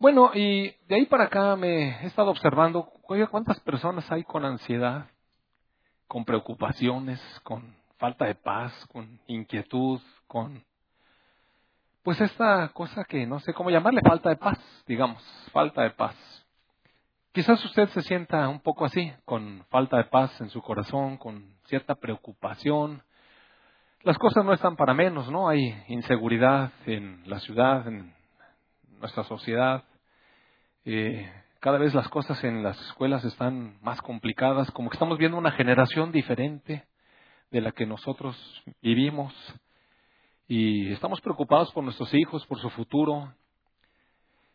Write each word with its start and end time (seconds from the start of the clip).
Bueno, 0.00 0.30
y 0.32 0.74
de 0.88 0.94
ahí 0.94 1.04
para 1.04 1.24
acá 1.24 1.56
me 1.56 2.02
he 2.02 2.06
estado 2.06 2.30
observando, 2.30 2.90
oiga, 3.06 3.26
cuántas 3.26 3.60
personas 3.60 4.10
hay 4.10 4.24
con 4.24 4.46
ansiedad, 4.46 5.08
con 6.08 6.24
preocupaciones, 6.24 7.20
con 7.42 7.76
falta 7.98 8.24
de 8.24 8.34
paz, 8.34 8.72
con 8.86 9.20
inquietud, 9.26 10.00
con 10.26 10.64
pues 12.02 12.18
esta 12.18 12.70
cosa 12.70 13.04
que 13.04 13.26
no 13.26 13.40
sé 13.40 13.52
cómo 13.52 13.68
llamarle, 13.68 14.00
falta 14.00 14.30
de 14.30 14.36
paz, 14.36 14.58
digamos, 14.86 15.22
falta 15.52 15.82
de 15.82 15.90
paz. 15.90 16.16
Quizás 17.32 17.62
usted 17.62 17.90
se 17.90 18.00
sienta 18.00 18.48
un 18.48 18.60
poco 18.60 18.86
así, 18.86 19.12
con 19.26 19.66
falta 19.68 19.98
de 19.98 20.04
paz 20.04 20.40
en 20.40 20.48
su 20.48 20.62
corazón, 20.62 21.18
con 21.18 21.44
cierta 21.66 21.94
preocupación. 21.94 23.02
Las 24.02 24.16
cosas 24.16 24.46
no 24.46 24.54
están 24.54 24.76
para 24.76 24.94
menos, 24.94 25.30
¿no? 25.30 25.46
Hay 25.46 25.74
inseguridad 25.88 26.72
en 26.86 27.20
la 27.26 27.38
ciudad, 27.40 27.86
en 27.86 28.14
nuestra 28.98 29.24
sociedad. 29.24 29.84
Eh, 30.84 31.30
cada 31.60 31.78
vez 31.78 31.94
las 31.94 32.08
cosas 32.08 32.42
en 32.42 32.62
las 32.62 32.80
escuelas 32.80 33.24
están 33.24 33.78
más 33.82 34.00
complicadas, 34.00 34.70
como 34.70 34.88
que 34.88 34.94
estamos 34.94 35.18
viendo 35.18 35.36
una 35.36 35.52
generación 35.52 36.10
diferente 36.10 36.86
de 37.50 37.60
la 37.60 37.72
que 37.72 37.84
nosotros 37.84 38.36
vivimos 38.80 39.34
y 40.48 40.90
estamos 40.92 41.20
preocupados 41.20 41.70
por 41.72 41.84
nuestros 41.84 42.12
hijos, 42.14 42.46
por 42.46 42.58
su 42.58 42.70
futuro. 42.70 43.32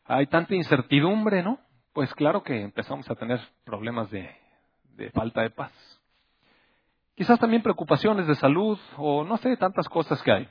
Hay 0.05 0.27
tanta 0.27 0.55
incertidumbre, 0.55 1.43
¿no? 1.43 1.59
Pues 1.93 2.13
claro 2.15 2.43
que 2.43 2.61
empezamos 2.61 3.09
a 3.09 3.15
tener 3.15 3.39
problemas 3.63 4.09
de, 4.09 4.29
de 4.95 5.11
falta 5.11 5.41
de 5.41 5.51
paz. 5.51 5.71
Quizás 7.15 7.39
también 7.39 7.61
preocupaciones 7.61 8.27
de 8.27 8.35
salud 8.35 8.77
o 8.97 9.23
no 9.23 9.37
sé, 9.37 9.55
tantas 9.57 9.87
cosas 9.87 10.21
que 10.21 10.31
hay. 10.31 10.49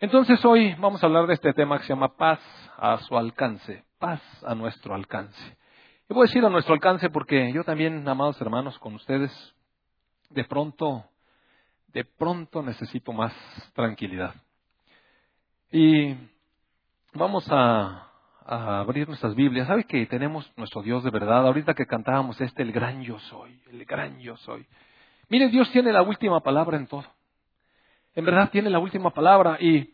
Entonces 0.00 0.44
hoy 0.44 0.74
vamos 0.74 1.02
a 1.02 1.06
hablar 1.06 1.26
de 1.26 1.34
este 1.34 1.52
tema 1.52 1.76
que 1.78 1.84
se 1.84 1.90
llama 1.90 2.16
paz 2.16 2.40
a 2.78 2.98
su 2.98 3.16
alcance, 3.16 3.84
paz 3.98 4.22
a 4.44 4.54
nuestro 4.54 4.94
alcance. 4.94 5.56
Y 6.08 6.14
voy 6.14 6.24
a 6.24 6.26
decir 6.28 6.44
a 6.44 6.48
nuestro 6.48 6.74
alcance 6.74 7.10
porque 7.10 7.52
yo 7.52 7.64
también, 7.64 8.08
amados 8.08 8.40
hermanos, 8.40 8.78
con 8.78 8.94
ustedes, 8.94 9.30
de 10.30 10.44
pronto, 10.44 11.04
de 11.88 12.04
pronto 12.04 12.62
necesito 12.62 13.12
más 13.12 13.32
tranquilidad. 13.74 14.34
Y 15.70 16.16
vamos 17.12 17.46
a, 17.50 18.04
abrir 18.46 19.06
nuestras 19.06 19.34
Biblias. 19.34 19.66
¿Sabe 19.66 19.84
que 19.84 20.06
tenemos 20.06 20.50
nuestro 20.56 20.80
Dios 20.80 21.04
de 21.04 21.10
verdad? 21.10 21.46
Ahorita 21.46 21.74
que 21.74 21.84
cantábamos 21.84 22.40
este, 22.40 22.62
el 22.62 22.72
gran 22.72 23.02
yo 23.02 23.18
soy, 23.18 23.60
el 23.70 23.84
gran 23.84 24.18
yo 24.20 24.36
soy. 24.38 24.66
Mire, 25.28 25.50
Dios 25.50 25.70
tiene 25.70 25.92
la 25.92 26.00
última 26.00 26.40
palabra 26.40 26.78
en 26.78 26.86
todo. 26.86 27.04
En 28.14 28.24
verdad 28.24 28.48
tiene 28.50 28.70
la 28.70 28.78
última 28.78 29.10
palabra. 29.10 29.58
Y 29.60 29.92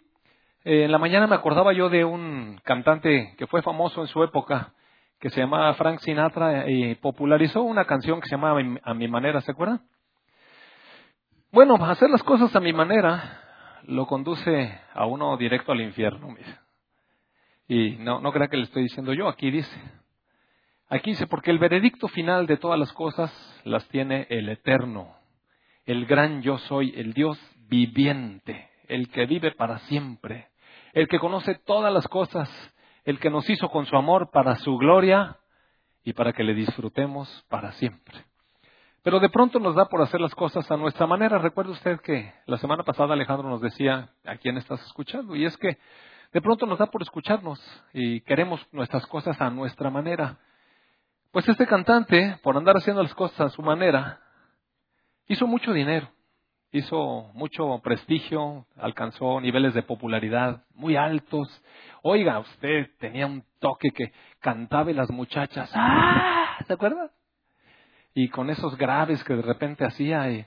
eh, 0.64 0.84
en 0.84 0.92
la 0.92 0.98
mañana 0.98 1.26
me 1.26 1.34
acordaba 1.34 1.72
yo 1.72 1.88
de 1.88 2.04
un 2.04 2.58
cantante 2.64 3.34
que 3.36 3.46
fue 3.46 3.62
famoso 3.62 4.00
en 4.00 4.06
su 4.08 4.22
época, 4.22 4.72
que 5.20 5.30
se 5.30 5.40
llamaba 5.40 5.74
Frank 5.74 6.00
Sinatra 6.00 6.68
y 6.70 6.94
popularizó 6.96 7.62
una 7.62 7.84
canción 7.84 8.20
que 8.20 8.28
se 8.28 8.36
llamaba 8.36 8.60
A 8.82 8.94
mi 8.94 9.08
manera, 9.08 9.40
¿se 9.42 9.52
acuerdan? 9.52 9.82
Bueno, 11.52 11.76
hacer 11.76 12.10
las 12.10 12.22
cosas 12.22 12.54
a 12.56 12.60
mi 12.60 12.72
manera 12.72 13.40
lo 13.86 14.06
conduce 14.06 14.80
a 14.92 15.06
uno 15.06 15.36
directo 15.36 15.72
al 15.72 15.82
infierno, 15.82 16.28
mire. 16.28 16.58
Y 17.68 17.96
no, 17.98 18.20
no 18.20 18.32
crea 18.32 18.48
que 18.48 18.56
le 18.56 18.64
estoy 18.64 18.82
diciendo 18.84 19.12
yo, 19.12 19.28
aquí 19.28 19.50
dice. 19.50 19.80
Aquí 20.88 21.10
dice, 21.10 21.26
porque 21.26 21.50
el 21.50 21.58
veredicto 21.58 22.08
final 22.08 22.46
de 22.46 22.56
todas 22.56 22.78
las 22.78 22.92
cosas 22.92 23.32
las 23.64 23.86
tiene 23.88 24.26
el 24.30 24.48
eterno, 24.48 25.14
el 25.86 26.06
gran 26.06 26.42
yo 26.42 26.58
soy, 26.58 26.92
el 26.96 27.12
Dios 27.12 27.38
viviente, 27.68 28.68
el 28.88 29.08
que 29.08 29.26
vive 29.26 29.52
para 29.52 29.78
siempre, 29.80 30.48
el 30.94 31.08
que 31.08 31.18
conoce 31.18 31.56
todas 31.56 31.92
las 31.92 32.06
cosas, 32.06 32.48
el 33.04 33.18
que 33.18 33.28
nos 33.28 33.48
hizo 33.50 33.68
con 33.68 33.84
su 33.84 33.96
amor 33.96 34.30
para 34.30 34.54
su 34.56 34.76
gloria 34.78 35.38
y 36.04 36.12
para 36.12 36.32
que 36.32 36.44
le 36.44 36.54
disfrutemos 36.54 37.44
para 37.48 37.72
siempre. 37.72 38.24
Pero 39.02 39.18
de 39.18 39.28
pronto 39.28 39.58
nos 39.58 39.74
da 39.74 39.86
por 39.86 40.00
hacer 40.00 40.20
las 40.20 40.34
cosas 40.34 40.70
a 40.70 40.76
nuestra 40.76 41.06
manera. 41.06 41.38
Recuerde 41.38 41.72
usted 41.72 42.00
que 42.00 42.32
la 42.46 42.56
semana 42.58 42.84
pasada 42.84 43.12
Alejandro 43.12 43.48
nos 43.48 43.60
decía, 43.60 44.08
¿a 44.24 44.36
quién 44.36 44.56
estás 44.56 44.80
escuchando? 44.86 45.34
Y 45.34 45.44
es 45.44 45.56
que 45.58 45.78
de 46.32 46.40
pronto 46.40 46.64
nos 46.64 46.78
da 46.78 46.86
por 46.86 47.02
escucharnos 47.02 47.60
y 47.92 48.20
queremos 48.20 48.64
nuestras 48.72 49.04
cosas 49.06 49.38
a 49.40 49.50
nuestra 49.50 49.90
manera. 49.90 50.38
Pues 51.32 51.48
este 51.48 51.66
cantante, 51.66 52.38
por 52.42 52.56
andar 52.56 52.76
haciendo 52.76 53.02
las 53.02 53.14
cosas 53.14 53.40
a 53.40 53.48
su 53.50 53.62
manera, 53.62 54.20
hizo 55.26 55.46
mucho 55.48 55.72
dinero 55.72 56.08
hizo 56.74 57.30
mucho 57.34 57.80
prestigio, 57.84 58.66
alcanzó 58.76 59.40
niveles 59.40 59.74
de 59.74 59.84
popularidad 59.84 60.64
muy 60.74 60.96
altos. 60.96 61.48
Oiga, 62.02 62.40
usted 62.40 62.90
tenía 62.98 63.26
un 63.26 63.44
toque 63.60 63.90
que 63.92 64.12
cantaba 64.40 64.90
y 64.90 64.94
las 64.94 65.08
muchachas, 65.10 65.70
¡ah! 65.72 66.56
¿Se 66.66 66.72
acuerda? 66.72 67.12
Y 68.12 68.28
con 68.28 68.50
esos 68.50 68.76
graves 68.76 69.22
que 69.22 69.36
de 69.36 69.42
repente 69.42 69.84
hacía. 69.84 70.28
Y... 70.32 70.44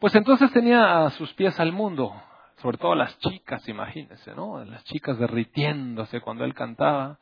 Pues 0.00 0.16
entonces 0.16 0.52
tenía 0.52 1.06
a 1.06 1.10
sus 1.10 1.32
pies 1.34 1.58
al 1.60 1.70
mundo, 1.70 2.12
sobre 2.56 2.76
todo 2.76 2.96
las 2.96 3.16
chicas, 3.20 3.68
imagínense, 3.68 4.34
¿no? 4.34 4.64
Las 4.64 4.82
chicas 4.82 5.18
derritiéndose 5.20 6.20
cuando 6.20 6.44
él 6.44 6.54
cantaba. 6.54 7.20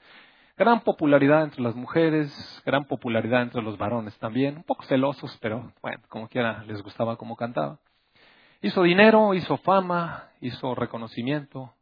Gran 0.56 0.80
popularidad 0.80 1.42
entre 1.42 1.62
las 1.62 1.74
mujeres, 1.74 2.62
gran 2.64 2.86
popularidad 2.86 3.42
entre 3.42 3.60
los 3.60 3.76
varones 3.76 4.18
también, 4.18 4.56
un 4.56 4.64
poco 4.64 4.84
celosos, 4.84 5.38
pero 5.42 5.70
bueno, 5.82 6.00
como 6.08 6.28
quiera 6.28 6.64
les 6.64 6.82
gustaba 6.82 7.16
cómo 7.16 7.36
cantaba. 7.36 7.78
Hizo 8.62 8.84
dinero, 8.84 9.34
hizo 9.34 9.56
fama, 9.58 10.30
hizo 10.40 10.76
reconocimiento, 10.76 11.74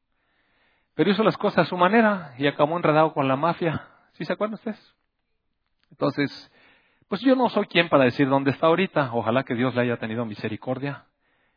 pero 0.94 1.10
hizo 1.10 1.22
las 1.22 1.36
cosas 1.36 1.66
a 1.66 1.68
su 1.68 1.76
manera 1.76 2.34
y 2.38 2.46
acabó 2.46 2.76
enredado 2.76 3.12
con 3.12 3.28
la 3.28 3.36
mafia. 3.36 3.86
¿Sí 4.12 4.24
se 4.24 4.32
acuerdan 4.32 4.54
ustedes? 4.54 4.94
Entonces, 5.91 6.50
pues 7.08 7.20
yo 7.20 7.36
no 7.36 7.50
soy 7.50 7.66
quien 7.66 7.91
para 7.91 8.04
decir 8.04 8.28
dónde 8.28 8.52
está 8.52 8.68
ahorita. 8.68 9.10
Ojalá 9.12 9.44
que 9.44 9.54
Dios 9.54 9.74
le 9.74 9.82
haya 9.82 9.98
tenido 9.98 10.24
misericordia 10.24 11.04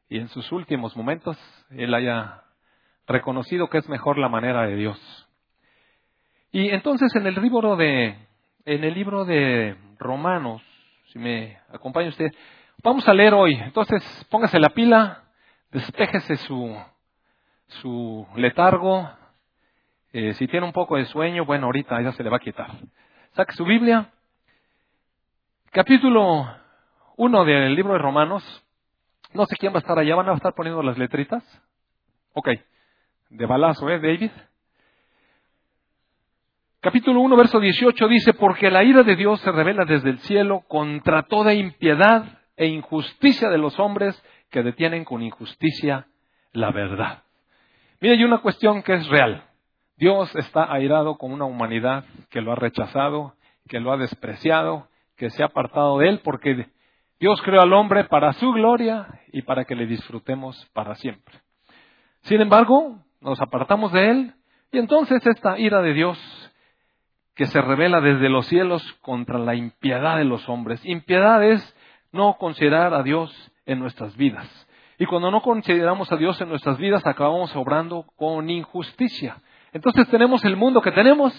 y 0.09 0.17
en 0.17 0.28
sus 0.28 0.51
últimos 0.51 0.97
momentos 0.97 1.38
él 1.69 1.94
haya 1.94 2.44
reconocido 3.07 3.69
que 3.69 3.78
es 3.78 3.88
mejor 3.88 4.17
la 4.17 4.28
manera 4.28 4.67
de 4.67 4.75
Dios. 4.75 5.29
Y 6.51 6.69
entonces 6.69 7.16
en 7.16 7.28
el 7.28 7.35
libro 7.35 7.78
de 7.78 8.17
en 8.66 8.84
el 8.84 8.94
libro 8.94 9.23
de 9.23 9.75
Romanos, 10.00 10.61
si 11.11 11.19
me 11.19 11.59
acompaña 11.69 12.09
usted, 12.09 12.31
Vamos 12.83 13.07
a 13.07 13.13
leer 13.13 13.33
hoy. 13.33 13.53
Entonces, 13.53 14.03
póngase 14.29 14.59
la 14.59 14.67
pila, 14.67 15.23
despéjese 15.71 16.35
su, 16.35 16.77
su 17.67 18.27
letargo. 18.35 19.09
Eh, 20.11 20.33
si 20.33 20.47
tiene 20.47 20.66
un 20.66 20.73
poco 20.73 20.97
de 20.97 21.05
sueño, 21.05 21.45
bueno, 21.45 21.67
ahorita 21.67 22.01
ya 22.01 22.11
se 22.11 22.23
le 22.23 22.29
va 22.29 22.38
a 22.38 22.41
quitar. 22.41 22.72
Saque 23.31 23.53
su 23.53 23.63
Biblia. 23.63 24.11
Capítulo 25.72 26.45
1 27.16 27.45
del 27.45 27.73
libro 27.73 27.93
de 27.93 27.99
Romanos. 27.99 28.43
No 29.33 29.45
sé 29.45 29.55
quién 29.55 29.72
va 29.72 29.77
a 29.77 29.79
estar 29.79 29.97
allá. 29.97 30.16
¿Van 30.16 30.27
a 30.27 30.33
estar 30.33 30.53
poniendo 30.53 30.83
las 30.83 30.97
letritas? 30.97 31.41
Ok. 32.33 32.49
De 33.29 33.45
balazo, 33.45 33.89
¿eh, 33.89 34.01
David? 34.01 34.31
Capítulo 36.81 37.22
1, 37.22 37.38
verso 37.38 37.61
18 37.61 38.09
dice, 38.09 38.33
porque 38.33 38.69
la 38.69 38.83
ira 38.83 39.03
de 39.03 39.16
Dios 39.16 39.39
se 39.39 39.53
revela 39.53 39.85
desde 39.85 40.09
el 40.09 40.19
cielo 40.19 40.66
contra 40.67 41.23
toda 41.23 41.53
impiedad 41.53 42.42
e 42.56 42.68
injusticia 42.68 43.50
de 43.50 43.58
los 43.58 43.80
hombres 43.80 44.22
que 44.50 44.64
detienen 44.64 45.06
con 45.06 45.22
injusticia 45.22 46.08
la 46.52 46.72
verdad. 46.72 47.24
Mire, 48.00 48.16
hay 48.16 48.24
una 48.24 48.40
cuestión 48.40 48.84
que 48.84 48.94
es 48.94 49.08
real. 49.08 49.44
Dios 49.97 50.36
está 50.36 50.72
airado 50.72 51.18
con 51.18 51.31
una 51.31 51.46
humanidad 51.46 52.06
que 52.30 52.41
lo 52.41 52.52
ha 52.52 52.56
rechazado, 52.56 53.36
que 53.68 53.80
lo 53.80 53.91
ha 53.91 53.97
despreciado, 53.97 54.88
que 55.16 55.30
se 55.30 55.44
ha 55.44 55.47
apartado 55.47 56.00
de 56.00 56.09
él, 56.09 56.22
porque 56.24 56.68
Dios 57.19 57.41
creó 57.41 57.62
al 57.62 57.74
hombre 57.74 58.03
para 58.06 58.34
su 58.34 58.52
gloria 58.52 59.08
y 59.31 59.44
para 59.44 59.66
que 59.66 59.75
le 59.75 59.85
disfrutemos 59.85 60.70
para 60.74 60.96
siempre. 60.96 61.35
Sin 62.24 62.41
embargo, 62.41 63.00
nos 63.22 63.40
apartamos 63.41 63.91
de 63.94 64.09
él 64.09 64.34
y 64.72 64.80
entonces 64.80 65.25
esta 65.25 65.58
ira 65.58 65.81
de 65.81 65.94
Dios 65.94 66.52
que 67.35 67.46
se 67.46 67.62
revela 67.62 68.02
desde 68.02 68.29
los 68.29 68.46
cielos 68.47 68.84
contra 69.02 69.40
la 69.40 69.56
impiedad 69.56 70.17
de 70.17 70.26
los 70.26 70.47
hombres. 70.49 70.85
Impiedad 70.85 71.44
es 71.44 71.76
no 72.13 72.37
considerar 72.37 72.93
a 72.93 73.03
Dios 73.03 73.51
en 73.65 73.79
nuestras 73.79 74.15
vidas. 74.15 74.47
Y 74.97 75.05
cuando 75.05 75.31
no 75.31 75.41
consideramos 75.41 76.11
a 76.11 76.15
Dios 76.15 76.39
en 76.39 76.49
nuestras 76.49 76.77
vidas, 76.77 77.05
acabamos 77.05 77.53
obrando 77.55 78.05
con 78.15 78.49
injusticia. 78.49 79.41
Entonces 79.73 80.07
tenemos 80.07 80.45
el 80.45 80.55
mundo 80.55 80.81
que 80.81 80.91
tenemos 80.91 81.33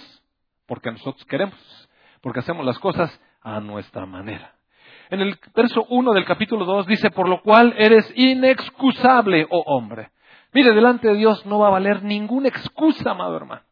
porque 0.66 0.90
nosotros 0.90 1.24
queremos, 1.26 1.88
porque 2.20 2.40
hacemos 2.40 2.64
las 2.66 2.78
cosas 2.78 3.20
a 3.42 3.60
nuestra 3.60 4.06
manera. 4.06 4.54
En 5.10 5.20
el 5.20 5.38
verso 5.54 5.86
1 5.88 6.12
del 6.12 6.24
capítulo 6.24 6.64
2 6.64 6.86
dice, 6.86 7.10
por 7.10 7.28
lo 7.28 7.42
cual 7.42 7.74
eres 7.76 8.10
inexcusable, 8.16 9.46
oh 9.50 9.62
hombre. 9.66 10.10
Mire, 10.52 10.72
delante 10.72 11.08
de 11.08 11.14
Dios 11.14 11.44
no 11.46 11.58
va 11.58 11.68
a 11.68 11.72
valer 11.72 12.02
ninguna 12.02 12.48
excusa, 12.48 13.10
amado 13.10 13.36
hermano. 13.36 13.62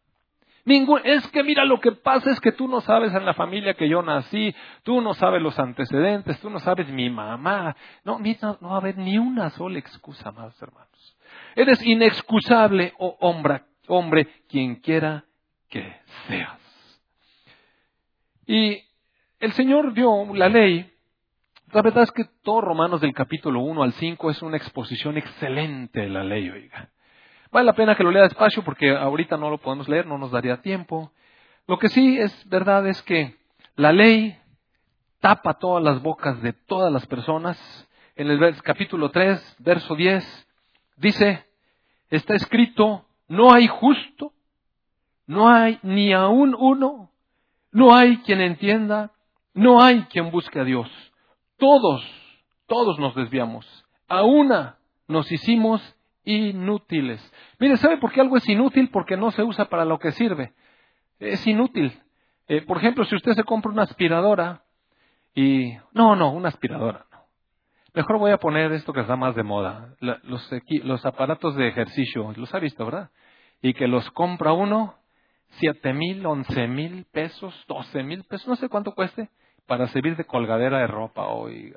Ningún, 0.65 1.01
es 1.05 1.27
que 1.29 1.43
mira, 1.43 1.65
lo 1.65 1.81
que 1.81 1.93
pasa 1.93 2.31
es 2.31 2.41
que 2.41 2.53
tú 2.53 2.69
no 2.69 2.81
sabes 2.83 3.13
en 3.15 3.25
la 3.25 3.35
familia 3.35 3.75
que 3.75 3.89
yo 3.89 4.01
nací, 4.01 4.55
tú 4.85 5.01
no 5.01 5.13
sabes 5.15 5.43
los 5.43 5.59
antecedentes, 5.59 6.41
tú 6.41 6.51
no 6.51 6.61
sabes 6.61 6.89
mi 6.89 7.11
mamá. 7.11 7.77
No, 8.05 8.21
no, 8.21 8.59
no 8.61 8.69
va 8.69 8.75
a 8.75 8.79
haber 8.79 8.97
ni 8.97 9.19
una 9.19 9.51
sola 9.51 9.79
excusa 9.79 10.31
más, 10.31 10.61
hermanos. 10.63 11.17
Eres 11.57 11.85
inexcusable, 11.85 12.93
oh 12.99 13.17
hombre, 13.21 13.63
hombre, 13.89 14.29
quien 14.49 14.77
quiera 14.77 15.25
que 15.69 15.97
seas. 16.29 16.59
Y 18.47 18.85
el 19.41 19.53
Señor 19.53 19.95
dio 19.95 20.33
la 20.35 20.49
ley. 20.49 20.89
La 21.73 21.83
verdad 21.83 22.05
es 22.05 22.13
que 22.13 22.25
todo 22.43 22.61
Romanos 22.61 23.01
del 23.01 23.15
capítulo 23.15 23.61
1 23.61 23.83
al 23.83 23.93
5 23.95 24.31
es 24.31 24.43
una 24.43 24.59
exposición 24.59 25.17
excelente 25.17 26.01
de 26.01 26.09
la 26.09 26.23
ley, 26.23 26.49
oiga. 26.51 26.91
Vale 27.53 27.67
la 27.67 27.75
pena 27.75 27.95
que 27.95 28.03
lo 28.03 28.11
lea 28.11 28.23
despacio 28.23 28.65
porque 28.65 28.97
ahorita 28.97 29.37
no 29.37 29.51
lo 29.51 29.59
podemos 29.59 29.87
leer, 29.87 30.07
no 30.07 30.17
nos 30.17 30.31
daría 30.31 30.63
tiempo. 30.63 31.13
Lo 31.67 31.79
que 31.79 31.91
sí 31.91 32.19
es 32.19 32.49
verdad 32.49 32.87
es 32.87 33.03
que 33.03 33.37
la 33.77 33.93
ley 33.93 34.39
tapa 35.21 35.55
todas 35.55 35.85
las 35.85 36.03
bocas 36.03 36.41
de 36.41 36.55
todas 36.55 36.91
las 36.91 37.07
personas. 37.07 37.59
En 38.17 38.31
el 38.31 38.63
capítulo 38.63 39.11
3, 39.11 39.57
verso 39.59 39.95
10, 39.95 40.49
dice, 40.97 41.45
está 42.09 42.35
escrito, 42.35 43.05
no 43.29 43.53
hay 43.53 43.67
justo, 43.67 44.33
no 45.27 45.51
hay 45.51 45.79
ni 45.83 46.15
aún 46.15 46.57
uno, 46.59 47.11
no 47.71 47.95
hay 47.95 48.17
quien 48.19 48.41
entienda, 48.41 49.13
no 49.53 49.83
hay 49.83 50.05
quien 50.05 50.31
busque 50.31 50.59
a 50.59 50.65
Dios. 50.65 50.89
Todos, 51.59 52.03
todos 52.67 52.99
nos 52.99 53.15
desviamos. 53.15 53.67
A 54.09 54.23
una 54.23 54.79
nos 55.07 55.31
hicimos 55.31 55.83
inútiles. 56.25 57.21
Mire, 57.59 57.77
¿sabe 57.77 57.99
por 57.99 58.13
qué 58.13 58.21
algo 58.21 58.37
es 58.37 58.49
inútil? 58.49 58.91
Porque 58.91 59.17
no 59.17 59.31
se 59.31 59.43
usa 59.43 59.67
para 59.67 59.85
lo 59.85 59.99
que 59.99 60.13
sirve. 60.13 60.53
Es 61.19 61.47
inútil. 61.47 61.93
Eh, 62.49 62.63
por 62.63 62.79
ejemplo, 62.79 63.05
si 63.05 63.15
usted 63.15 63.33
se 63.33 63.45
compra 63.45 63.73
una 63.73 63.83
aspiradora 63.83 64.63
y... 65.35 65.73
No, 65.93 66.17
no, 66.17 66.33
una 66.33 66.49
aspiradora. 66.49 67.07
No. 67.11 67.19
Mejor 67.95 68.19
voy 68.19 68.31
a 68.33 68.39
poner 68.39 68.73
esto 68.73 68.93
que 68.93 69.01
está 69.01 69.17
más 69.17 69.35
de 69.35 69.43
moda. 69.43 69.95
los, 70.01 70.51
los 70.85 71.07
aparatos 71.07 71.55
de 71.57 71.69
ejercicio. 71.69 72.33
Los 72.37 72.55
ha 72.55 72.59
visto, 72.59 72.85
¿verdad? 72.85 73.11
Y 73.61 73.75
que 73.75 73.87
los 73.87 74.11
compra 74.11 74.53
uno 74.53 74.95
siete 75.59 75.93
mil, 75.93 76.25
once 76.25 76.67
mil 76.67 77.05
pesos, 77.13 77.55
doce 77.69 78.03
mil 78.03 78.25
pesos, 78.25 78.49
no 78.49 78.57
sé 78.57 78.69
cuánto 78.69 78.93
cueste, 78.93 79.29
para 79.67 79.87
servir 79.89 80.17
de 80.17 80.25
colgadera 80.25 80.79
de 80.79 80.87
ropa. 80.87 81.31
Usted. 81.35 81.77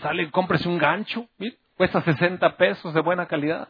Sale, 0.00 0.30
cómprese 0.30 0.68
un 0.68 0.78
gancho, 0.78 1.28
cuesta 1.76 2.00
60 2.00 2.56
pesos 2.56 2.94
de 2.94 3.00
buena 3.00 3.26
calidad. 3.26 3.68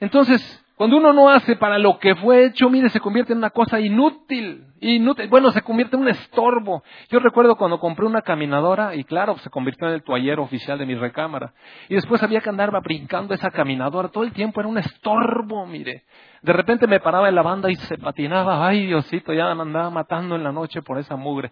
Entonces, 0.00 0.64
cuando 0.78 0.96
uno 0.96 1.12
no 1.12 1.28
hace 1.28 1.56
para 1.56 1.76
lo 1.76 1.98
que 1.98 2.14
fue 2.14 2.44
hecho, 2.44 2.70
mire, 2.70 2.88
se 2.90 3.00
convierte 3.00 3.32
en 3.32 3.38
una 3.38 3.50
cosa 3.50 3.80
inútil, 3.80 4.64
inútil. 4.80 5.28
Bueno, 5.28 5.50
se 5.50 5.62
convierte 5.62 5.96
en 5.96 6.02
un 6.02 6.08
estorbo. 6.08 6.84
Yo 7.10 7.18
recuerdo 7.18 7.56
cuando 7.56 7.80
compré 7.80 8.06
una 8.06 8.22
caminadora 8.22 8.94
y 8.94 9.02
claro, 9.02 9.36
se 9.38 9.50
convirtió 9.50 9.88
en 9.88 9.94
el 9.94 10.04
toallero 10.04 10.44
oficial 10.44 10.78
de 10.78 10.86
mi 10.86 10.94
recámara. 10.94 11.52
Y 11.88 11.96
después 11.96 12.22
había 12.22 12.40
que 12.40 12.48
andar 12.48 12.70
brincando 12.80 13.34
esa 13.34 13.50
caminadora. 13.50 14.10
Todo 14.10 14.22
el 14.22 14.32
tiempo 14.32 14.60
era 14.60 14.68
un 14.68 14.78
estorbo, 14.78 15.66
mire. 15.66 16.04
De 16.42 16.52
repente 16.52 16.86
me 16.86 17.00
paraba 17.00 17.28
en 17.28 17.34
la 17.34 17.42
banda 17.42 17.68
y 17.72 17.74
se 17.74 17.98
patinaba. 17.98 18.64
Ay, 18.64 18.86
Diosito, 18.86 19.32
ya 19.32 19.52
me 19.56 19.62
andaba 19.62 19.90
matando 19.90 20.36
en 20.36 20.44
la 20.44 20.52
noche 20.52 20.82
por 20.82 20.98
esa 20.98 21.16
mugre. 21.16 21.50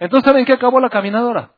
Entonces, 0.00 0.28
¿saben 0.28 0.44
qué 0.44 0.54
acabó 0.54 0.80
la 0.80 0.90
caminadora? 0.90 1.52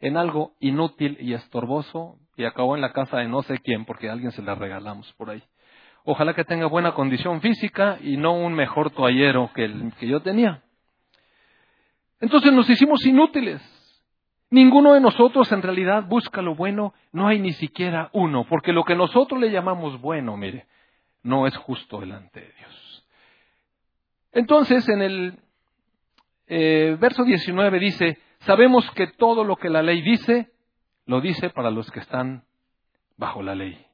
En 0.00 0.16
algo 0.16 0.52
inútil 0.60 1.18
y 1.20 1.34
estorboso 1.34 2.16
y 2.36 2.44
acabó 2.44 2.74
en 2.74 2.82
la 2.82 2.92
casa 2.92 3.18
de 3.18 3.28
no 3.28 3.42
sé 3.42 3.58
quién 3.58 3.84
porque 3.84 4.08
a 4.08 4.12
alguien 4.12 4.32
se 4.32 4.42
la 4.42 4.54
regalamos 4.54 5.12
por 5.14 5.30
ahí. 5.30 5.42
Ojalá 6.04 6.34
que 6.34 6.44
tenga 6.44 6.66
buena 6.66 6.92
condición 6.92 7.40
física 7.40 7.98
y 8.02 8.16
no 8.16 8.34
un 8.34 8.54
mejor 8.54 8.90
toallero 8.90 9.50
que 9.54 9.64
el 9.64 9.92
que 9.98 10.06
yo 10.06 10.20
tenía. 10.20 10.62
Entonces 12.20 12.52
nos 12.52 12.68
hicimos 12.70 13.04
inútiles. 13.04 13.60
Ninguno 14.50 14.94
de 14.94 15.00
nosotros 15.00 15.50
en 15.50 15.62
realidad 15.62 16.04
busca 16.06 16.40
lo 16.40 16.54
bueno, 16.54 16.94
no 17.10 17.26
hay 17.26 17.40
ni 17.40 17.52
siquiera 17.52 18.10
uno, 18.12 18.46
porque 18.48 18.72
lo 18.72 18.84
que 18.84 18.94
nosotros 18.94 19.40
le 19.40 19.50
llamamos 19.50 20.00
bueno, 20.00 20.36
mire, 20.36 20.66
no 21.24 21.48
es 21.48 21.56
justo 21.56 21.98
delante 21.98 22.40
de 22.40 22.52
Dios. 22.52 23.06
Entonces 24.30 24.88
en 24.88 25.02
el 25.02 25.38
eh, 26.46 26.96
verso 27.00 27.24
19 27.24 27.80
dice, 27.80 28.18
sabemos 28.40 28.88
que 28.92 29.08
todo 29.08 29.42
lo 29.42 29.56
que 29.56 29.68
la 29.68 29.82
ley 29.82 30.00
dice, 30.02 30.52
lo 31.06 31.20
dice 31.20 31.50
para 31.50 31.70
los 31.70 31.90
que 31.90 32.00
están 32.00 32.44
bajo 33.16 33.42
la 33.42 33.54
ley 33.54 33.86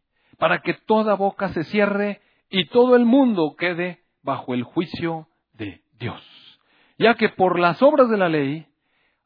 para 0.43 0.61
que 0.61 0.75
toda 0.75 1.15
boca 1.15 1.51
se 1.51 1.63
cierre 1.63 2.21
y 2.51 2.67
todo 2.67 2.97
el 2.97 3.05
mundo 3.05 3.55
quede 3.57 4.01
bajo 4.25 4.55
el 4.55 4.65
juicio 4.65 5.29
de 5.53 5.83
Dios. 6.01 6.21
Ya 6.99 7.15
que 7.15 7.29
por 7.29 7.61
las 7.61 7.81
obras 7.81 8.11
de 8.11 8.17
la 8.17 8.29
ley, 8.29 8.67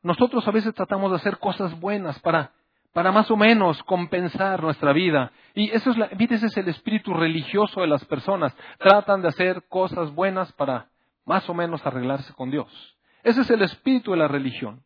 nosotros 0.02 0.46
a 0.46 0.50
veces 0.50 0.74
tratamos 0.74 1.10
de 1.10 1.16
hacer 1.16 1.38
cosas 1.38 1.80
buenas 1.80 2.20
para, 2.20 2.52
para 2.92 3.12
más 3.12 3.30
o 3.30 3.36
menos 3.38 3.82
compensar 3.84 4.62
nuestra 4.62 4.92
vida. 4.92 5.32
Y 5.54 5.70
eso 5.70 5.90
es 5.90 5.96
la, 5.96 6.06
ese 6.06 6.46
es 6.48 6.56
el 6.58 6.68
espíritu 6.68 7.14
religioso 7.14 7.80
de 7.80 7.86
las 7.86 8.04
personas. 8.04 8.54
Tratan 8.78 9.22
de 9.22 9.28
hacer 9.28 9.64
cosas 9.70 10.14
buenas 10.14 10.52
para 10.52 10.90
más 11.24 11.48
o 11.48 11.54
menos 11.54 11.84
arreglarse 11.86 12.34
con 12.34 12.50
Dios. 12.50 12.68
Ese 13.22 13.40
es 13.40 13.48
el 13.48 13.62
espíritu 13.62 14.10
de 14.10 14.18
la 14.18 14.28
religión. 14.28 14.84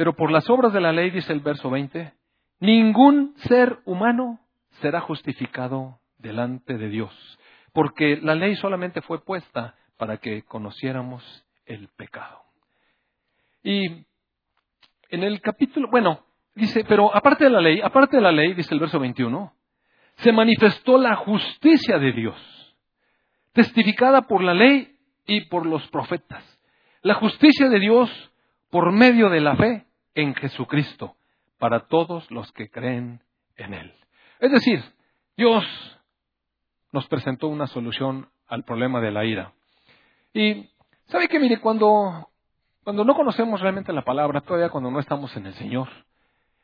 Pero 0.00 0.16
por 0.16 0.30
las 0.30 0.48
obras 0.48 0.72
de 0.72 0.80
la 0.80 0.92
ley, 0.92 1.10
dice 1.10 1.30
el 1.30 1.40
verso 1.40 1.68
20, 1.68 2.14
Ningún 2.60 3.34
ser 3.36 3.80
humano 3.84 4.40
será 4.80 5.02
justificado 5.02 6.00
delante 6.16 6.78
de 6.78 6.88
Dios, 6.88 7.38
porque 7.74 8.16
la 8.16 8.34
ley 8.34 8.56
solamente 8.56 9.02
fue 9.02 9.22
puesta 9.22 9.74
para 9.98 10.16
que 10.16 10.40
conociéramos 10.44 11.44
el 11.66 11.88
pecado. 11.98 12.40
Y 13.62 14.06
en 15.10 15.22
el 15.22 15.42
capítulo, 15.42 15.90
bueno, 15.90 16.24
dice, 16.54 16.82
pero 16.88 17.14
aparte 17.14 17.44
de 17.44 17.50
la 17.50 17.60
ley, 17.60 17.82
aparte 17.84 18.16
de 18.16 18.22
la 18.22 18.32
ley, 18.32 18.54
dice 18.54 18.72
el 18.72 18.80
verso 18.80 18.98
21, 18.98 19.52
se 20.14 20.32
manifestó 20.32 20.96
la 20.96 21.14
justicia 21.16 21.98
de 21.98 22.12
Dios, 22.12 22.74
testificada 23.52 24.22
por 24.22 24.42
la 24.42 24.54
ley 24.54 24.96
y 25.26 25.42
por 25.42 25.66
los 25.66 25.86
profetas. 25.88 26.42
La 27.02 27.16
justicia 27.16 27.68
de 27.68 27.78
Dios 27.78 28.32
por 28.70 28.92
medio 28.92 29.28
de 29.28 29.40
la 29.42 29.56
fe 29.56 29.89
en 30.20 30.34
Jesucristo 30.34 31.16
para 31.58 31.80
todos 31.86 32.30
los 32.30 32.50
que 32.52 32.68
creen 32.68 33.22
en 33.56 33.74
Él. 33.74 33.92
Es 34.40 34.50
decir, 34.50 34.82
Dios 35.36 35.64
nos 36.92 37.06
presentó 37.08 37.48
una 37.48 37.66
solución 37.66 38.28
al 38.48 38.64
problema 38.64 39.00
de 39.00 39.10
la 39.10 39.24
ira. 39.24 39.52
Y, 40.32 40.68
¿sabe 41.06 41.28
qué? 41.28 41.38
Mire, 41.38 41.60
cuando, 41.60 42.30
cuando 42.82 43.04
no 43.04 43.14
conocemos 43.14 43.60
realmente 43.60 43.92
la 43.92 44.02
palabra, 44.04 44.40
todavía 44.40 44.70
cuando 44.70 44.90
no 44.90 44.98
estamos 44.98 45.36
en 45.36 45.46
el 45.46 45.54
Señor, 45.54 45.88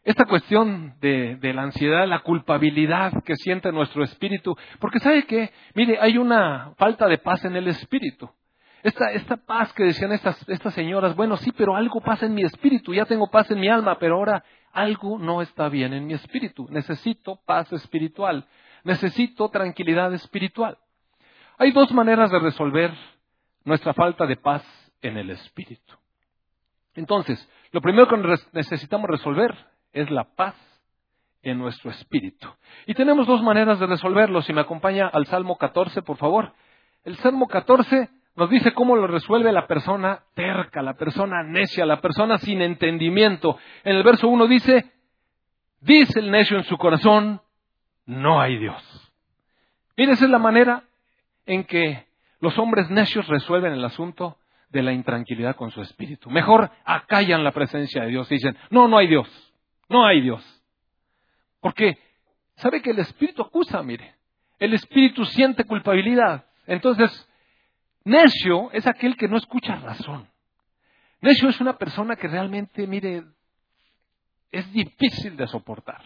esta 0.02 0.24
cuestión 0.24 0.94
de, 1.00 1.36
de, 1.36 1.52
la 1.52 1.62
ansiedad, 1.62 2.06
la 2.06 2.20
culpabilidad 2.20 3.24
que 3.24 3.34
siente 3.36 3.72
nuestro 3.72 4.04
espíritu, 4.04 4.56
porque 4.78 5.00
sabe 5.00 5.26
que, 5.26 5.52
mire, 5.74 5.98
hay 6.00 6.16
una 6.16 6.74
falta 6.76 7.08
de 7.08 7.18
paz 7.18 7.44
en 7.44 7.56
el 7.56 7.66
espíritu. 7.66 8.30
Esta, 8.86 9.36
paz 9.36 9.72
que 9.72 9.82
decían 9.82 10.12
estas, 10.12 10.48
estas 10.48 10.72
señoras, 10.72 11.16
bueno, 11.16 11.36
sí, 11.38 11.50
pero 11.50 11.74
algo 11.74 12.00
pasa 12.00 12.26
en 12.26 12.34
mi 12.34 12.42
espíritu, 12.42 12.94
ya 12.94 13.04
tengo 13.04 13.28
paz 13.28 13.50
en 13.50 13.58
mi 13.58 13.68
alma, 13.68 13.98
pero 13.98 14.14
ahora 14.14 14.44
algo 14.72 15.18
no 15.18 15.42
está 15.42 15.68
bien 15.68 15.92
en 15.92 16.06
mi 16.06 16.14
espíritu. 16.14 16.68
Necesito 16.70 17.40
paz 17.44 17.72
espiritual. 17.72 18.46
Necesito 18.84 19.48
tranquilidad 19.48 20.14
espiritual. 20.14 20.78
Hay 21.58 21.72
dos 21.72 21.90
maneras 21.90 22.30
de 22.30 22.38
resolver 22.38 22.92
nuestra 23.64 23.92
falta 23.92 24.24
de 24.24 24.36
paz 24.36 24.62
en 25.02 25.16
el 25.16 25.30
espíritu. 25.30 25.94
Entonces, 26.94 27.50
lo 27.72 27.80
primero 27.80 28.06
que 28.06 28.22
necesitamos 28.52 29.10
resolver 29.10 29.52
es 29.92 30.08
la 30.12 30.24
paz 30.24 30.54
en 31.42 31.58
nuestro 31.58 31.90
espíritu. 31.90 32.48
Y 32.86 32.94
tenemos 32.94 33.26
dos 33.26 33.42
maneras 33.42 33.80
de 33.80 33.86
resolverlo. 33.86 34.42
Si 34.42 34.52
me 34.52 34.60
acompaña 34.60 35.08
al 35.08 35.26
Salmo 35.26 35.58
14, 35.58 36.02
por 36.02 36.18
favor. 36.18 36.52
El 37.02 37.16
Salmo 37.16 37.48
14 37.48 38.10
nos 38.36 38.50
dice 38.50 38.72
cómo 38.72 38.96
lo 38.96 39.06
resuelve 39.06 39.50
la 39.50 39.66
persona 39.66 40.20
terca, 40.34 40.82
la 40.82 40.94
persona 40.94 41.42
necia, 41.42 41.86
la 41.86 42.00
persona 42.00 42.36
sin 42.38 42.60
entendimiento. 42.60 43.58
En 43.82 43.96
el 43.96 44.02
verso 44.02 44.28
1 44.28 44.46
dice, 44.46 44.92
dice 45.80 46.20
el 46.20 46.30
necio 46.30 46.58
en 46.58 46.64
su 46.64 46.76
corazón, 46.76 47.40
no 48.04 48.40
hay 48.40 48.58
Dios. 48.58 49.12
Mire, 49.96 50.12
esa 50.12 50.26
es 50.26 50.30
la 50.30 50.38
manera 50.38 50.82
en 51.46 51.64
que 51.64 52.06
los 52.40 52.58
hombres 52.58 52.90
necios 52.90 53.26
resuelven 53.26 53.72
el 53.72 53.84
asunto 53.84 54.36
de 54.68 54.82
la 54.82 54.92
intranquilidad 54.92 55.56
con 55.56 55.70
su 55.70 55.80
espíritu. 55.80 56.28
Mejor 56.28 56.70
acallan 56.84 57.42
la 57.42 57.52
presencia 57.52 58.02
de 58.02 58.08
Dios 58.08 58.30
y 58.30 58.34
dicen, 58.34 58.56
no, 58.68 58.86
no 58.86 58.98
hay 58.98 59.06
Dios, 59.06 59.28
no 59.88 60.04
hay 60.04 60.20
Dios. 60.20 60.44
Porque 61.60 61.98
sabe 62.56 62.82
que 62.82 62.90
el 62.90 62.98
espíritu 62.98 63.42
acusa, 63.42 63.82
mire, 63.82 64.14
el 64.58 64.74
espíritu 64.74 65.24
siente 65.24 65.64
culpabilidad. 65.64 66.44
Entonces, 66.66 67.26
Necio 68.06 68.70
es 68.70 68.86
aquel 68.86 69.16
que 69.16 69.26
no 69.26 69.36
escucha 69.36 69.74
razón. 69.74 70.28
Necio 71.20 71.48
es 71.48 71.60
una 71.60 71.76
persona 71.76 72.14
que 72.14 72.28
realmente, 72.28 72.86
mire, 72.86 73.24
es 74.52 74.72
difícil 74.72 75.36
de 75.36 75.48
soportar. 75.48 76.00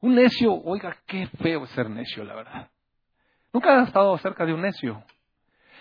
Un 0.00 0.14
necio, 0.14 0.54
oiga, 0.54 0.96
qué 1.04 1.26
feo 1.42 1.66
ser 1.66 1.90
necio, 1.90 2.22
la 2.22 2.36
verdad. 2.36 2.70
Nunca 3.52 3.76
ha 3.76 3.82
estado 3.82 4.16
cerca 4.18 4.46
de 4.46 4.54
un 4.54 4.62
necio. 4.62 5.02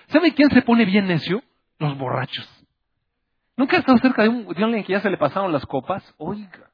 ¿Sabe 0.07 0.33
quién 0.33 0.49
se 0.49 0.63
pone 0.63 0.83
bien 0.83 1.05
necio? 1.05 1.43
Los 1.77 1.95
borrachos. 1.95 2.49
¿Nunca 3.55 3.77
ha 3.77 3.81
estado 3.81 3.99
cerca 3.99 4.23
de, 4.23 4.29
un, 4.29 4.47
de 4.47 4.63
alguien 4.63 4.83
que 4.83 4.93
ya 4.93 5.01
se 5.01 5.11
le 5.11 5.17
pasaron 5.17 5.51
las 5.51 5.67
copas? 5.67 6.03
Oiga. 6.17 6.71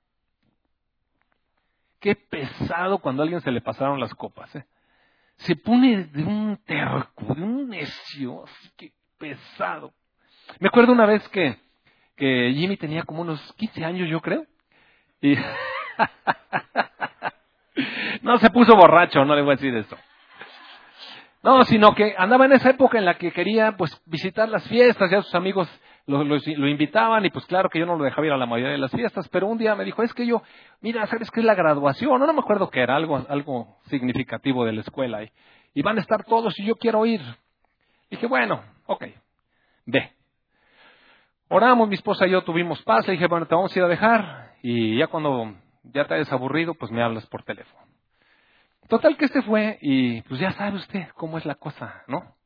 Qué 2.00 2.15
pesado 2.15 3.00
cuando 3.00 3.22
a 3.22 3.25
alguien 3.25 3.41
se 3.41 3.51
le 3.51 3.60
pasaron 3.60 4.00
las 4.00 4.15
copas. 4.15 4.56
¿eh? 4.56 4.65
Se 5.38 5.56
pone 5.56 6.06
de 6.06 6.24
un 6.24 6.58
terco, 6.65 7.36
de 7.36 7.44
un 7.44 7.70
necio, 7.70 8.44
así 8.44 8.72
que 8.77 8.91
pesado. 9.17 9.94
Me 10.60 10.67
acuerdo 10.67 10.94
una 10.94 11.06
vez 11.06 11.27
que, 11.29 11.58
que 12.15 12.53
Jimmy 12.56 12.77
tenía 12.77 13.03
como 13.03 13.22
unos 13.22 13.53
15 13.53 13.86
años, 13.86 14.10
yo 14.10 14.22
creo. 14.22 14.46
Y 15.22 15.36
no 18.22 18.38
se 18.38 18.50
puso 18.50 18.75
borracho, 18.75 19.24
no 19.25 19.36
le 19.36 19.41
voy 19.41 19.53
a 19.53 19.56
decir 19.56 19.75
eso. 19.75 19.98
No, 21.44 21.63
sino 21.63 21.94
que 21.94 22.15
andaba 22.17 22.46
en 22.46 22.53
esa 22.53 22.72
época 22.72 22.98
en 22.98 23.06
la 23.06 23.17
que 23.17 23.32
quería 23.32 23.77
pues 23.77 24.01
visitar 24.06 24.50
las 24.50 24.67
fiestas, 24.67 25.12
ya 25.12 25.22
sus 25.22 25.36
amigos 25.36 25.70
lo, 26.07 26.67
invitaban 26.67 27.25
y 27.25 27.29
pues 27.29 27.45
claro 27.45 27.69
que 27.69 27.79
yo 27.79 27.85
no 27.85 27.97
lo 27.97 28.05
dejaba 28.05 28.25
ir 28.25 28.33
a 28.33 28.37
la 28.37 28.45
mayoría 28.45 28.71
de 28.71 28.77
las 28.77 28.91
fiestas, 28.91 29.27
pero 29.27 29.47
un 29.47 29.57
día 29.57 29.75
me 29.75 29.83
dijo, 29.83 30.01
es 30.03 30.13
que 30.13 30.25
yo, 30.25 30.41
mira, 30.81 31.05
¿sabes 31.07 31.29
qué 31.31 31.41
es 31.41 31.45
la 31.45 31.53
graduación? 31.53 32.19
No, 32.19 32.25
no 32.25 32.33
me 32.33 32.39
acuerdo 32.39 32.69
qué 32.69 32.81
era, 32.81 32.95
algo, 32.95 33.25
algo 33.27 33.77
significativo 33.87 34.65
de 34.65 34.71
la 34.71 34.81
escuela 34.81 35.23
y, 35.23 35.31
y 35.73 35.81
van 35.81 35.97
a 35.97 36.01
estar 36.01 36.23
todos 36.23 36.57
y 36.59 36.65
yo 36.65 36.75
quiero 36.75 37.05
ir. 37.05 37.21
Dije, 38.09 38.25
bueno, 38.25 38.63
ok, 38.85 39.03
ve. 39.85 40.13
Oramos, 41.49 41.89
mi 41.89 41.95
esposa 41.95 42.25
y 42.25 42.31
yo 42.31 42.41
tuvimos 42.43 42.81
paz, 42.83 43.05
le 43.07 43.13
dije, 43.13 43.27
bueno, 43.27 43.45
te 43.45 43.55
vamos 43.55 43.75
a 43.75 43.79
ir 43.79 43.83
a 43.83 43.89
dejar 43.89 44.53
y 44.63 44.97
ya 44.97 45.07
cuando 45.07 45.55
ya 45.83 46.05
te 46.05 46.13
hayas 46.13 46.31
aburrido, 46.31 46.73
pues 46.73 46.89
me 46.91 47.03
hablas 47.03 47.25
por 47.27 47.43
teléfono. 47.43 47.85
Total 48.87 49.17
que 49.17 49.25
este 49.25 49.41
fue 49.41 49.77
y 49.81 50.21
pues 50.21 50.39
ya 50.39 50.53
sabe 50.53 50.77
usted 50.77 51.09
cómo 51.15 51.37
es 51.37 51.45
la 51.45 51.55
cosa, 51.55 52.03
¿no? 52.07 52.37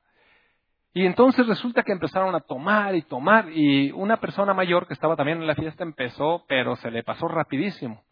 Y 0.94 1.06
entonces 1.06 1.48
resulta 1.48 1.84
que 1.84 1.94
empezaron 1.94 2.36
a 2.36 2.42
tomar 2.42 2.96
y 2.96 3.02
tomar 3.04 3.50
y 3.50 3.92
una 3.92 4.18
persona 4.18 4.54
mayor 4.54 4.88
que 4.88 4.94
estaba 4.94 5.16
también 5.16 5.40
en 5.40 5.48
la 5.48 5.56
fiesta 5.56 5.84
empezó, 5.84 6.44
pero 6.48 6.76
se 6.76 6.92
le 6.92 7.04
pasó 7.04 7.30
rapidísimo. 7.30 8.04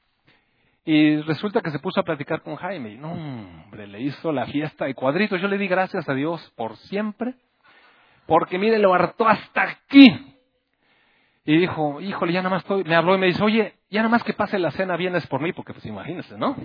Y 0.86 1.18
resulta 1.22 1.62
que 1.62 1.72
se 1.72 1.80
puso 1.80 2.00
a 2.00 2.04
platicar 2.04 2.42
con 2.42 2.56
Jaime 2.56 2.92
y 2.92 2.98
no, 2.98 3.12
hombre, 3.12 3.86
le 3.86 4.00
hizo 4.02 4.32
la 4.32 4.46
fiesta 4.46 4.86
de 4.86 4.96
cuadritos. 4.96 5.42
Yo 5.42 5.48
le 5.50 5.58
di 5.58 5.68
gracias 5.68 6.08
a 6.08 6.14
Dios 6.14 6.54
por 6.56 6.78
siempre, 6.78 7.36
porque 8.26 8.58
mire, 8.58 8.80
lo 8.80 8.94
hartó 8.94 9.28
hasta 9.28 9.62
aquí. 9.62 10.38
Y 11.44 11.58
dijo, 11.58 12.00
híjole, 12.00 12.32
ya 12.32 12.42
nada 12.42 12.56
más 12.56 12.64
estoy, 12.64 12.86
me 12.86 12.96
habló 12.96 13.16
y 13.16 13.20
me 13.20 13.28
dice, 13.28 13.44
oye, 13.44 13.76
ya 13.90 14.00
nada 14.00 14.10
más 14.10 14.24
que 14.24 14.34
pase 14.34 14.58
la 14.58 14.72
cena 14.72 14.96
vienes 14.96 15.28
por 15.28 15.42
mí, 15.42 15.52
porque 15.52 15.74
pues 15.74 15.86
imagínese, 15.86 16.38
¿no? 16.38 16.56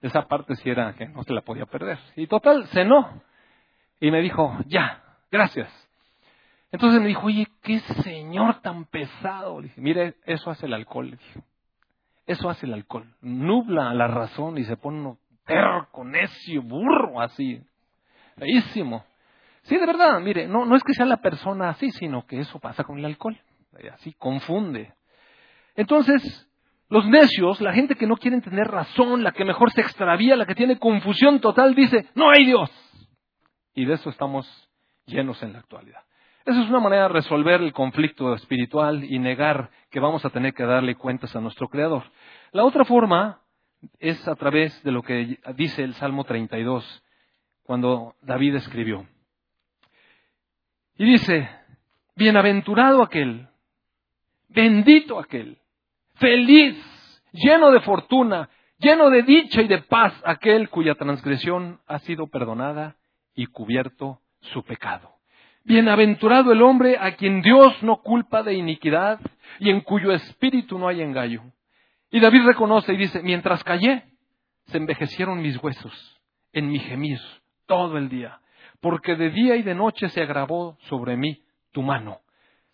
Esa 0.00 0.28
parte 0.28 0.54
sí 0.56 0.70
era 0.70 0.94
que 0.94 1.08
no 1.08 1.22
se 1.24 1.32
la 1.32 1.40
podía 1.40 1.66
perder. 1.66 1.98
Y 2.14 2.26
total, 2.26 2.66
cenó. 2.68 3.22
Y 4.00 4.10
me 4.10 4.20
dijo, 4.20 4.56
ya, 4.66 5.03
gracias. 5.34 5.68
Entonces 6.70 7.00
me 7.00 7.08
dijo, 7.08 7.26
oye, 7.26 7.46
qué 7.62 7.80
señor 7.80 8.60
tan 8.60 8.84
pesado. 8.86 9.60
Le 9.60 9.68
dije, 9.68 9.80
mire, 9.80 10.14
eso 10.24 10.50
hace 10.50 10.66
el 10.66 10.74
alcohol, 10.74 11.10
le 11.10 11.16
dije. 11.16 11.42
Eso 12.26 12.48
hace 12.48 12.66
el 12.66 12.74
alcohol. 12.74 13.12
Nubla 13.20 13.92
la 13.94 14.06
razón 14.06 14.56
y 14.58 14.64
se 14.64 14.76
pone 14.76 15.00
uno 15.00 15.18
terco, 15.44 16.04
necio, 16.04 16.62
burro, 16.62 17.20
así. 17.20 17.60
Feísimo. 18.36 19.04
Sí, 19.62 19.76
de 19.76 19.86
verdad, 19.86 20.20
mire, 20.20 20.46
no, 20.46 20.64
no 20.64 20.76
es 20.76 20.82
que 20.82 20.94
sea 20.94 21.06
la 21.06 21.18
persona 21.18 21.70
así, 21.70 21.90
sino 21.90 22.26
que 22.26 22.38
eso 22.38 22.58
pasa 22.60 22.84
con 22.84 22.98
el 22.98 23.04
alcohol. 23.04 23.38
Así 23.92 24.12
confunde. 24.12 24.94
Entonces, 25.74 26.48
los 26.88 27.06
necios, 27.06 27.60
la 27.60 27.72
gente 27.72 27.96
que 27.96 28.06
no 28.06 28.16
quiere 28.16 28.40
tener 28.40 28.68
razón, 28.68 29.24
la 29.24 29.32
que 29.32 29.44
mejor 29.44 29.72
se 29.72 29.80
extravía, 29.80 30.36
la 30.36 30.46
que 30.46 30.54
tiene 30.54 30.78
confusión 30.78 31.40
total, 31.40 31.74
dice, 31.74 32.08
no 32.14 32.30
hay 32.30 32.46
Dios. 32.46 32.70
Y 33.74 33.84
de 33.84 33.94
eso 33.94 34.10
estamos 34.10 34.63
llenos 35.06 35.42
en 35.42 35.52
la 35.52 35.60
actualidad. 35.60 36.00
Esa 36.44 36.62
es 36.62 36.68
una 36.68 36.80
manera 36.80 37.04
de 37.04 37.08
resolver 37.08 37.62
el 37.62 37.72
conflicto 37.72 38.34
espiritual 38.34 39.02
y 39.04 39.18
negar 39.18 39.70
que 39.90 40.00
vamos 40.00 40.24
a 40.24 40.30
tener 40.30 40.52
que 40.52 40.64
darle 40.64 40.94
cuentas 40.94 41.34
a 41.34 41.40
nuestro 41.40 41.68
Creador. 41.68 42.04
La 42.52 42.64
otra 42.64 42.84
forma 42.84 43.40
es 43.98 44.28
a 44.28 44.34
través 44.34 44.82
de 44.82 44.92
lo 44.92 45.02
que 45.02 45.38
dice 45.56 45.82
el 45.82 45.94
Salmo 45.94 46.24
32, 46.24 47.02
cuando 47.62 48.14
David 48.20 48.56
escribió. 48.56 49.06
Y 50.96 51.04
dice, 51.04 51.48
bienaventurado 52.14 53.02
aquel, 53.02 53.48
bendito 54.48 55.18
aquel, 55.18 55.58
feliz, 56.16 56.76
lleno 57.32 57.70
de 57.70 57.80
fortuna, 57.80 58.50
lleno 58.78 59.08
de 59.08 59.22
dicha 59.22 59.62
y 59.62 59.68
de 59.68 59.78
paz 59.78 60.12
aquel 60.24 60.68
cuya 60.68 60.94
transgresión 60.94 61.80
ha 61.86 62.00
sido 62.00 62.26
perdonada 62.26 62.96
y 63.34 63.46
cubierto 63.46 64.20
su 64.52 64.62
pecado. 64.62 65.14
Bienaventurado 65.64 66.52
el 66.52 66.62
hombre 66.62 66.98
a 67.00 67.16
quien 67.16 67.40
Dios 67.40 67.82
no 67.82 68.02
culpa 68.02 68.42
de 68.42 68.54
iniquidad 68.54 69.18
y 69.58 69.70
en 69.70 69.80
cuyo 69.80 70.12
espíritu 70.12 70.78
no 70.78 70.88
hay 70.88 71.00
engaño. 71.00 71.52
Y 72.10 72.20
David 72.20 72.44
reconoce 72.44 72.92
y 72.92 72.96
dice, 72.98 73.22
mientras 73.22 73.64
callé, 73.64 74.04
se 74.66 74.76
envejecieron 74.76 75.40
mis 75.40 75.62
huesos 75.62 76.20
en 76.52 76.68
mi 76.68 76.78
gemir 76.78 77.18
todo 77.66 77.96
el 77.96 78.08
día, 78.08 78.40
porque 78.80 79.16
de 79.16 79.30
día 79.30 79.56
y 79.56 79.62
de 79.62 79.74
noche 79.74 80.08
se 80.10 80.22
agravó 80.22 80.76
sobre 80.82 81.16
mí 81.16 81.42
tu 81.72 81.82
mano. 81.82 82.20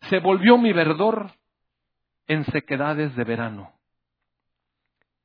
Se 0.03 0.19
volvió 0.19 0.59
mi 0.59 0.73
verdor 0.73 1.31
en 2.27 2.45
sequedades 2.45 3.15
de 3.15 3.25
verano. 3.25 3.73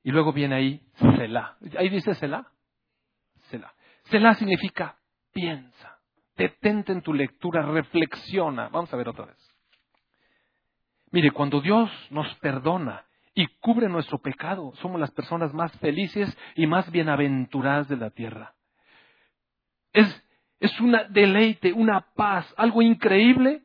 Y 0.03 0.11
luego 0.11 0.33
viene 0.33 0.55
ahí 0.55 0.81
Selah. 1.17 1.57
Ahí 1.77 1.89
dice 1.89 2.13
Selah. 2.13 2.45
Selah. 3.49 3.73
Selah 4.03 4.35
significa 4.35 4.97
piensa 5.33 5.94
detente 6.35 6.91
en 6.91 7.01
tu 7.01 7.13
lectura, 7.13 7.61
reflexiona. 7.61 8.69
Vamos 8.69 8.93
a 8.93 8.97
ver 8.97 9.09
otra 9.09 9.25
vez. 9.25 9.55
Mire, 11.11 11.31
cuando 11.31 11.61
Dios 11.61 11.89
nos 12.09 12.33
perdona 12.35 13.05
y 13.33 13.47
cubre 13.59 13.87
nuestro 13.89 14.17
pecado, 14.19 14.73
somos 14.81 14.99
las 14.99 15.11
personas 15.11 15.53
más 15.53 15.71
felices 15.79 16.35
y 16.55 16.67
más 16.67 16.89
bienaventuradas 16.91 17.87
de 17.87 17.97
la 17.97 18.09
tierra. 18.09 18.53
Es, 19.93 20.23
es 20.59 20.79
una 20.79 21.05
deleite, 21.05 21.73
una 21.73 22.01
paz, 22.15 22.53
algo 22.57 22.81
increíble, 22.81 23.63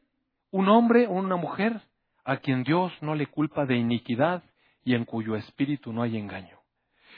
un 0.50 0.69
hombre 0.69 1.07
o 1.07 1.12
una 1.12 1.37
mujer 1.37 1.81
a 2.25 2.37
quien 2.37 2.62
Dios 2.62 2.93
no 3.00 3.15
le 3.15 3.27
culpa 3.27 3.67
de 3.67 3.77
iniquidad 3.77 4.45
y 4.85 4.95
en 4.95 5.05
cuyo 5.05 5.37
espíritu 5.37 5.93
no 5.93 6.03
hay 6.03 6.17
engaño. 6.17 6.59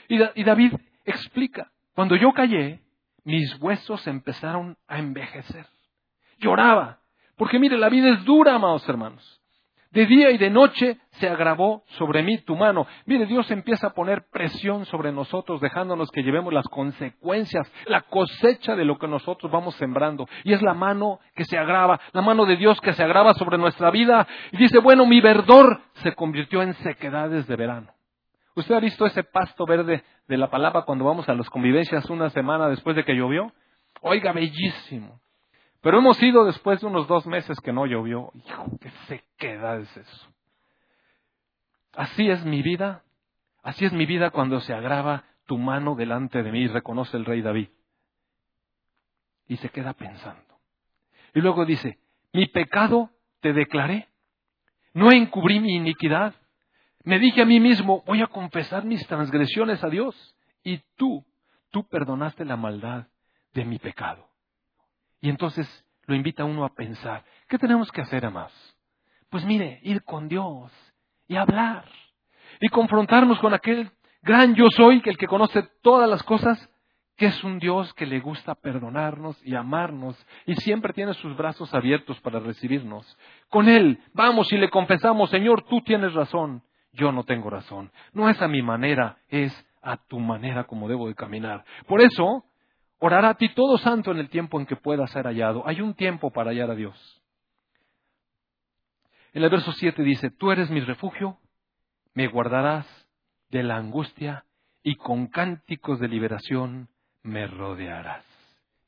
Y, 0.07 0.19
y 0.35 0.43
David 0.43 0.73
explica, 1.05 1.71
cuando 1.93 2.15
yo 2.15 2.31
callé, 2.33 2.81
mis 3.23 3.59
huesos 3.61 4.05
empezaron 4.07 4.77
a 4.87 4.99
envejecer. 4.99 5.65
Lloraba, 6.39 6.99
porque 7.37 7.59
mire, 7.59 7.77
la 7.77 7.89
vida 7.89 8.09
es 8.09 8.23
dura, 8.25 8.55
amados 8.55 8.87
hermanos. 8.87 9.39
De 9.93 10.07
día 10.07 10.31
y 10.31 10.39
de 10.39 10.49
noche 10.49 10.97
se 11.11 11.29
agravó 11.29 11.83
sobre 11.99 12.23
mí 12.23 12.39
tu 12.39 12.55
mano. 12.55 12.87
Mire, 13.05 13.27
Dios 13.27 13.51
empieza 13.51 13.87
a 13.87 13.93
poner 13.93 14.25
presión 14.31 14.87
sobre 14.87 15.11
nosotros, 15.11 15.61
dejándonos 15.61 16.09
que 16.09 16.23
llevemos 16.23 16.51
las 16.51 16.67
consecuencias, 16.67 17.71
la 17.85 18.01
cosecha 18.01 18.75
de 18.75 18.85
lo 18.85 18.97
que 18.97 19.07
nosotros 19.07 19.51
vamos 19.51 19.75
sembrando. 19.75 20.27
Y 20.45 20.53
es 20.53 20.63
la 20.63 20.73
mano 20.73 21.19
que 21.35 21.45
se 21.45 21.59
agrava, 21.59 21.99
la 22.11 22.23
mano 22.23 22.45
de 22.47 22.57
Dios 22.57 22.81
que 22.81 22.93
se 22.93 23.03
agrava 23.03 23.35
sobre 23.35 23.59
nuestra 23.59 23.91
vida. 23.91 24.27
Y 24.51 24.57
dice, 24.57 24.79
bueno, 24.79 25.05
mi 25.05 25.21
verdor 25.21 25.81
se 26.01 26.15
convirtió 26.15 26.63
en 26.63 26.73
sequedades 26.73 27.45
de 27.45 27.55
verano. 27.55 27.92
¿Usted 28.55 28.75
ha 28.75 28.79
visto 28.79 29.05
ese 29.05 29.23
pasto 29.23 29.65
verde 29.65 30.03
de 30.27 30.37
la 30.37 30.49
palabra 30.49 30.83
cuando 30.83 31.05
vamos 31.05 31.27
a 31.27 31.33
las 31.33 31.49
convivencias 31.49 32.09
una 32.09 32.29
semana 32.29 32.67
después 32.69 32.95
de 32.95 33.03
que 33.03 33.15
llovió? 33.15 33.51
Oiga, 34.01 34.31
bellísimo. 34.31 35.19
Pero 35.81 35.97
hemos 35.97 36.21
ido 36.21 36.45
después 36.45 36.79
de 36.79 36.87
unos 36.87 37.07
dos 37.07 37.25
meses 37.25 37.59
que 37.59 37.73
no 37.73 37.85
llovió. 37.85 38.31
Hijo, 38.33 38.65
qué 38.79 38.89
sequedad 39.07 39.79
es 39.79 39.97
eso. 39.97 40.27
Así 41.95 42.29
es 42.29 42.45
mi 42.45 42.61
vida. 42.61 43.03
Así 43.63 43.85
es 43.85 43.93
mi 43.93 44.05
vida 44.05 44.29
cuando 44.29 44.59
se 44.61 44.73
agrava 44.73 45.23
tu 45.45 45.57
mano 45.57 45.95
delante 45.95 46.41
de 46.43 46.51
mí, 46.51 46.67
reconoce 46.67 47.17
el 47.17 47.25
rey 47.25 47.41
David. 47.41 47.69
Y 49.47 49.57
se 49.57 49.69
queda 49.69 49.93
pensando. 49.93 50.59
Y 51.33 51.41
luego 51.41 51.65
dice, 51.65 51.99
mi 52.31 52.47
pecado 52.47 53.09
te 53.41 53.53
declaré. 53.53 54.07
No 54.93 55.11
encubrí 55.11 55.59
mi 55.59 55.75
iniquidad. 55.75 56.33
Me 57.03 57.19
dije 57.19 57.41
a 57.41 57.45
mí 57.45 57.59
mismo, 57.59 58.03
voy 58.05 58.21
a 58.21 58.27
confesar 58.27 58.85
mis 58.85 59.05
transgresiones 59.07 59.83
a 59.83 59.89
Dios. 59.89 60.35
Y 60.63 60.79
tú, 60.95 61.25
tú 61.69 61.87
perdonaste 61.87 62.45
la 62.45 62.55
maldad 62.55 63.07
de 63.53 63.65
mi 63.65 63.77
pecado. 63.77 64.27
Y 65.19 65.29
entonces 65.29 65.67
lo 66.05 66.15
invita 66.15 66.45
uno 66.45 66.65
a 66.65 66.73
pensar, 66.73 67.23
¿qué 67.47 67.57
tenemos 67.57 67.91
que 67.91 68.01
hacer, 68.01 68.29
más? 68.29 68.51
Pues 69.29 69.45
mire, 69.45 69.79
ir 69.83 70.03
con 70.03 70.27
Dios 70.27 70.71
y 71.27 71.35
hablar 71.35 71.85
y 72.59 72.67
confrontarnos 72.69 73.39
con 73.39 73.53
aquel 73.53 73.91
gran 74.21 74.55
yo 74.55 74.69
soy, 74.69 75.01
que 75.01 75.09
el 75.09 75.17
que 75.17 75.27
conoce 75.27 75.63
todas 75.81 76.09
las 76.09 76.23
cosas, 76.23 76.69
que 77.15 77.27
es 77.27 77.43
un 77.43 77.59
Dios 77.59 77.93
que 77.93 78.05
le 78.05 78.19
gusta 78.19 78.55
perdonarnos 78.55 79.39
y 79.45 79.55
amarnos 79.55 80.15
y 80.45 80.55
siempre 80.55 80.93
tiene 80.93 81.13
sus 81.13 81.35
brazos 81.37 81.73
abiertos 81.73 82.19
para 82.21 82.39
recibirnos. 82.39 83.17
Con 83.49 83.69
Él 83.69 83.99
vamos 84.13 84.51
y 84.51 84.57
le 84.57 84.69
confesamos, 84.69 85.29
Señor, 85.29 85.63
tú 85.67 85.81
tienes 85.81 86.13
razón 86.13 86.63
yo 86.93 87.11
no 87.11 87.23
tengo 87.23 87.49
razón. 87.49 87.91
No 88.13 88.29
es 88.29 88.41
a 88.41 88.47
mi 88.47 88.61
manera, 88.61 89.17
es 89.29 89.53
a 89.81 89.97
tu 89.97 90.19
manera 90.19 90.63
como 90.63 90.87
debo 90.87 91.07
de 91.07 91.15
caminar. 91.15 91.65
Por 91.87 92.01
eso, 92.01 92.45
orará 92.99 93.29
a 93.29 93.35
ti 93.35 93.49
todo 93.53 93.77
santo 93.77 94.11
en 94.11 94.19
el 94.19 94.29
tiempo 94.29 94.59
en 94.59 94.65
que 94.65 94.75
pueda 94.75 95.05
ser 95.07 95.25
hallado. 95.25 95.67
Hay 95.67 95.81
un 95.81 95.93
tiempo 95.93 96.31
para 96.31 96.51
hallar 96.51 96.71
a 96.71 96.75
Dios. 96.75 97.21
En 99.33 99.43
el 99.43 99.49
verso 99.49 99.71
7 99.71 100.03
dice, 100.03 100.29
tú 100.29 100.51
eres 100.51 100.69
mi 100.69 100.79
refugio, 100.79 101.39
me 102.13 102.27
guardarás 102.27 102.87
de 103.49 103.63
la 103.63 103.77
angustia 103.77 104.45
y 104.83 104.95
con 104.95 105.27
cánticos 105.27 105.99
de 105.99 106.07
liberación 106.07 106.89
me 107.23 107.47
rodearás. 107.47 108.25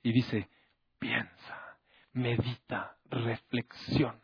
Y 0.03 0.11
dice, 0.11 0.49
piensa, 0.99 1.77
medita, 2.13 2.95
reflexiona. 3.09 4.19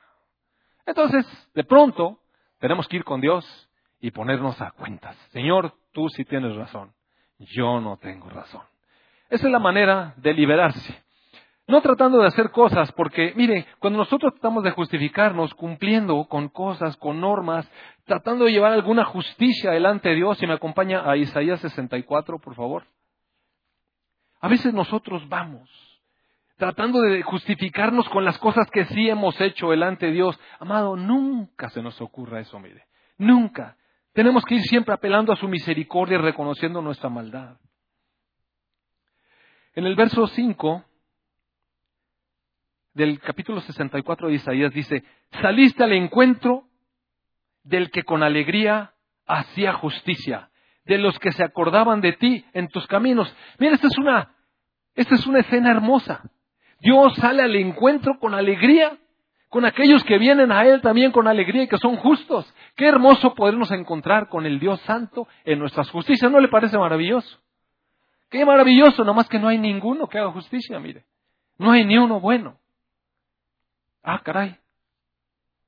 Entonces, 0.86 1.26
de 1.56 1.64
pronto, 1.64 2.20
tenemos 2.60 2.88
que 2.88 2.98
ir 2.98 3.04
con 3.04 3.20
Dios 3.20 3.70
y 4.02 4.12
ponernos 4.12 4.60
a 4.62 4.72
cuentas. 4.72 5.16
Señor, 5.30 5.74
tú 5.94 6.10
sí 6.10 6.26
tienes 6.26 6.56
razón, 6.56 6.92
yo 7.40 7.80
no 7.80 7.98
tengo 7.98 8.30
razón. 8.30 8.64
Esa 9.30 9.48
es 9.48 9.52
la 9.52 9.60
manera 9.60 10.14
de 10.18 10.34
liberarse. 10.34 11.04
No 11.68 11.82
tratando 11.82 12.18
de 12.18 12.28
hacer 12.28 12.52
cosas, 12.52 12.92
porque 12.92 13.34
mire, 13.38 13.66
cuando 13.80 14.00
nosotros 14.00 14.34
tratamos 14.34 14.64
de 14.64 14.72
justificarnos 14.72 15.54
cumpliendo 15.54 16.26
con 16.26 16.50
cosas, 16.50 16.98
con 16.98 17.22
normas, 17.22 17.72
tratando 18.04 18.46
de 18.46 18.52
llevar 18.52 18.74
alguna 18.74 19.06
justicia 19.06 19.72
delante 19.72 20.10
de 20.10 20.16
Dios, 20.16 20.42
y 20.42 20.48
me 20.48 20.54
acompaña 20.54 21.10
a 21.10 21.16
Isaías 21.16 21.62
64, 21.62 22.40
por 22.40 22.56
favor. 22.56 22.84
A 24.42 24.50
veces 24.50 24.74
nosotros 24.74 25.30
vamos 25.30 25.70
tratando 26.62 27.02
de 27.02 27.24
justificarnos 27.24 28.08
con 28.10 28.24
las 28.24 28.38
cosas 28.38 28.70
que 28.70 28.86
sí 28.86 29.10
hemos 29.10 29.40
hecho 29.42 29.72
delante 29.72 30.06
de 30.06 30.12
Dios. 30.12 30.40
Amado, 30.60 30.96
nunca 30.96 31.70
se 31.70 31.82
nos 31.82 32.00
ocurra 32.02 32.40
eso, 32.40 32.60
mire. 32.60 32.86
Nunca. 33.18 33.78
Tenemos 34.14 34.44
que 34.44 34.56
ir 34.56 34.62
siempre 34.64 34.94
apelando 34.94 35.32
a 35.32 35.38
su 35.38 35.48
misericordia 35.48 36.18
y 36.18 36.22
reconociendo 36.22 36.82
nuestra 36.82 37.10
maldad. 37.10 37.58
En 39.74 39.86
el 39.86 39.96
verso 39.96 40.28
5 40.28 40.84
del 42.94 43.20
capítulo 43.22 43.62
64 43.62 44.28
de 44.28 44.34
Isaías 44.34 44.74
dice, 44.74 45.04
saliste 45.42 45.84
al 45.84 45.94
encuentro 45.94 46.68
del 47.64 47.90
que 47.90 48.04
con 48.04 48.22
alegría 48.22 48.94
hacía 49.26 49.74
justicia, 49.74 50.50
de 50.84 50.98
los 50.98 51.18
que 51.20 51.32
se 51.32 51.44
acordaban 51.44 52.02
de 52.02 52.14
ti 52.14 52.46
en 52.54 52.68
tus 52.68 52.86
caminos. 52.88 53.34
Mira, 53.60 53.76
esta 53.76 53.88
es 53.88 53.98
una, 53.98 54.36
esta 54.96 55.16
es 55.16 55.26
una 55.26 55.40
escena 55.40 55.72
hermosa. 55.72 56.22
Dios 56.80 57.16
sale 57.16 57.44
al 57.44 57.56
encuentro 57.56 58.20
con 58.20 58.34
alegría, 58.34 58.98
con 59.52 59.66
aquellos 59.66 60.02
que 60.06 60.18
vienen 60.18 60.50
a 60.50 60.66
Él 60.66 60.80
también 60.80 61.12
con 61.12 61.28
alegría 61.28 61.64
y 61.64 61.68
que 61.68 61.78
son 61.78 61.98
justos. 61.98 62.52
Qué 62.74 62.88
hermoso 62.88 63.36
podernos 63.36 63.70
encontrar 63.72 64.30
con 64.30 64.46
el 64.46 64.62
Dios 64.62 64.80
Santo 64.84 65.28
en 65.44 65.60
nuestras 65.60 65.90
justicias. 65.92 66.32
¿No 66.32 66.40
le 66.40 66.48
parece 66.48 66.78
maravilloso? 66.78 67.38
Qué 68.30 68.46
maravilloso, 68.46 69.04
nomás 69.04 69.28
que 69.28 69.40
no 69.40 69.50
hay 69.50 69.58
ninguno 69.58 70.08
que 70.08 70.20
haga 70.20 70.32
justicia, 70.32 70.80
mire. 70.80 71.04
No 71.58 71.70
hay 71.70 71.84
ni 71.84 71.98
uno 71.98 72.22
bueno. 72.22 72.58
Ah, 74.04 74.22
caray. 74.24 74.56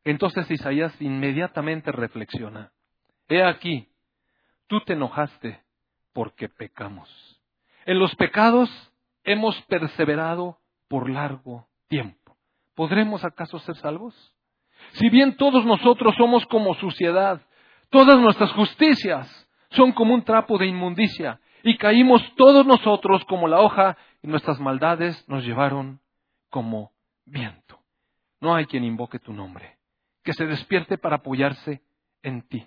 Entonces 0.06 0.50
Isaías 0.50 0.96
inmediatamente 1.02 1.92
reflexiona. 1.92 2.72
He 3.28 3.44
aquí, 3.44 3.90
tú 4.68 4.80
te 4.80 4.94
enojaste 4.94 5.62
porque 6.13 6.48
pecamos. 6.48 7.10
En 7.86 8.00
los 8.00 8.16
pecados 8.16 8.70
hemos 9.25 9.62
perseverado 9.63 10.58
por 10.88 11.10
largo 11.10 11.68
tiempo. 11.90 12.23
¿Podremos 12.75 13.24
acaso 13.24 13.60
ser 13.60 13.75
salvos? 13.77 14.15
Si 14.94 15.10
bien 15.10 15.38
todos 15.38 15.65
nosotros 15.65 16.15
somos 16.18 16.46
como 16.48 16.74
suciedad, 16.75 17.42
todas 17.89 18.20
nuestras 18.20 18.51
justicias 18.53 19.27
son 19.70 19.92
como 19.92 20.13
un 20.13 20.24
trapo 20.24 20.58
de 20.58 20.68
inmundicia, 20.68 21.39
y 21.63 21.77
caímos 21.77 22.22
todos 22.36 22.65
nosotros 22.65 23.24
como 23.25 23.48
la 23.48 23.62
hoja, 23.62 23.98
y 24.22 24.27
nuestras 24.27 24.60
maldades 24.60 25.27
nos 25.27 25.44
llevaron 25.44 26.00
como 26.50 26.92
viento. 27.25 27.80
No 28.42 28.53
hay 28.56 28.65
quien 28.65 28.84
invoque 28.84 29.20
tu 29.20 29.34
nombre, 29.34 29.77
que 30.24 30.34
se 30.34 30.46
despierte 30.46 30.98
para 30.98 31.18
apoyarse 31.18 31.82
en 32.22 32.42
ti, 32.42 32.65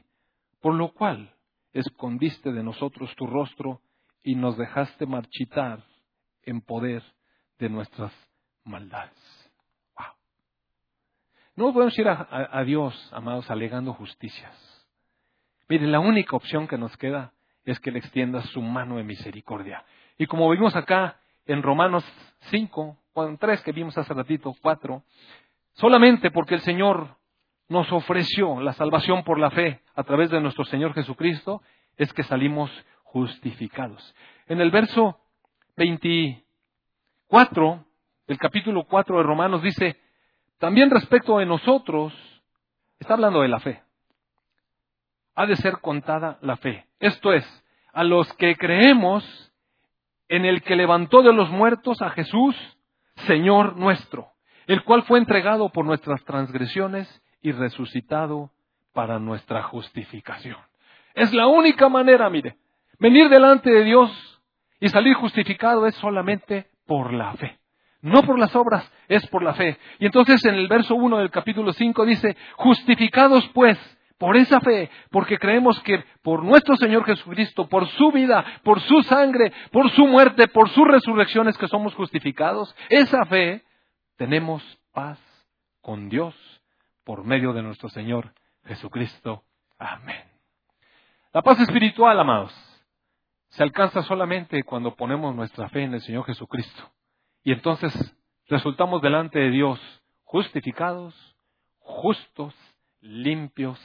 por 0.60 0.74
lo 0.74 0.92
cual 0.92 1.34
escondiste 1.72 2.52
de 2.52 2.62
nosotros 2.62 3.14
tu 3.16 3.26
rostro 3.26 3.82
y 4.22 4.34
nos 4.34 4.56
dejaste 4.56 5.06
marchitar 5.06 5.84
en 6.42 6.60
poder 6.62 7.02
de 7.58 7.68
nuestras 7.68 8.12
maldades. 8.64 9.35
No 11.56 11.72
podemos 11.72 11.98
ir 11.98 12.06
a, 12.06 12.62
Dios, 12.64 13.10
amados, 13.12 13.50
alegando 13.50 13.94
justicias. 13.94 14.86
Miren, 15.68 15.90
la 15.90 16.00
única 16.00 16.36
opción 16.36 16.68
que 16.68 16.76
nos 16.76 16.94
queda 16.98 17.32
es 17.64 17.80
que 17.80 17.90
le 17.90 17.98
extienda 17.98 18.42
su 18.42 18.60
mano 18.60 18.98
de 18.98 19.04
misericordia. 19.04 19.82
Y 20.18 20.26
como 20.26 20.50
vimos 20.50 20.76
acá 20.76 21.18
en 21.46 21.62
Romanos 21.62 22.04
5, 22.50 22.98
3 23.38 23.62
que 23.62 23.72
vimos 23.72 23.96
hace 23.96 24.12
ratito, 24.12 24.54
4, 24.60 25.02
Solamente 25.76 26.30
porque 26.30 26.54
el 26.54 26.60
Señor 26.60 27.16
nos 27.68 27.90
ofreció 27.92 28.60
la 28.60 28.72
salvación 28.72 29.24
por 29.24 29.38
la 29.38 29.50
fe 29.50 29.82
a 29.94 30.04
través 30.04 30.30
de 30.30 30.40
nuestro 30.40 30.64
Señor 30.64 30.94
Jesucristo, 30.94 31.60
es 31.96 32.12
que 32.14 32.22
salimos 32.22 32.70
justificados. 33.02 34.14
En 34.46 34.60
el 34.60 34.70
verso 34.70 35.20
24 35.76 37.84
del 38.26 38.38
capítulo 38.38 38.84
4 38.84 39.18
de 39.18 39.22
Romanos 39.22 39.62
dice, 39.62 40.00
también 40.58 40.90
respecto 40.90 41.38
de 41.38 41.46
nosotros, 41.46 42.12
está 42.98 43.14
hablando 43.14 43.42
de 43.42 43.48
la 43.48 43.60
fe. 43.60 43.82
Ha 45.34 45.46
de 45.46 45.56
ser 45.56 45.78
contada 45.80 46.38
la 46.40 46.56
fe. 46.56 46.86
Esto 46.98 47.32
es, 47.32 47.44
a 47.92 48.04
los 48.04 48.32
que 48.34 48.56
creemos 48.56 49.24
en 50.28 50.44
el 50.44 50.62
que 50.62 50.76
levantó 50.76 51.22
de 51.22 51.32
los 51.32 51.50
muertos 51.50 52.00
a 52.02 52.10
Jesús, 52.10 52.56
Señor 53.26 53.76
nuestro 53.76 54.36
el 54.66 54.82
cual 54.82 55.04
fue 55.04 55.18
entregado 55.18 55.70
por 55.70 55.84
nuestras 55.84 56.24
transgresiones 56.24 57.22
y 57.40 57.52
resucitado 57.52 58.50
para 58.92 59.18
nuestra 59.18 59.62
justificación. 59.62 60.56
Es 61.14 61.32
la 61.32 61.46
única 61.46 61.88
manera, 61.88 62.28
mire, 62.28 62.56
venir 62.98 63.28
delante 63.28 63.70
de 63.70 63.84
Dios 63.84 64.42
y 64.80 64.88
salir 64.88 65.14
justificado 65.14 65.86
es 65.86 65.94
solamente 65.96 66.70
por 66.86 67.12
la 67.12 67.32
fe. 67.34 67.58
No 68.02 68.22
por 68.22 68.38
las 68.38 68.54
obras, 68.54 68.90
es 69.08 69.26
por 69.28 69.42
la 69.42 69.54
fe. 69.54 69.78
Y 69.98 70.06
entonces 70.06 70.44
en 70.44 70.54
el 70.54 70.68
verso 70.68 70.94
1 70.94 71.18
del 71.18 71.30
capítulo 71.30 71.72
5 71.72 72.04
dice, 72.04 72.36
justificados 72.56 73.48
pues 73.48 73.78
por 74.18 74.36
esa 74.36 74.60
fe, 74.60 74.90
porque 75.10 75.38
creemos 75.38 75.80
que 75.82 76.02
por 76.22 76.42
nuestro 76.42 76.76
Señor 76.76 77.04
Jesucristo, 77.04 77.68
por 77.68 77.86
su 77.88 78.12
vida, 78.12 78.44
por 78.62 78.80
su 78.80 79.02
sangre, 79.02 79.52
por 79.70 79.90
su 79.90 80.06
muerte, 80.06 80.48
por 80.48 80.70
sus 80.70 80.86
resurrecciones 80.86 81.58
que 81.58 81.68
somos 81.68 81.94
justificados, 81.94 82.74
esa 82.88 83.24
fe 83.26 83.62
tenemos 84.16 84.62
paz 84.92 85.20
con 85.82 86.08
Dios 86.08 86.34
por 87.04 87.24
medio 87.24 87.52
de 87.52 87.62
nuestro 87.62 87.88
Señor 87.90 88.32
Jesucristo. 88.64 89.44
Amén. 89.78 90.24
La 91.32 91.42
paz 91.42 91.60
espiritual, 91.60 92.18
amados, 92.18 92.52
se 93.50 93.62
alcanza 93.62 94.02
solamente 94.02 94.62
cuando 94.62 94.96
ponemos 94.96 95.34
nuestra 95.34 95.68
fe 95.68 95.82
en 95.82 95.94
el 95.94 96.00
Señor 96.00 96.24
Jesucristo. 96.24 96.90
Y 97.46 97.52
entonces 97.52 97.94
resultamos 98.48 99.00
delante 99.00 99.38
de 99.38 99.50
Dios 99.50 99.78
justificados, 100.24 101.14
justos, 101.78 102.52
limpios, 103.00 103.78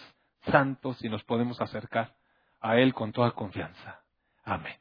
santos 0.48 0.98
y 1.06 1.10
nos 1.10 1.24
podemos 1.26 1.62
acercar 1.62 2.16
a 2.60 2.78
Él 2.78 2.96
con 2.96 3.12
toda 3.12 3.30
confianza. 3.34 4.02
Amén. 4.44 4.74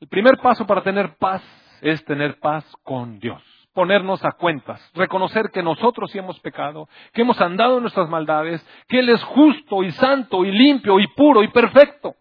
El 0.00 0.08
primer 0.08 0.38
paso 0.38 0.66
para 0.66 0.82
tener 0.82 1.18
paz 1.18 1.40
es 1.82 2.04
tener 2.04 2.40
paz 2.40 2.64
con 2.82 3.20
Dios 3.20 3.40
ponernos 3.72 4.24
a 4.24 4.32
cuentas, 4.32 4.80
reconocer 4.94 5.50
que 5.52 5.62
nosotros 5.62 6.10
sí 6.10 6.18
hemos 6.18 6.40
pecado, 6.40 6.88
que 7.12 7.20
hemos 7.20 7.38
andado 7.42 7.76
en 7.76 7.82
nuestras 7.82 8.08
maldades, 8.08 8.66
que 8.88 9.00
Él 9.00 9.10
es 9.10 9.22
justo 9.22 9.84
y 9.84 9.92
santo 9.92 10.46
y 10.46 10.50
limpio 10.50 10.98
y 10.98 11.06
puro 11.08 11.42
y 11.42 11.48
perfecto. 11.48 12.16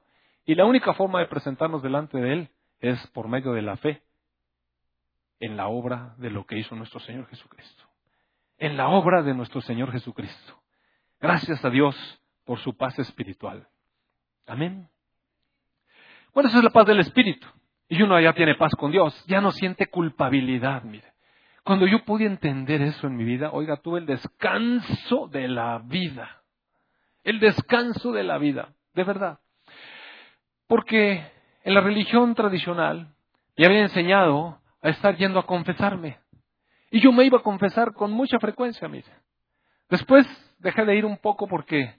Y 0.46 0.54
la 0.54 0.66
única 0.66 0.94
forma 0.94 1.20
de 1.20 1.28
presentarnos 1.28 1.82
delante 1.82 2.18
de 2.18 2.34
Él 2.34 2.50
es 2.82 3.08
por 3.08 3.30
medio 3.30 3.54
de 3.54 3.62
la 3.62 3.78
fe 3.78 4.05
en 5.40 5.58
la 5.58 5.68
obra 5.68 6.16
de 6.18 6.30
lo 6.30 6.46
que 6.46 6.58
hizo 6.58 6.76
nuestro 6.76 7.00
Señor 7.00 7.28
Jesucristo. 7.28 7.84
En 8.58 8.78
la 8.78 8.88
obra 8.88 9.22
de 9.22 9.34
nuestro 9.34 9.62
Señor 9.62 9.92
Jesucristo. 9.92 10.62
Gracias 11.20 11.64
a 11.64 11.70
Dios 11.70 11.96
por 12.46 12.60
su 12.60 12.76
paz 12.76 12.98
espiritual. 13.00 13.68
Amén. 14.48 14.90
Bueno, 16.34 16.50
esa 16.50 16.60
es 16.60 16.64
la 16.64 16.70
paz 16.70 16.86
del 16.86 17.00
Espíritu. 17.00 17.48
Y 17.88 18.02
uno 18.02 18.20
ya 18.20 18.34
tiene 18.34 18.56
paz 18.56 18.74
con 18.76 18.92
Dios, 18.92 19.24
ya 19.28 19.42
no 19.42 19.52
siente 19.52 19.88
culpabilidad, 19.88 20.84
mire. 20.84 21.14
Cuando 21.64 21.88
yo 21.88 22.04
pude 22.04 22.26
entender 22.26 22.82
eso 22.82 23.08
en 23.08 23.16
mi 23.16 23.24
vida, 23.24 23.52
oiga, 23.52 23.78
tuve 23.78 24.00
el 24.00 24.06
descanso 24.06 25.28
de 25.28 25.48
la 25.48 25.80
vida. 25.80 26.44
El 27.24 27.40
descanso 27.40 28.12
de 28.12 28.24
la 28.24 28.38
vida, 28.38 28.74
de 28.94 29.04
verdad. 29.04 29.40
Porque 30.68 31.26
en 31.64 31.74
la 31.74 31.82
religión 31.82 32.36
tradicional 32.36 33.16
me 33.58 33.66
había 33.66 33.82
enseñado 33.82 34.60
a 34.90 34.92
estar 34.92 35.16
yendo 35.18 35.40
a 35.40 35.46
confesarme. 35.46 36.20
Y 36.92 37.02
yo 37.02 37.12
me 37.12 37.26
iba 37.26 37.40
a 37.40 37.44
confesar 37.44 37.94
con 37.94 38.12
mucha 38.12 38.40
frecuencia, 38.40 38.88
mire. 38.88 39.12
Después 39.90 40.26
dejé 40.60 40.86
de 40.86 40.96
ir 40.96 41.06
un 41.06 41.18
poco 41.18 41.48
porque 41.48 41.96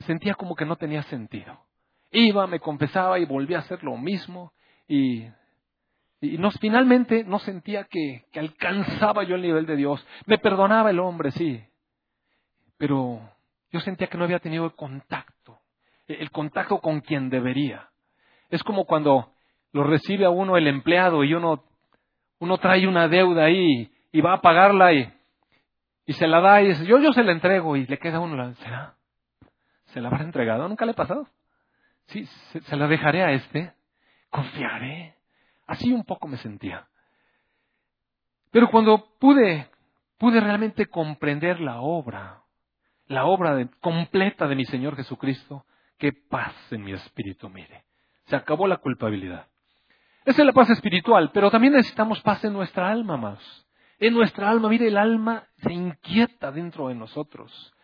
sentía 0.00 0.34
como 0.34 0.54
que 0.54 0.64
no 0.64 0.76
tenía 0.76 1.02
sentido. 1.04 1.58
Iba, 2.10 2.46
me 2.46 2.60
confesaba 2.60 3.18
y 3.18 3.24
volvía 3.24 3.58
a 3.58 3.60
hacer 3.60 3.82
lo 3.82 3.96
mismo 3.96 4.52
y 4.86 5.26
y 6.24 6.38
finalmente 6.58 7.22
no 7.24 7.38
sentía 7.38 7.84
que, 7.84 8.24
que 8.32 8.40
alcanzaba 8.40 9.24
yo 9.24 9.34
el 9.34 9.42
nivel 9.42 9.66
de 9.66 9.76
Dios. 9.76 10.04
Me 10.24 10.38
perdonaba 10.38 10.90
el 10.90 10.98
hombre, 10.98 11.30
sí. 11.32 11.62
Pero 12.78 13.20
yo 13.70 13.80
sentía 13.80 14.06
que 14.06 14.16
no 14.16 14.24
había 14.24 14.38
tenido 14.38 14.64
el 14.64 14.72
contacto, 14.72 15.58
el 16.06 16.30
contacto 16.30 16.78
con 16.78 17.02
quien 17.02 17.28
debería. 17.28 17.90
Es 18.48 18.62
como 18.62 18.86
cuando 18.86 19.32
lo 19.72 19.84
recibe 19.84 20.24
a 20.24 20.30
uno 20.30 20.56
el 20.56 20.66
empleado 20.66 21.24
y 21.24 21.34
uno, 21.34 21.64
uno 22.38 22.58
trae 22.58 22.86
una 22.86 23.08
deuda 23.08 23.44
ahí 23.44 23.90
y 24.12 24.20
va 24.20 24.34
a 24.34 24.40
pagarla 24.40 24.92
y, 24.92 25.12
Y 26.06 26.12
se 26.12 26.26
la 26.26 26.40
da 26.40 26.62
y 26.62 26.68
dice, 26.68 26.86
yo, 26.86 26.98
yo 26.98 27.12
se 27.12 27.22
la 27.22 27.32
entrego 27.32 27.76
y 27.76 27.86
le 27.86 27.98
queda 27.98 28.20
uno, 28.20 28.54
¿será? 28.56 28.94
¿Se 29.86 30.00
la 30.00 30.08
habrá 30.08 30.24
entregado? 30.24 30.68
¿Nunca 30.68 30.84
le 30.84 30.92
ha 30.92 30.96
pasado? 30.96 31.26
Sí, 32.06 32.26
se, 32.26 32.76
la 32.76 32.86
dejaré 32.86 33.22
a 33.22 33.32
este. 33.32 33.72
Confiaré. 34.30 35.14
Así 35.66 35.92
un 35.92 36.04
poco 36.04 36.28
me 36.28 36.36
sentía. 36.38 36.86
Pero 38.50 38.70
cuando 38.70 39.16
pude, 39.18 39.68
pude 40.18 40.40
realmente 40.40 40.86
comprender 40.86 41.60
la 41.60 41.80
obra, 41.80 42.42
la 43.06 43.24
obra 43.24 43.68
completa 43.80 44.46
de 44.46 44.54
mi 44.54 44.64
Señor 44.64 44.96
Jesucristo, 44.96 45.64
qué 45.98 46.12
paz 46.12 46.54
en 46.70 46.84
mi 46.84 46.92
espíritu, 46.92 47.48
mire. 47.48 47.84
Se 48.26 48.36
acabó 48.36 48.66
la 48.66 48.78
culpabilidad. 48.78 49.46
Esa 50.24 50.42
es 50.42 50.46
la 50.46 50.52
paz 50.52 50.70
espiritual, 50.70 51.30
pero 51.32 51.50
también 51.50 51.74
necesitamos 51.74 52.20
paz 52.22 52.44
en 52.44 52.52
nuestra 52.52 52.90
alma 52.90 53.16
más. 53.16 53.38
En 53.98 54.14
nuestra 54.14 54.50
alma, 54.50 54.68
mire, 54.68 54.88
el 54.88 54.96
alma 54.96 55.44
se 55.58 55.72
inquieta 55.72 56.50
dentro 56.50 56.88
de 56.88 56.94
nosotros 56.94 57.74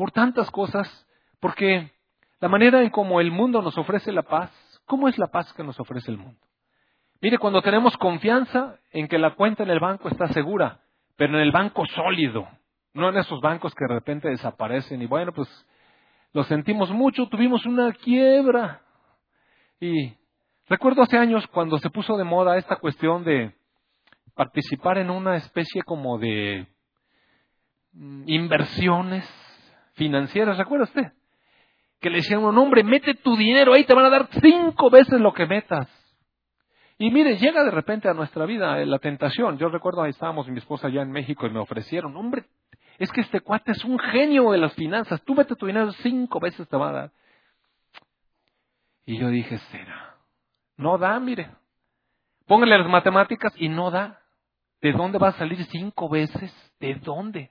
por 0.00 0.12
tantas 0.12 0.50
cosas, 0.50 1.06
porque 1.40 1.90
la 2.40 2.48
manera 2.48 2.82
en 2.82 2.88
cómo 2.88 3.20
el 3.20 3.30
mundo 3.30 3.60
nos 3.60 3.76
ofrece 3.76 4.12
la 4.12 4.22
paz, 4.22 4.50
¿cómo 4.86 5.08
es 5.08 5.18
la 5.18 5.26
paz 5.26 5.52
que 5.52 5.62
nos 5.62 5.78
ofrece 5.78 6.10
el 6.10 6.16
mundo? 6.16 6.40
Mire, 7.20 7.36
cuando 7.36 7.60
tenemos 7.60 7.94
confianza 7.98 8.78
en 8.92 9.08
que 9.08 9.18
la 9.18 9.34
cuenta 9.34 9.62
en 9.62 9.68
el 9.68 9.78
banco 9.78 10.08
está 10.08 10.28
segura, 10.28 10.80
pero 11.16 11.34
en 11.34 11.40
el 11.40 11.52
banco 11.52 11.84
sólido, 11.94 12.48
no 12.94 13.10
en 13.10 13.18
esos 13.18 13.42
bancos 13.42 13.74
que 13.74 13.84
de 13.86 13.92
repente 13.92 14.30
desaparecen 14.30 15.02
y 15.02 15.06
bueno, 15.06 15.32
pues 15.32 15.48
lo 16.32 16.44
sentimos 16.44 16.90
mucho, 16.90 17.28
tuvimos 17.28 17.66
una 17.66 17.92
quiebra. 17.92 18.80
Y 19.80 20.14
recuerdo 20.70 21.02
hace 21.02 21.18
años 21.18 21.46
cuando 21.48 21.78
se 21.78 21.90
puso 21.90 22.16
de 22.16 22.24
moda 22.24 22.56
esta 22.56 22.76
cuestión 22.76 23.24
de 23.24 23.52
participar 24.34 24.96
en 24.96 25.10
una 25.10 25.36
especie 25.36 25.82
como 25.82 26.16
de 26.18 26.66
mm, 27.92 28.22
inversiones 28.26 29.28
financieras, 29.94 30.56
¿recuerda 30.56 30.84
usted? 30.84 31.12
Que 32.00 32.08
le 32.08 32.18
decían, 32.18 32.42
un 32.42 32.56
hombre, 32.56 32.82
mete 32.82 33.14
tu 33.14 33.36
dinero 33.36 33.74
ahí, 33.74 33.84
te 33.84 33.92
van 33.92 34.06
a 34.06 34.10
dar 34.10 34.28
cinco 34.40 34.88
veces 34.88 35.20
lo 35.20 35.34
que 35.34 35.44
metas. 35.44 35.88
Y 36.96 37.10
mire, 37.10 37.36
llega 37.36 37.64
de 37.64 37.70
repente 37.70 38.08
a 38.08 38.14
nuestra 38.14 38.46
vida 38.46 38.76
la 38.86 38.98
tentación. 38.98 39.58
Yo 39.58 39.68
recuerdo, 39.68 40.02
ahí 40.02 40.10
estábamos 40.10 40.48
mi 40.48 40.58
esposa 40.58 40.86
allá 40.86 41.02
en 41.02 41.10
México 41.10 41.46
y 41.46 41.50
me 41.50 41.58
ofrecieron, 41.58 42.16
hombre, 42.16 42.44
es 42.98 43.10
que 43.10 43.22
este 43.22 43.40
cuate 43.40 43.72
es 43.72 43.84
un 43.84 43.98
genio 43.98 44.50
de 44.52 44.58
las 44.58 44.74
finanzas, 44.74 45.22
tú 45.22 45.34
mete 45.34 45.56
tu 45.56 45.66
dinero 45.66 45.92
cinco 45.92 46.38
veces 46.40 46.68
te 46.68 46.76
va 46.76 46.90
a 46.90 46.92
dar. 46.92 47.12
Y 49.04 49.18
yo 49.18 49.28
dije, 49.28 49.58
será. 49.58 50.19
No 50.80 50.96
da, 50.96 51.20
mire. 51.20 51.50
Póngale 52.46 52.78
las 52.78 52.88
matemáticas 52.88 53.52
y 53.56 53.68
no 53.68 53.90
da. 53.90 54.18
¿De 54.80 54.92
dónde 54.92 55.18
va 55.18 55.28
a 55.28 55.32
salir 55.32 55.62
cinco 55.66 56.08
veces? 56.08 56.50
¿De 56.80 56.94
dónde? 56.94 57.50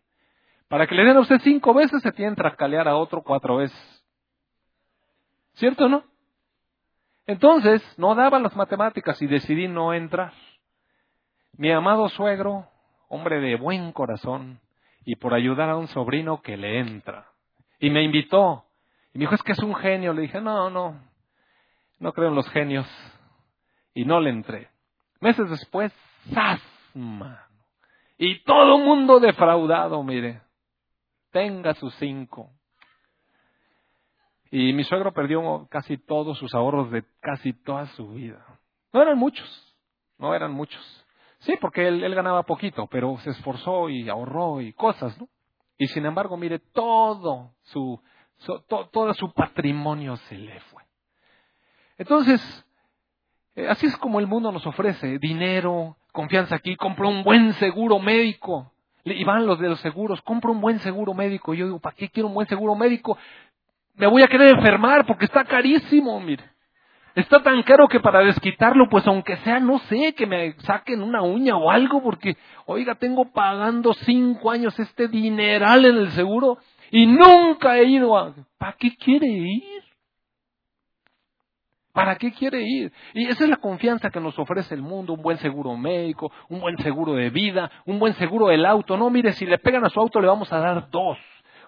Para 0.68 0.88
que 0.88 0.96
le 0.96 1.06
den 1.06 1.16
a 1.16 1.20
usted 1.20 1.40
cinco 1.44 1.76
veces 1.76 2.02
se 2.02 2.12
tiene 2.12 2.32
que 2.32 2.42
tracalear 2.42 2.88
a 2.88 2.96
otro 2.96 3.22
cuatro 3.22 3.58
veces. 3.58 4.04
¿Cierto 5.54 5.86
o 5.86 5.90
no? 5.90 6.04
Entonces, 7.28 7.84
no 8.00 8.16
daban 8.16 8.42
las 8.42 8.56
matemáticas 8.56 9.22
y 9.22 9.28
decidí 9.28 9.68
no 9.68 9.94
entrar. 9.94 10.34
Mi 11.56 11.72
amado 11.72 12.10
suegro, 12.10 12.68
hombre 13.10 13.40
de 13.40 13.58
buen 13.58 13.92
corazón, 13.92 14.60
y 15.06 15.18
por 15.18 15.36
ayudar 15.36 15.70
a 15.70 15.78
un 15.78 15.88
sobrino 15.88 16.42
que 16.42 16.58
le 16.58 16.80
entra. 16.80 17.28
Y 17.80 17.92
me 17.92 18.02
invitó. 18.02 18.66
Y 19.14 19.20
me 19.20 19.26
dijo, 19.26 19.36
es 19.36 19.44
que 19.44 19.52
es 19.52 19.60
un 19.60 19.76
genio. 19.76 20.14
Le 20.14 20.24
dije, 20.24 20.42
no, 20.42 20.72
no, 20.72 21.00
no 22.00 22.14
creo 22.14 22.30
en 22.30 22.36
los 22.36 22.50
genios. 22.50 22.88
Y 24.00 24.06
no 24.06 24.22
le 24.22 24.30
entré. 24.30 24.70
Meses 25.20 25.50
después, 25.50 25.92
¡zas! 26.34 26.62
Y 28.18 28.42
todo 28.46 28.78
mundo 28.78 29.20
defraudado, 29.20 30.02
mire. 30.04 30.42
Tenga 31.32 31.74
sus 31.74 31.94
cinco. 31.96 32.50
Y 34.52 34.72
mi 34.72 34.86
suegro 34.86 35.12
perdió 35.12 35.68
casi 35.70 35.98
todos 35.98 36.38
sus 36.38 36.56
ahorros 36.56 36.90
de 36.92 37.04
casi 37.20 37.52
toda 37.52 37.88
su 37.88 38.12
vida. 38.12 38.42
No 38.94 39.02
eran 39.02 39.18
muchos, 39.18 39.76
no 40.18 40.34
eran 40.34 40.54
muchos. 40.54 41.06
Sí, 41.40 41.58
porque 41.60 41.86
él, 41.86 42.16
ganaba 42.16 42.44
poquito, 42.44 42.88
pero 42.88 43.18
se 43.18 43.32
esforzó 43.32 43.90
y 43.90 44.08
ahorró 44.08 44.62
y 44.62 44.72
cosas, 44.72 45.20
¿no? 45.20 45.28
Y 45.78 45.88
sin 45.88 46.06
embargo, 46.06 46.38
mire, 46.38 46.60
todo 46.60 47.54
su, 47.64 48.02
todo 48.70 49.14
su 49.16 49.34
patrimonio 49.34 50.16
se 50.16 50.38
le 50.38 50.58
fue. 50.62 50.84
Entonces, 51.98 52.66
así 53.68 53.88
es 53.88 53.98
como 53.98 54.20
el 54.20 54.28
mundo 54.28 54.52
nos 54.52 54.66
ofrece 54.66 55.20
dinero, 55.20 55.98
confianza 56.12 56.56
aquí, 56.56 56.76
compra 56.76 57.08
un 57.08 57.24
buen 57.24 57.54
seguro 57.54 58.00
médico. 58.00 58.72
Y 59.06 59.24
van 59.24 59.46
los 59.46 59.60
de 59.60 59.70
los 59.70 59.80
seguros, 59.80 60.22
compra 60.22 60.52
un 60.52 60.62
buen 60.62 60.80
seguro 60.80 61.14
médico. 61.14 61.54
Yo 61.54 61.66
digo, 61.66 61.80
¿para 61.80 61.96
qué 61.96 62.10
quiero 62.10 62.28
un 62.28 62.36
buen 62.36 62.48
seguro 62.48 62.76
médico? 62.76 63.18
Me 63.96 64.08
voy 64.08 64.22
a 64.22 64.28
querer 64.28 64.56
enfermar 64.56 65.06
porque 65.06 65.26
está 65.26 65.44
carísimo, 65.44 66.20
mire. 66.20 66.44
Está 67.16 67.42
tan 67.42 67.64
caro 67.64 67.88
que 67.88 68.00
para 68.00 68.20
desquitarlo, 68.20 68.88
pues 68.88 69.06
aunque 69.08 69.36
sea, 69.38 69.60
no 69.60 69.80
sé, 69.80 70.14
que 70.14 70.26
me 70.26 70.54
saquen 70.60 71.02
una 71.02 71.22
uña 71.22 71.58
o 71.58 71.72
algo, 71.72 72.02
porque, 72.02 72.38
oiga, 72.66 72.96
tengo 72.96 73.32
pagando 73.32 73.94
cinco 73.94 74.52
años 74.52 74.78
este 74.80 75.08
dineral 75.08 75.86
en 75.86 75.98
el 75.98 76.12
seguro 76.12 76.60
y 76.92 77.08
nunca 77.08 77.78
he 77.78 77.86
ido 77.86 78.18
a... 78.18 78.34
¿Para 78.58 78.74
qué 78.74 78.96
quiere 78.96 79.28
ir? 79.28 79.84
¿Para 81.94 82.16
qué 82.18 82.32
quiere 82.32 82.62
ir? 82.62 82.92
Y 83.14 83.28
esa 83.28 83.44
es 83.44 83.50
la 83.50 83.58
confianza 83.58 84.10
que 84.10 84.20
nos 84.20 84.38
ofrece 84.38 84.76
el 84.76 84.82
mundo, 84.82 85.14
un 85.14 85.22
buen 85.22 85.38
seguro 85.38 85.76
médico, 85.76 86.32
un 86.48 86.60
buen 86.60 86.78
seguro 86.78 87.14
de 87.14 87.30
vida, 87.30 87.72
un 87.86 88.00
buen 88.00 88.14
seguro 88.14 88.48
del 88.48 88.66
auto. 88.66 88.96
No, 88.96 89.10
mire, 89.10 89.34
si 89.34 89.46
le 89.46 89.58
pegan 89.58 89.86
a 89.86 89.90
su 89.90 90.00
auto 90.00 90.22
le 90.22 90.28
vamos 90.28 90.52
a 90.54 90.60
dar 90.60 90.90
dos. 90.90 91.18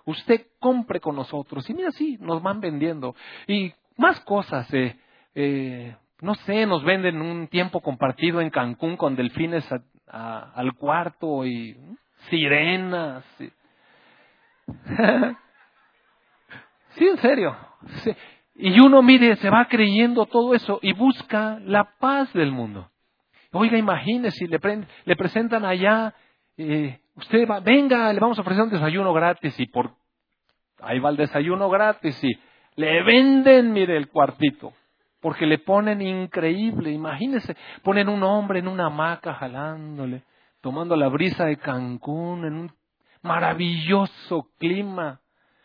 Usted 0.05 0.47
compre 0.59 0.99
con 0.99 1.15
nosotros. 1.15 1.67
Y 1.69 1.73
mira, 1.73 1.91
sí, 1.91 2.17
nos 2.19 2.41
van 2.41 2.59
vendiendo. 2.59 3.15
Y 3.47 3.73
más 3.97 4.19
cosas. 4.21 4.71
Eh, 4.73 4.95
eh, 5.33 5.95
no 6.21 6.35
sé, 6.35 6.65
nos 6.67 6.83
venden 6.83 7.21
un 7.21 7.47
tiempo 7.47 7.81
compartido 7.81 8.41
en 8.41 8.51
Cancún 8.51 8.97
con 8.97 9.15
delfines 9.15 9.67
al 10.07 10.73
cuarto 10.75 11.45
y 11.45 11.77
sirenas. 12.29 13.23
Sí, 13.37 13.51
en 17.07 17.17
serio. 17.17 17.55
Y 18.61 18.79
uno, 18.79 19.01
mire, 19.01 19.35
se 19.37 19.49
va 19.49 19.65
creyendo 19.65 20.25
todo 20.25 20.53
eso 20.53 20.79
y 20.81 20.93
busca 20.93 21.59
la 21.65 21.95
paz 21.99 22.31
del 22.33 22.51
mundo. 22.51 22.89
Oiga, 23.51 23.77
imagínese, 23.77 24.47
le, 24.47 24.59
le 25.03 25.15
presentan 25.15 25.65
allá, 25.65 26.13
eh, 26.57 26.99
usted 27.15 27.47
va, 27.49 27.59
venga, 27.59 28.13
le 28.13 28.19
vamos 28.19 28.37
a 28.37 28.41
ofrecer 28.41 28.63
un 28.63 28.69
desayuno 28.69 29.13
gratis 29.13 29.59
y 29.59 29.65
por 29.65 29.91
ahí 30.79 30.99
va 30.99 31.09
el 31.09 31.17
desayuno 31.17 31.69
gratis 31.69 32.23
y 32.23 32.31
le 32.75 33.03
venden, 33.03 33.73
mire, 33.73 33.97
el 33.97 34.07
cuartito 34.07 34.73
porque 35.21 35.45
le 35.45 35.59
ponen 35.59 36.01
increíble, 36.01 36.91
imagínense, 36.91 37.55
ponen 37.83 38.09
un 38.09 38.23
hombre 38.23 38.59
en 38.59 38.67
una 38.67 38.87
hamaca 38.87 39.35
jalándole, 39.35 40.23
tomando 40.61 40.95
la 40.95 41.07
brisa 41.07 41.45
de 41.45 41.57
Cancún 41.57 42.45
en 42.45 42.53
un 42.55 42.71
maravilloso 43.21 44.49
clima. 44.57 45.20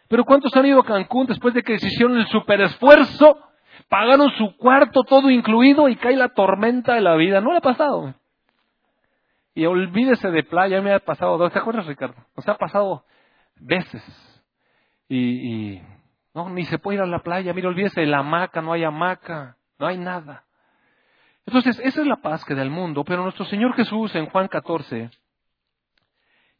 Pero 0.08 0.24
¿cuántos 0.24 0.54
han 0.56 0.66
ido 0.66 0.80
a 0.80 0.84
Cancún 0.84 1.26
después 1.26 1.54
de 1.54 1.62
que 1.62 1.74
hicieron 1.74 2.16
el 2.18 2.26
superesfuerzo? 2.28 3.38
Pagaron 3.88 4.30
su 4.32 4.56
cuarto 4.56 5.02
todo 5.02 5.30
incluido 5.30 5.88
y 5.88 5.96
cae 5.96 6.16
la 6.16 6.30
tormenta 6.30 6.94
de 6.94 7.00
la 7.00 7.14
vida. 7.16 7.40
¿No 7.40 7.52
le 7.52 7.58
ha 7.58 7.62
pasado? 7.62 8.14
Y 9.54 9.64
olvídese 9.66 10.30
de 10.30 10.42
playa, 10.42 10.80
me 10.82 10.92
ha 10.92 11.00
pasado 11.00 11.38
dos. 11.38 11.52
¿Te 11.52 11.58
acuerdas, 11.58 11.86
Ricardo? 11.86 12.16
Nos 12.36 12.48
ha 12.48 12.56
pasado 12.56 13.04
veces. 13.56 14.02
Y, 15.08 15.18
y 15.18 15.82
no, 16.34 16.50
ni 16.50 16.64
se 16.64 16.78
puede 16.78 16.98
ir 16.98 17.02
a 17.02 17.06
la 17.06 17.20
playa. 17.20 17.52
Mira, 17.54 17.68
olvídese 17.68 18.02
de 18.02 18.06
la 18.06 18.18
hamaca, 18.18 18.60
no 18.60 18.72
hay 18.72 18.84
hamaca, 18.84 19.56
no 19.78 19.86
hay 19.86 19.98
nada. 19.98 20.44
Entonces, 21.46 21.80
esa 21.82 22.00
es 22.00 22.06
la 22.06 22.16
paz 22.16 22.44
que 22.44 22.54
da 22.54 22.62
el 22.62 22.70
mundo. 22.70 23.04
Pero 23.04 23.22
nuestro 23.22 23.44
Señor 23.46 23.74
Jesús 23.74 24.14
en 24.14 24.26
Juan 24.26 24.48
14, 24.48 25.10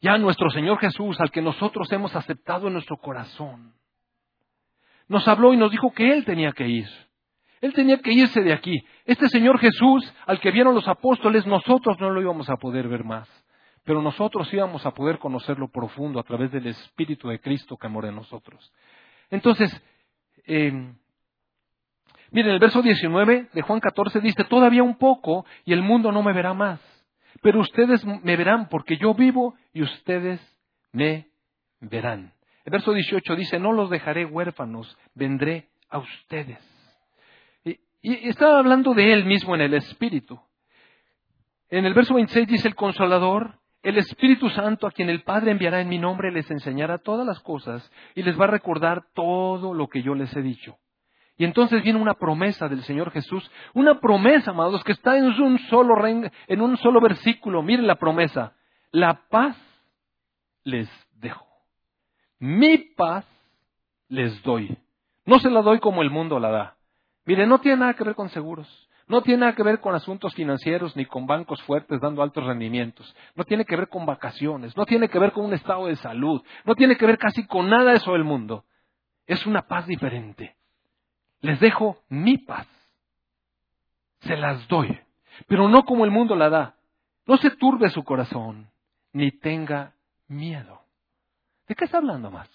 ya 0.01 0.17
nuestro 0.17 0.49
Señor 0.49 0.79
Jesús, 0.79 1.19
al 1.19 1.31
que 1.31 1.41
nosotros 1.41 1.91
hemos 1.91 2.15
aceptado 2.15 2.67
en 2.67 2.73
nuestro 2.73 2.97
corazón, 2.97 3.73
nos 5.07 5.27
habló 5.27 5.53
y 5.53 5.57
nos 5.57 5.71
dijo 5.71 5.91
que 5.91 6.11
Él 6.11 6.25
tenía 6.25 6.51
que 6.51 6.67
ir. 6.67 6.87
Él 7.61 7.73
tenía 7.73 7.97
que 7.97 8.11
irse 8.11 8.41
de 8.41 8.53
aquí. 8.53 8.85
Este 9.05 9.27
Señor 9.29 9.57
Jesús, 9.59 10.13
al 10.25 10.39
que 10.39 10.51
vieron 10.51 10.75
los 10.75 10.87
apóstoles, 10.87 11.47
nosotros 11.47 11.99
no 11.99 12.11
lo 12.11 12.21
íbamos 12.21 12.49
a 12.49 12.57
poder 12.57 12.87
ver 12.87 13.03
más. 13.03 13.27
Pero 13.83 14.01
nosotros 14.01 14.53
íbamos 14.53 14.85
a 14.85 14.91
poder 14.91 15.17
conocerlo 15.17 15.69
profundo 15.69 16.19
a 16.19 16.23
través 16.23 16.51
del 16.51 16.67
Espíritu 16.67 17.29
de 17.29 17.39
Cristo 17.39 17.77
que 17.77 17.87
mora 17.87 18.09
en 18.09 18.15
nosotros. 18.15 18.71
Entonces, 19.31 19.71
eh, 20.45 20.93
miren, 22.31 22.51
el 22.51 22.59
verso 22.59 22.81
19 22.81 23.49
de 23.53 23.61
Juan 23.61 23.79
14 23.79 24.19
dice, 24.19 24.43
todavía 24.43 24.83
un 24.83 24.97
poco 24.97 25.45
y 25.65 25.73
el 25.73 25.81
mundo 25.81 26.11
no 26.11 26.21
me 26.21 26.33
verá 26.33 26.53
más, 26.53 26.79
pero 27.41 27.59
ustedes 27.59 28.05
me 28.05 28.35
verán 28.35 28.69
porque 28.69 28.97
yo 28.97 29.13
vivo 29.13 29.55
y 29.73 29.81
ustedes 29.81 30.39
me 30.91 31.27
verán. 31.79 32.33
El 32.65 32.71
verso 32.71 32.91
18 32.93 33.35
dice, 33.35 33.59
no 33.59 33.71
los 33.71 33.89
dejaré 33.89 34.25
huérfanos, 34.25 34.97
vendré 35.13 35.69
a 35.89 35.99
ustedes. 35.99 36.59
Y, 37.63 38.29
estaba 38.29 38.59
hablando 38.59 38.93
de 38.93 39.13
él 39.13 39.25
mismo 39.25 39.55
en 39.55 39.61
el 39.61 39.73
Espíritu. 39.73 40.39
En 41.69 41.85
el 41.85 41.93
verso 41.93 42.13
26 42.13 42.47
dice 42.47 42.67
el 42.67 42.75
consolador, 42.75 43.59
el 43.83 43.97
Espíritu 43.97 44.49
Santo 44.49 44.87
a 44.87 44.91
quien 44.91 45.09
el 45.09 45.23
Padre 45.23 45.51
enviará 45.51 45.81
en 45.81 45.89
mi 45.89 45.97
nombre 45.97 46.31
les 46.31 46.49
enseñará 46.51 46.97
todas 46.97 47.25
las 47.25 47.39
cosas 47.39 47.89
y 48.15 48.23
les 48.23 48.39
va 48.39 48.45
a 48.45 48.51
recordar 48.51 49.05
todo 49.13 49.73
lo 49.73 49.87
que 49.87 50.01
yo 50.01 50.13
les 50.13 50.35
he 50.35 50.41
dicho. 50.41 50.77
Y 51.37 51.45
entonces 51.45 51.83
viene 51.83 52.01
una 52.01 52.15
promesa 52.15 52.67
del 52.67 52.83
Señor 52.83 53.11
Jesús, 53.11 53.49
una 53.73 53.99
promesa, 53.99 54.51
amados, 54.51 54.83
que 54.83 54.91
está 54.91 55.17
en 55.17 55.25
un 55.25 55.59
solo, 55.69 55.95
en 56.05 56.61
un 56.61 56.77
solo 56.77 56.99
versículo. 56.99 57.61
Miren 57.61 57.85
la 57.85 57.95
promesa. 57.95 58.53
La 58.91 59.21
paz 59.29 59.55
les 60.63 60.89
dejo. 61.19 61.45
Mi 62.39 62.77
paz 62.77 63.25
les 64.09 64.41
doy. 64.41 64.77
No 65.25 65.39
se 65.39 65.51
la 65.51 65.61
doy 65.61 65.79
como 65.79 66.01
el 66.01 66.09
mundo 66.09 66.39
la 66.39 66.49
da. 66.49 66.75
Miren, 67.25 67.49
no 67.49 67.59
tiene 67.59 67.77
nada 67.77 67.93
que 67.93 68.03
ver 68.03 68.15
con 68.15 68.29
seguros. 68.29 68.67
No 69.07 69.21
tiene 69.21 69.41
nada 69.41 69.53
que 69.53 69.63
ver 69.63 69.79
con 69.79 69.93
asuntos 69.93 70.33
financieros 70.33 70.95
ni 70.97 71.05
con 71.05 71.27
bancos 71.27 71.61
fuertes 71.63 72.01
dando 72.01 72.23
altos 72.23 72.45
rendimientos. 72.45 73.15
No 73.35 73.45
tiene 73.45 73.63
que 73.63 73.75
ver 73.75 73.89
con 73.89 74.05
vacaciones. 74.05 74.75
No 74.75 74.85
tiene 74.85 75.07
que 75.07 75.19
ver 75.19 75.31
con 75.31 75.45
un 75.45 75.53
estado 75.53 75.85
de 75.85 75.95
salud. 75.97 76.41
No 76.65 76.75
tiene 76.75 76.97
que 76.97 77.05
ver 77.05 77.17
casi 77.17 77.45
con 77.45 77.69
nada 77.69 77.91
de 77.91 77.97
eso 77.97 78.13
del 78.13 78.23
mundo. 78.23 78.65
Es 79.25 79.45
una 79.45 79.61
paz 79.61 79.85
diferente. 79.87 80.56
Les 81.41 81.59
dejo 81.59 81.97
mi 82.09 82.37
paz. 82.37 82.67
Se 84.21 84.35
las 84.35 84.67
doy. 84.67 84.99
Pero 85.47 85.69
no 85.69 85.83
como 85.83 86.05
el 86.05 86.11
mundo 86.11 86.35
la 86.35 86.49
da. 86.49 86.75
No 87.25 87.37
se 87.37 87.51
turbe 87.51 87.89
su 87.89 88.03
corazón, 88.03 88.69
ni 89.11 89.31
tenga 89.31 89.93
miedo. 90.27 90.81
¿De 91.67 91.75
qué 91.75 91.85
está 91.85 91.97
hablando 91.97 92.31
más? 92.31 92.49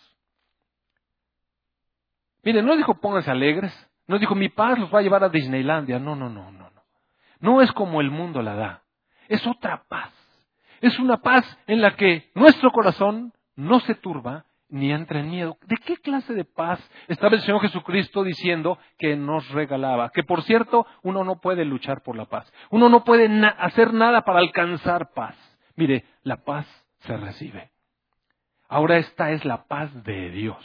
Miren, 2.43 2.65
no 2.65 2.77
dijo 2.77 2.95
pónganse 2.95 3.31
alegres, 3.31 3.73
no 4.07 4.19
dijo, 4.19 4.35
mi 4.35 4.49
paz 4.49 4.79
los 4.79 4.93
va 4.93 4.99
a 4.99 5.03
llevar 5.03 5.25
a 5.25 5.29
Disneylandia. 5.29 5.99
No, 5.99 6.17
no, 6.17 6.29
no, 6.29 6.51
no, 6.51 6.71
no. 6.71 6.83
No 7.41 7.63
es 7.63 7.71
como 7.73 8.01
el 8.01 8.11
mundo 8.11 8.43
la 8.43 8.55
da. 8.55 8.83
Es 9.29 9.47
otra 9.47 9.85
paz. 9.89 10.11
Es 10.81 10.99
una 10.99 11.19
paz 11.19 11.45
en 11.67 11.81
la 11.81 11.97
que 11.97 12.31
nuestro 12.35 12.73
corazón 12.73 13.33
no 13.55 13.81
se 13.81 13.95
turba 13.95 14.45
ni 14.73 14.91
entra 14.91 15.21
en 15.21 15.31
miedo. 15.31 15.59
¿De 15.67 15.77
qué 15.77 15.99
clase 15.99 16.33
de 16.33 16.47
paz 16.47 16.81
estaba 17.07 17.37
el 17.37 17.43
Señor 17.43 17.61
Jesucristo 17.61 18.25
diciendo 18.25 18.79
que 18.99 19.17
nos 19.17 19.49
regalaba? 19.51 20.11
Que 20.11 20.25
por 20.25 20.43
cierto, 20.43 20.87
uno 21.03 21.25
no 21.25 21.41
puede 21.41 21.65
luchar 21.67 22.03
por 22.03 22.17
la 22.17 22.25
paz. 22.25 22.51
Uno 22.71 22.89
no 22.89 23.05
puede 23.05 23.29
hacer 23.59 23.93
nada 23.93 24.23
para 24.23 24.39
alcanzar 24.39 25.11
paz. 25.13 25.37
Mire, 25.77 26.07
la 26.23 26.39
paz 26.39 26.67
se 27.01 27.17
recibe. 27.19 27.71
Ahora 28.67 28.97
esta 28.97 29.31
es 29.33 29.45
la 29.45 29.65
paz 29.65 29.93
de 30.05 30.31
Dios. 30.31 30.57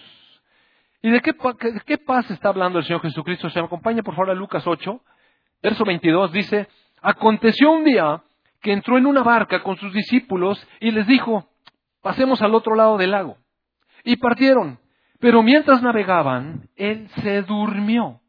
¿Y 1.01 1.11
de 1.11 1.21
qué, 1.21 1.97
paz 1.97 2.31
está 2.31 2.47
hablando 2.47 2.79
el 2.79 2.85
Señor 2.85 3.01
Jesucristo? 3.01 3.49
Se 3.49 3.59
me 3.59 3.65
acompaña 3.65 4.03
por 4.03 4.15
favor 4.15 4.31
a 4.31 4.33
Lucas 4.33 4.65
8, 4.65 5.01
verso 5.61 5.83
22, 5.83 6.31
dice, 6.31 6.67
aconteció 7.01 7.71
un 7.71 7.83
día 7.83 8.23
que 8.61 8.71
entró 8.71 8.97
en 8.97 9.05
una 9.05 9.21
barca 9.21 9.61
con 9.61 9.75
sus 9.75 9.93
discípulos 9.93 10.65
y 10.79 10.91
les 10.91 11.05
dijo, 11.07 11.49
pasemos 12.01 12.41
al 12.41 12.55
otro 12.55 12.73
lado 12.73 12.97
del 12.97 13.11
lago. 13.11 13.37
Y 14.07 14.15
partieron. 14.15 14.79
Pero 15.19 15.43
mientras 15.43 15.83
navegaban, 15.83 16.69
él 16.77 17.09
se 17.21 17.41
durmió. 17.41 18.21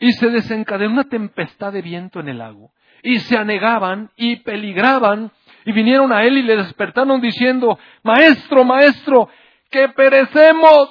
Y 0.00 0.10
se 0.12 0.30
desencadenó 0.30 0.94
una 0.94 1.04
tempestad 1.04 1.70
de 1.70 1.82
viento 1.82 2.20
en 2.20 2.30
el 2.30 2.38
lago. 2.38 2.72
Y 3.02 3.18
se 3.18 3.36
anegaban 3.36 4.10
y 4.16 4.36
peligraban. 4.36 5.30
Y 5.66 5.72
vinieron 5.72 6.14
a 6.14 6.24
él 6.24 6.38
y 6.38 6.42
le 6.42 6.56
despertaron 6.56 7.20
diciendo, 7.20 7.78
Maestro, 8.02 8.64
Maestro, 8.64 9.28
que 9.70 9.90
perecemos. 9.90 10.88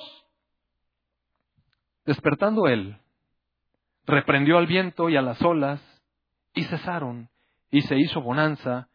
Despertando 2.05 2.67
él, 2.67 2.97
reprendió 4.05 4.59
al 4.59 4.67
viento 4.67 5.09
y 5.09 5.17
a 5.17 5.23
las 5.23 5.41
olas, 5.41 5.81
y 6.53 6.63
cesaron, 6.65 7.29
y 7.71 7.81
se 7.81 7.97
hizo 7.97 8.21
bonanza, 8.21 8.87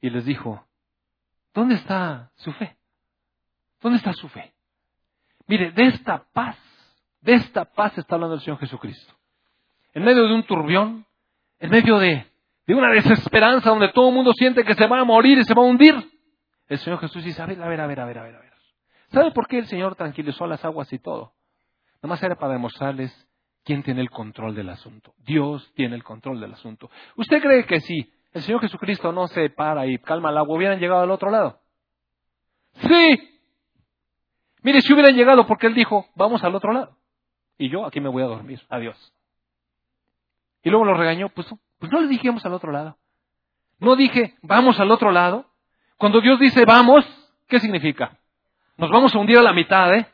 y 0.00 0.10
les 0.10 0.24
dijo, 0.24 0.64
¿dónde 1.52 1.74
está 1.74 2.30
su 2.36 2.52
fe? 2.52 2.76
¿Dónde 3.80 3.98
está 3.98 4.12
su 4.12 4.28
fe? 4.28 4.52
Mire, 5.46 5.70
de 5.72 5.86
esta 5.86 6.24
paz, 6.32 6.56
de 7.20 7.34
esta 7.34 7.64
paz 7.64 7.96
está 7.98 8.14
hablando 8.14 8.34
el 8.34 8.40
Señor 8.40 8.58
Jesucristo. 8.58 9.14
En 9.92 10.04
medio 10.04 10.26
de 10.26 10.34
un 10.34 10.42
turbión, 10.44 11.06
en 11.58 11.70
medio 11.70 11.98
de, 11.98 12.26
de 12.66 12.74
una 12.74 12.90
desesperanza 12.90 13.70
donde 13.70 13.88
todo 13.92 14.08
el 14.08 14.14
mundo 14.14 14.32
siente 14.32 14.64
que 14.64 14.74
se 14.74 14.86
va 14.86 15.00
a 15.00 15.04
morir 15.04 15.38
y 15.38 15.44
se 15.44 15.54
va 15.54 15.62
a 15.62 15.66
hundir, 15.66 15.94
el 16.68 16.78
Señor 16.78 16.98
Jesús 17.00 17.24
dice, 17.24 17.40
a 17.40 17.46
ver, 17.46 17.62
a 17.62 17.68
ver, 17.68 17.80
a 17.80 17.86
ver, 17.86 18.00
a 18.00 18.04
ver, 18.04 18.18
a 18.18 18.22
ver, 18.22 18.34
a 18.34 18.40
ver. 18.40 18.52
¿Sabe 19.12 19.30
por 19.30 19.46
qué 19.46 19.58
el 19.58 19.66
Señor 19.66 19.94
tranquilizó 19.94 20.46
las 20.46 20.64
aguas 20.64 20.92
y 20.92 20.98
todo? 20.98 21.32
más 22.02 22.22
era 22.22 22.36
para 22.36 22.52
demostrarles 22.52 23.12
quién 23.64 23.82
tiene 23.82 24.00
el 24.00 24.10
control 24.10 24.54
del 24.54 24.68
asunto. 24.68 25.14
Dios 25.18 25.72
tiene 25.74 25.96
el 25.96 26.04
control 26.04 26.40
del 26.40 26.52
asunto. 26.52 26.88
¿Usted 27.16 27.42
cree 27.42 27.66
que 27.66 27.80
si 27.80 28.12
el 28.32 28.42
Señor 28.42 28.60
Jesucristo 28.60 29.10
no 29.10 29.26
se 29.26 29.50
para 29.50 29.86
y 29.86 29.98
calma 29.98 30.30
el 30.30 30.38
agua, 30.38 30.56
hubieran 30.56 30.78
llegado 30.78 31.00
al 31.00 31.10
otro 31.10 31.30
lado? 31.30 31.60
Sí. 32.74 33.35
Mire, 34.66 34.80
si 34.80 34.92
hubieran 34.92 35.14
llegado 35.14 35.46
porque 35.46 35.68
Él 35.68 35.74
dijo, 35.74 36.08
vamos 36.16 36.42
al 36.42 36.52
otro 36.56 36.72
lado. 36.72 36.96
Y 37.56 37.68
yo 37.68 37.86
aquí 37.86 38.00
me 38.00 38.08
voy 38.08 38.24
a 38.24 38.26
dormir. 38.26 38.60
Adiós. 38.68 38.96
Y 40.64 40.70
luego 40.70 40.84
lo 40.84 40.94
regañó, 40.94 41.28
pues, 41.28 41.46
pues 41.78 41.92
no 41.92 42.00
le 42.00 42.08
dijimos 42.08 42.44
al 42.44 42.52
otro 42.52 42.72
lado. 42.72 42.96
No 43.78 43.94
dije, 43.94 44.34
vamos 44.42 44.80
al 44.80 44.90
otro 44.90 45.12
lado. 45.12 45.46
Cuando 45.98 46.20
Dios 46.20 46.40
dice 46.40 46.64
vamos, 46.64 47.06
¿qué 47.46 47.60
significa? 47.60 48.18
Nos 48.76 48.90
vamos 48.90 49.14
a 49.14 49.18
hundir 49.20 49.38
a 49.38 49.42
la 49.42 49.52
mitad, 49.52 49.94
¿eh? 49.94 50.08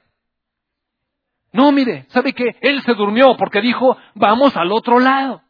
No, 1.53 1.73
mire, 1.73 2.05
¿sabe 2.11 2.35
qué? 2.35 2.55
Él 2.61 2.83
se 2.83 2.93
durmió 2.93 3.39
porque 3.39 3.63
dijo, 3.63 3.97
vamos 4.15 4.55
al 4.55 4.71
otro 4.71 4.99
lado. 4.99 5.41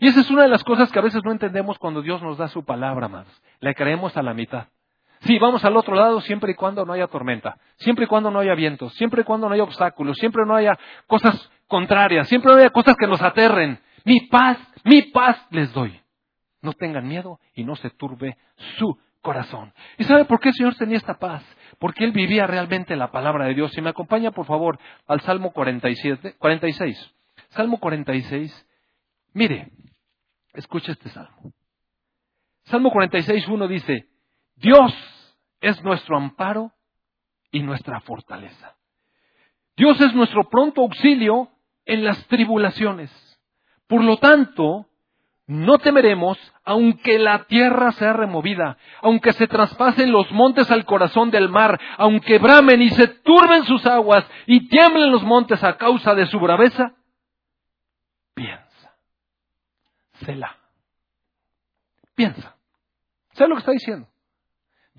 Y 0.00 0.08
esa 0.08 0.20
es 0.20 0.30
una 0.30 0.44
de 0.44 0.48
las 0.48 0.64
cosas 0.64 0.90
que 0.90 0.98
a 0.98 1.02
veces 1.02 1.20
no 1.22 1.32
entendemos 1.32 1.78
cuando 1.78 2.00
Dios 2.00 2.22
nos 2.22 2.38
da 2.38 2.48
su 2.48 2.64
palabra, 2.64 3.08
más. 3.08 3.26
Le 3.60 3.74
creemos 3.74 4.16
a 4.16 4.22
la 4.22 4.32
mitad. 4.32 4.68
Sí, 5.24 5.38
vamos 5.38 5.64
al 5.64 5.76
otro 5.76 5.94
lado 5.94 6.20
siempre 6.20 6.52
y 6.52 6.54
cuando 6.54 6.84
no 6.84 6.92
haya 6.92 7.06
tormenta, 7.06 7.56
siempre 7.76 8.06
y 8.06 8.08
cuando 8.08 8.30
no 8.30 8.40
haya 8.40 8.54
vientos, 8.54 8.92
siempre 8.94 9.22
y 9.22 9.24
cuando 9.24 9.48
no 9.48 9.54
haya 9.54 9.62
obstáculos, 9.62 10.16
siempre 10.18 10.44
no 10.44 10.56
haya 10.56 10.76
cosas 11.06 11.50
contrarias, 11.68 12.28
siempre 12.28 12.52
no 12.52 12.58
haya 12.58 12.70
cosas 12.70 12.96
que 12.96 13.06
nos 13.06 13.22
aterren. 13.22 13.78
Mi 14.04 14.20
paz, 14.26 14.58
mi 14.84 15.02
paz 15.02 15.46
les 15.50 15.72
doy. 15.72 16.00
No 16.60 16.72
tengan 16.72 17.06
miedo 17.06 17.38
y 17.54 17.62
no 17.62 17.76
se 17.76 17.90
turbe 17.90 18.36
su 18.78 18.98
corazón. 19.20 19.72
¿Y 19.96 20.04
sabe 20.04 20.24
por 20.24 20.40
qué 20.40 20.48
el 20.48 20.54
Señor 20.54 20.74
tenía 20.74 20.96
esta 20.96 21.14
paz? 21.18 21.44
Porque 21.78 22.04
Él 22.04 22.10
vivía 22.10 22.46
realmente 22.48 22.96
la 22.96 23.12
palabra 23.12 23.46
de 23.46 23.54
Dios. 23.54 23.70
Si 23.72 23.80
me 23.80 23.90
acompaña, 23.90 24.32
por 24.32 24.46
favor, 24.46 24.78
al 25.06 25.20
Salmo 25.20 25.52
47, 25.52 26.34
46. 26.38 27.14
Salmo 27.50 27.78
46. 27.78 28.68
Mire, 29.34 29.70
escuche 30.52 30.92
este 30.92 31.08
salmo. 31.10 31.52
Salmo 32.64 32.90
46, 32.90 33.46
1 33.48 33.68
dice, 33.68 34.06
Dios 34.56 34.92
es 35.62 35.82
nuestro 35.82 36.18
amparo 36.18 36.72
y 37.50 37.62
nuestra 37.62 38.00
fortaleza. 38.00 38.76
Dios 39.76 39.98
es 40.00 40.12
nuestro 40.14 40.50
pronto 40.50 40.82
auxilio 40.82 41.48
en 41.86 42.04
las 42.04 42.26
tribulaciones. 42.26 43.10
Por 43.86 44.02
lo 44.02 44.18
tanto, 44.18 44.86
no 45.46 45.78
temeremos 45.78 46.38
aunque 46.64 47.18
la 47.18 47.44
tierra 47.44 47.92
sea 47.92 48.12
removida, 48.12 48.76
aunque 49.00 49.32
se 49.32 49.46
traspasen 49.46 50.12
los 50.12 50.30
montes 50.32 50.70
al 50.70 50.84
corazón 50.84 51.30
del 51.30 51.48
mar, 51.48 51.80
aunque 51.96 52.38
bramen 52.38 52.82
y 52.82 52.90
se 52.90 53.08
turben 53.08 53.64
sus 53.64 53.86
aguas 53.86 54.24
y 54.46 54.68
tiemblen 54.68 55.10
los 55.10 55.22
montes 55.22 55.62
a 55.64 55.76
causa 55.76 56.14
de 56.14 56.26
su 56.26 56.38
braveza. 56.38 56.94
Piensa. 58.34 58.96
Selah. 60.24 60.56
Piensa. 62.14 62.56
¿Sabes 63.32 63.48
lo 63.48 63.54
que 63.56 63.60
está 63.60 63.72
diciendo? 63.72 64.11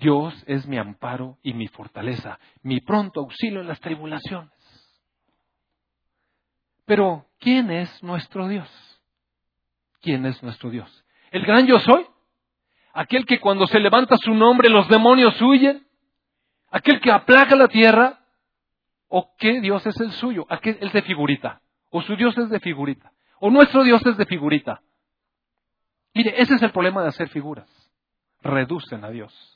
Dios 0.04 0.44
es 0.46 0.66
mi 0.66 0.76
amparo 0.76 1.38
y 1.42 1.54
mi 1.54 1.66
fortaleza, 1.68 2.38
mi 2.62 2.80
pronto 2.80 3.20
auxilio 3.20 3.60
en 3.62 3.68
las 3.68 3.80
tribulaciones. 3.80 4.52
Pero, 6.84 7.26
¿quién 7.38 7.70
es 7.70 8.02
nuestro 8.02 8.48
Dios? 8.48 8.68
quién 10.04 10.26
es 10.26 10.40
nuestro 10.42 10.70
Dios. 10.70 11.04
El 11.32 11.44
gran 11.44 11.66
yo 11.66 11.80
soy, 11.80 12.06
aquel 12.92 13.24
que 13.24 13.40
cuando 13.40 13.66
se 13.66 13.80
levanta 13.80 14.16
su 14.18 14.34
nombre 14.34 14.68
los 14.68 14.86
demonios 14.88 15.40
huyen, 15.40 15.84
aquel 16.70 17.00
que 17.00 17.10
aplaca 17.10 17.56
la 17.56 17.66
tierra, 17.66 18.20
o 19.08 19.34
qué 19.38 19.60
Dios 19.60 19.84
es 19.86 19.98
el 20.00 20.12
suyo, 20.12 20.46
aquel 20.50 20.76
es 20.80 20.92
de 20.92 21.02
figurita, 21.02 21.62
o 21.90 22.02
su 22.02 22.16
Dios 22.16 22.36
es 22.36 22.50
de 22.50 22.60
figurita, 22.60 23.12
o 23.40 23.50
nuestro 23.50 23.82
Dios 23.82 24.04
es 24.06 24.16
de 24.16 24.26
figurita. 24.26 24.82
Mire, 26.12 26.34
ese 26.40 26.54
es 26.54 26.62
el 26.62 26.70
problema 26.70 27.02
de 27.02 27.08
hacer 27.08 27.28
figuras. 27.30 27.68
Reducen 28.42 29.04
a 29.04 29.10
Dios. 29.10 29.53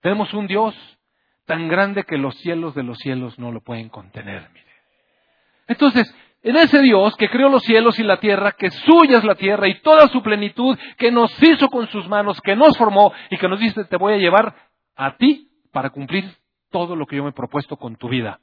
Tenemos 0.00 0.32
un 0.34 0.46
Dios 0.46 0.74
tan 1.44 1.68
grande 1.68 2.04
que 2.04 2.16
los 2.16 2.36
cielos 2.36 2.74
de 2.74 2.82
los 2.82 2.98
cielos 2.98 3.38
no 3.38 3.52
lo 3.52 3.60
pueden 3.60 3.88
contener, 3.88 4.48
mire. 4.52 4.66
Entonces, 5.66 6.14
en 6.42 6.56
ese 6.56 6.80
Dios 6.80 7.16
que 7.16 7.28
creó 7.28 7.48
los 7.48 7.62
cielos 7.62 7.98
y 7.98 8.02
la 8.02 8.18
tierra, 8.18 8.52
que 8.52 8.70
suya 8.70 9.18
es 9.18 9.24
la 9.24 9.34
tierra 9.34 9.68
y 9.68 9.80
toda 9.80 10.08
su 10.08 10.22
plenitud, 10.22 10.78
que 10.96 11.10
nos 11.10 11.30
hizo 11.42 11.68
con 11.68 11.86
sus 11.88 12.08
manos, 12.08 12.40
que 12.40 12.56
nos 12.56 12.76
formó 12.78 13.12
y 13.30 13.36
que 13.36 13.48
nos 13.48 13.60
dice, 13.60 13.84
te 13.84 13.96
voy 13.96 14.14
a 14.14 14.18
llevar 14.18 14.54
a 14.96 15.16
ti 15.16 15.50
para 15.70 15.90
cumplir 15.90 16.24
todo 16.70 16.96
lo 16.96 17.06
que 17.06 17.16
yo 17.16 17.24
me 17.24 17.30
he 17.30 17.34
propuesto 17.34 17.76
con 17.76 17.96
tu 17.96 18.08
vida. 18.08 18.40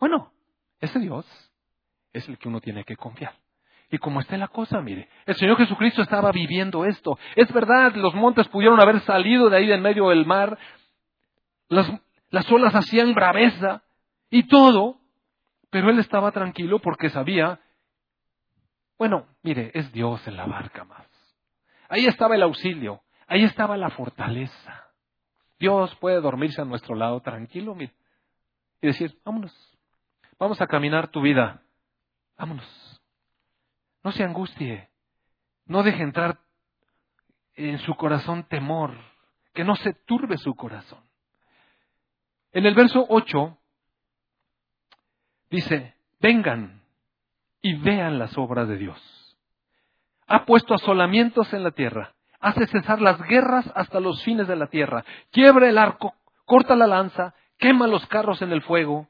Bueno, 0.00 0.32
ese 0.80 0.98
Dios 0.98 1.24
es 2.12 2.28
el 2.28 2.38
que 2.38 2.48
uno 2.48 2.60
tiene 2.60 2.84
que 2.84 2.96
confiar. 2.96 3.34
Y 3.92 3.98
como 3.98 4.20
esté 4.20 4.38
la 4.38 4.48
cosa, 4.48 4.80
mire, 4.80 5.10
el 5.26 5.34
Señor 5.34 5.58
Jesucristo 5.58 6.00
estaba 6.00 6.32
viviendo 6.32 6.86
esto. 6.86 7.18
Es 7.36 7.52
verdad, 7.52 7.94
los 7.94 8.14
montes 8.14 8.48
pudieron 8.48 8.80
haber 8.80 9.00
salido 9.00 9.50
de 9.50 9.58
ahí 9.58 9.70
en 9.70 9.82
medio 9.82 10.08
del 10.08 10.24
mar, 10.24 10.58
las, 11.68 11.92
las 12.30 12.50
olas 12.50 12.74
hacían 12.74 13.12
braveza 13.12 13.82
y 14.30 14.44
todo, 14.44 14.98
pero 15.68 15.90
él 15.90 15.98
estaba 15.98 16.32
tranquilo 16.32 16.78
porque 16.78 17.10
sabía, 17.10 17.60
bueno, 18.98 19.26
mire, 19.42 19.70
es 19.74 19.92
Dios 19.92 20.26
en 20.26 20.38
la 20.38 20.46
barca 20.46 20.84
más. 20.84 21.06
Ahí 21.90 22.06
estaba 22.06 22.34
el 22.34 22.44
auxilio, 22.44 23.02
ahí 23.26 23.44
estaba 23.44 23.76
la 23.76 23.90
fortaleza. 23.90 24.86
Dios 25.58 25.94
puede 25.96 26.18
dormirse 26.22 26.62
a 26.62 26.64
nuestro 26.64 26.94
lado 26.94 27.20
tranquilo, 27.20 27.74
mire, 27.74 27.92
y 28.80 28.86
decir, 28.86 29.20
vámonos, 29.22 29.54
vamos 30.38 30.62
a 30.62 30.66
caminar 30.66 31.08
tu 31.08 31.20
vida, 31.20 31.60
vámonos. 32.38 32.91
No 34.02 34.12
se 34.12 34.24
angustie. 34.24 34.90
No 35.66 35.82
deje 35.82 36.02
entrar 36.02 36.40
en 37.54 37.78
su 37.78 37.94
corazón 37.94 38.44
temor. 38.48 38.96
Que 39.54 39.64
no 39.64 39.76
se 39.76 39.92
turbe 39.92 40.38
su 40.38 40.54
corazón. 40.54 41.02
En 42.52 42.66
el 42.66 42.74
verso 42.74 43.06
8 43.08 43.58
dice, 45.50 45.94
vengan 46.20 46.82
y 47.62 47.74
vean 47.74 48.18
las 48.18 48.36
obras 48.36 48.68
de 48.68 48.76
Dios. 48.76 49.38
Ha 50.26 50.44
puesto 50.44 50.74
asolamientos 50.74 51.52
en 51.52 51.62
la 51.62 51.70
tierra. 51.70 52.14
Hace 52.40 52.66
cesar 52.66 53.00
las 53.00 53.20
guerras 53.22 53.70
hasta 53.74 54.00
los 54.00 54.22
fines 54.24 54.48
de 54.48 54.56
la 54.56 54.66
tierra. 54.66 55.04
Quiebra 55.30 55.68
el 55.68 55.78
arco, 55.78 56.14
corta 56.44 56.74
la 56.74 56.86
lanza, 56.86 57.34
quema 57.58 57.86
los 57.86 58.04
carros 58.06 58.42
en 58.42 58.52
el 58.52 58.62
fuego. 58.62 59.08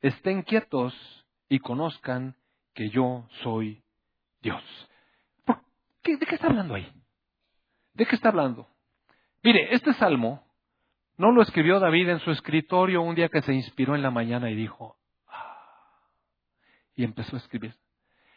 Estén 0.00 0.42
quietos 0.42 0.94
y 1.48 1.58
conozcan 1.58 2.36
que 2.72 2.88
yo 2.90 3.28
soy 3.42 3.83
Dios. 4.44 4.62
¿De 6.04 6.18
qué 6.18 6.34
está 6.34 6.48
hablando 6.48 6.74
ahí? 6.74 6.86
¿De 7.94 8.04
qué 8.04 8.14
está 8.14 8.28
hablando? 8.28 8.68
Mire, 9.42 9.74
este 9.74 9.94
salmo 9.94 10.44
no 11.16 11.32
lo 11.32 11.42
escribió 11.42 11.80
David 11.80 12.10
en 12.10 12.20
su 12.20 12.30
escritorio 12.30 13.00
un 13.00 13.14
día 13.14 13.30
que 13.30 13.40
se 13.40 13.54
inspiró 13.54 13.94
en 13.94 14.02
la 14.02 14.10
mañana 14.10 14.50
y 14.50 14.54
dijo, 14.54 14.98
ah", 15.28 15.98
y 16.94 17.04
empezó 17.04 17.36
a 17.36 17.38
escribir. 17.38 17.74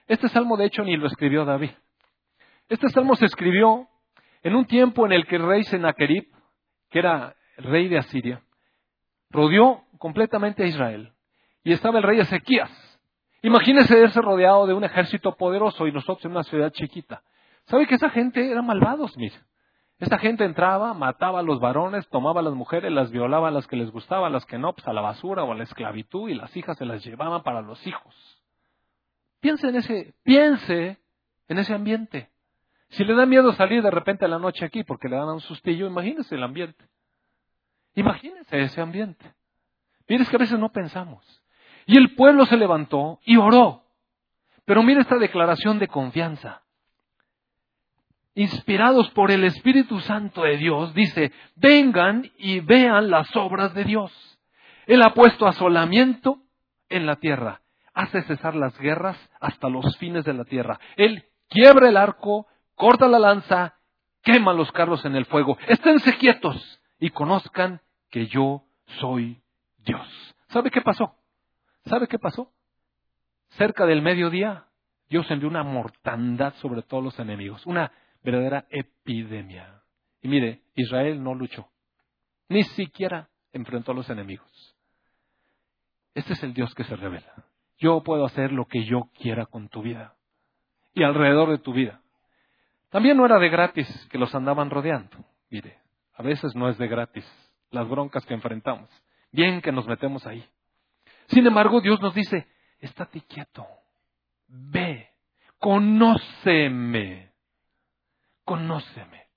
Este 0.07 0.29
salmo 0.29 0.55
de 0.55 0.65
hecho 0.65 0.83
ni 0.83 0.95
lo 0.95 1.07
escribió 1.07 1.43
David. 1.43 1.71
Este 2.69 2.87
salmo 2.89 3.15
se 3.15 3.25
escribió 3.25 3.87
en 4.43 4.55
un 4.55 4.65
tiempo 4.65 5.05
en 5.05 5.11
el 5.11 5.27
que 5.27 5.35
el 5.35 5.45
rey 5.45 5.63
Sennacherib, 5.63 6.25
que 6.89 6.99
era 6.99 7.35
rey 7.57 7.89
de 7.89 7.97
Asiria, 7.97 8.41
rodeó 9.29 9.83
completamente 9.97 10.63
a 10.63 10.67
Israel. 10.67 11.11
Y 11.63 11.73
estaba 11.73 11.97
el 11.97 12.03
rey 12.03 12.19
Ezequías, 12.19 12.71
Imagínese 13.41 13.95
verse 13.95 14.21
rodeado 14.21 14.65
de 14.65 14.73
un 14.73 14.83
ejército 14.83 15.35
poderoso 15.35 15.87
y 15.87 15.91
nosotros 15.91 16.25
en 16.25 16.31
una 16.31 16.43
ciudad 16.43 16.71
chiquita. 16.71 17.23
¿Sabe 17.65 17.85
que 17.85 17.95
esa 17.95 18.09
gente 18.09 18.49
era 18.49 18.61
malvados, 18.61 19.15
mire? 19.17 19.35
Esta 19.99 20.19
gente 20.19 20.43
entraba, 20.45 20.93
mataba 20.93 21.39
a 21.39 21.43
los 21.43 21.59
varones, 21.59 22.07
tomaba 22.09 22.41
a 22.41 22.43
las 22.43 22.53
mujeres, 22.53 22.91
las 22.91 23.09
violaba 23.11 23.47
a 23.47 23.51
las 23.51 23.65
que 23.65 23.75
les 23.75 23.89
gustaban, 23.89 24.25
a 24.25 24.29
las 24.29 24.45
que 24.45 24.59
no, 24.59 24.73
pues 24.73 24.87
a 24.87 24.93
la 24.93 25.01
basura 25.01 25.43
o 25.43 25.51
a 25.51 25.55
la 25.55 25.63
esclavitud 25.63 26.29
y 26.29 26.35
las 26.35 26.55
hijas 26.55 26.77
se 26.77 26.85
las 26.85 27.03
llevaban 27.03 27.41
para 27.41 27.61
los 27.61 27.85
hijos. 27.87 28.15
Piense 29.39 29.69
en 29.69 29.75
ese, 29.75 30.13
piense 30.23 30.99
en 31.47 31.57
ese 31.57 31.73
ambiente. 31.73 32.29
Si 32.89 33.03
le 33.03 33.15
da 33.15 33.25
miedo 33.25 33.51
salir 33.53 33.81
de 33.81 33.91
repente 33.91 34.25
a 34.25 34.27
la 34.27 34.39
noche 34.39 34.65
aquí 34.65 34.83
porque 34.83 35.09
le 35.09 35.15
dan 35.15 35.29
un 35.29 35.41
sustillo, 35.41 35.87
imagínese 35.87 36.35
el 36.35 36.43
ambiente. 36.43 36.85
Imagínese 37.95 38.61
ese 38.61 38.79
ambiente. 38.79 39.33
Mire, 40.07 40.23
es 40.23 40.29
que 40.29 40.35
a 40.35 40.39
veces 40.39 40.59
no 40.59 40.69
pensamos. 40.69 41.43
Y 41.87 41.97
el 41.97 42.13
pueblo 42.15 42.45
se 42.45 42.57
levantó 42.57 43.19
y 43.25 43.37
oró. 43.37 43.83
Pero 44.65 44.83
mire 44.83 45.01
esta 45.01 45.17
declaración 45.17 45.79
de 45.79 45.87
confianza. 45.87 46.61
Inspirados 48.35 49.09
por 49.11 49.31
el 49.31 49.45
Espíritu 49.45 49.99
Santo 50.01 50.43
de 50.43 50.57
Dios, 50.57 50.93
dice, 50.93 51.31
vengan 51.55 52.29
y 52.37 52.59
vean 52.59 53.09
las 53.09 53.33
obras 53.35 53.73
de 53.73 53.85
Dios. 53.85 54.11
Él 54.85 55.01
ha 55.01 55.13
puesto 55.13 55.47
asolamiento 55.47 56.39
en 56.89 57.05
la 57.05 57.15
tierra, 57.15 57.61
hace 57.93 58.21
cesar 58.23 58.53
las 58.53 58.77
guerras 58.77 59.17
hasta 59.39 59.69
los 59.69 59.97
fines 59.97 60.25
de 60.25 60.33
la 60.33 60.43
tierra. 60.43 60.79
Él 60.97 61.23
quiebra 61.49 61.87
el 61.87 61.97
arco, 61.97 62.47
corta 62.75 63.07
la 63.07 63.17
lanza, 63.17 63.75
quema 64.23 64.53
los 64.53 64.71
carros 64.73 65.05
en 65.05 65.15
el 65.15 65.25
fuego. 65.25 65.57
Esténse 65.67 66.17
quietos 66.17 66.81
y 66.99 67.09
conozcan 67.11 67.79
que 68.11 68.27
yo 68.27 68.63
soy 68.99 69.41
Dios. 69.77 70.35
¿Sabe 70.49 70.69
qué 70.69 70.81
pasó? 70.81 71.15
¿Sabe 71.87 72.07
qué 72.07 72.19
pasó? 72.19 72.51
Cerca 73.49 73.85
del 73.85 74.01
mediodía, 74.01 74.65
Dios 75.09 75.29
envió 75.31 75.47
una 75.47 75.63
mortandad 75.63 76.53
sobre 76.55 76.81
todos 76.81 77.03
los 77.03 77.19
enemigos, 77.19 77.65
una 77.65 77.91
verdadera 78.23 78.65
epidemia. 78.69 79.81
Y 80.21 80.27
mire, 80.27 80.63
Israel 80.75 81.23
no 81.23 81.33
luchó, 81.33 81.69
ni 82.49 82.63
siquiera 82.63 83.29
enfrentó 83.53 83.91
a 83.91 83.95
los 83.95 84.09
enemigos. 84.09 84.75
Este 86.13 86.33
es 86.33 86.43
el 86.43 86.53
Dios 86.53 86.73
que 86.75 86.83
se 86.83 86.95
revela. 86.95 87.45
Yo 87.77 88.01
puedo 88.03 88.25
hacer 88.25 88.51
lo 88.51 88.65
que 88.65 88.83
yo 88.85 89.09
quiera 89.13 89.45
con 89.45 89.69
tu 89.69 89.81
vida 89.81 90.15
y 90.93 91.03
alrededor 91.03 91.49
de 91.51 91.59
tu 91.59 91.73
vida. 91.73 92.01
También 92.89 93.17
no 93.17 93.25
era 93.25 93.37
de 93.37 93.49
gratis 93.49 93.87
que 94.09 94.17
los 94.17 94.33
andaban 94.33 94.69
rodeando. 94.69 95.17
Mire, 95.49 95.77
a 96.13 96.23
veces 96.23 96.55
no 96.55 96.69
es 96.69 96.77
de 96.77 96.87
gratis 96.87 97.25
las 97.69 97.87
broncas 97.87 98.25
que 98.25 98.33
enfrentamos. 98.33 98.89
Bien 99.31 99.61
que 99.61 99.71
nos 99.71 99.87
metemos 99.87 100.25
ahí. 100.25 100.43
Sin 101.27 101.45
embargo, 101.45 101.81
Dios 101.81 102.01
nos 102.01 102.13
dice, 102.13 102.47
estate 102.79 103.21
quieto, 103.21 103.65
ve, 104.47 105.09
conóceme, 105.59 107.33
conóceme. 108.43 109.27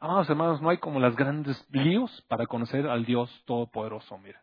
Amados 0.00 0.28
hermanos, 0.28 0.60
no 0.60 0.68
hay 0.68 0.78
como 0.78 1.00
las 1.00 1.16
grandes 1.16 1.66
líos 1.70 2.22
para 2.28 2.46
conocer 2.46 2.86
al 2.86 3.06
Dios 3.06 3.30
Todopoderoso, 3.46 4.18
mira. 4.18 4.42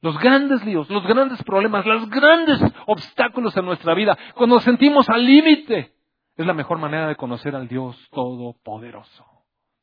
Los 0.00 0.18
grandes 0.18 0.64
líos, 0.64 0.88
los 0.90 1.06
grandes 1.06 1.42
problemas, 1.44 1.84
los 1.86 2.08
grandes 2.08 2.60
obstáculos 2.86 3.56
en 3.56 3.64
nuestra 3.64 3.94
vida, 3.94 4.16
cuando 4.34 4.56
nos 4.56 4.64
sentimos 4.64 5.08
al 5.08 5.24
límite, 5.24 5.94
es 6.36 6.46
la 6.46 6.54
mejor 6.54 6.78
manera 6.78 7.08
de 7.08 7.16
conocer 7.16 7.54
al 7.54 7.68
Dios 7.68 7.96
Todopoderoso. 8.10 9.24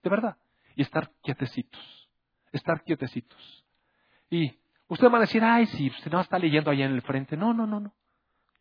De 0.04 0.10
verdad. 0.10 0.38
Y 0.76 0.82
estar 0.82 1.12
quietecitos. 1.22 2.10
Estar 2.52 2.84
quietecitos. 2.84 3.66
Y 4.30 4.61
Usted 4.92 5.10
va 5.10 5.20
a 5.20 5.22
decir, 5.22 5.42
ay, 5.42 5.68
sí, 5.68 5.88
usted 5.88 6.12
no 6.12 6.20
está 6.20 6.38
leyendo 6.38 6.70
allá 6.70 6.84
en 6.84 6.92
el 6.92 7.02
frente. 7.02 7.38
No, 7.38 7.54
no, 7.54 7.66
no, 7.66 7.80
no. 7.80 7.94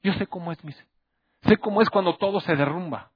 Yo 0.00 0.12
sé 0.12 0.28
cómo 0.28 0.52
es, 0.52 0.62
mis. 0.62 0.76
Sé 1.40 1.56
cómo 1.56 1.82
es 1.82 1.90
cuando 1.90 2.16
todo 2.18 2.38
se 2.38 2.54
derrumba. 2.54 3.10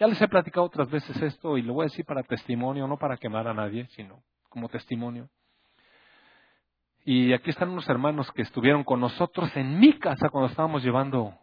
Ya 0.00 0.08
les 0.08 0.20
he 0.20 0.26
platicado 0.26 0.66
otras 0.66 0.90
veces 0.90 1.22
esto 1.22 1.56
y 1.56 1.62
lo 1.62 1.74
voy 1.74 1.84
a 1.84 1.88
decir 1.88 2.04
para 2.04 2.24
testimonio, 2.24 2.88
no 2.88 2.96
para 2.96 3.16
quemar 3.16 3.46
a 3.46 3.54
nadie, 3.54 3.86
sino 3.90 4.24
como 4.48 4.68
testimonio. 4.68 5.28
Y 7.04 7.32
aquí 7.32 7.50
están 7.50 7.70
unos 7.70 7.88
hermanos 7.88 8.28
que 8.32 8.42
estuvieron 8.42 8.82
con 8.82 8.98
nosotros 8.98 9.56
en 9.56 9.78
mi 9.78 9.96
casa 10.00 10.28
cuando 10.28 10.50
estábamos 10.50 10.82
llevando 10.82 11.38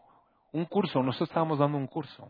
un 0.52 0.66
curso, 0.66 1.02
nosotros 1.02 1.30
estábamos 1.30 1.60
dando 1.60 1.78
un 1.78 1.88
curso. 1.88 2.30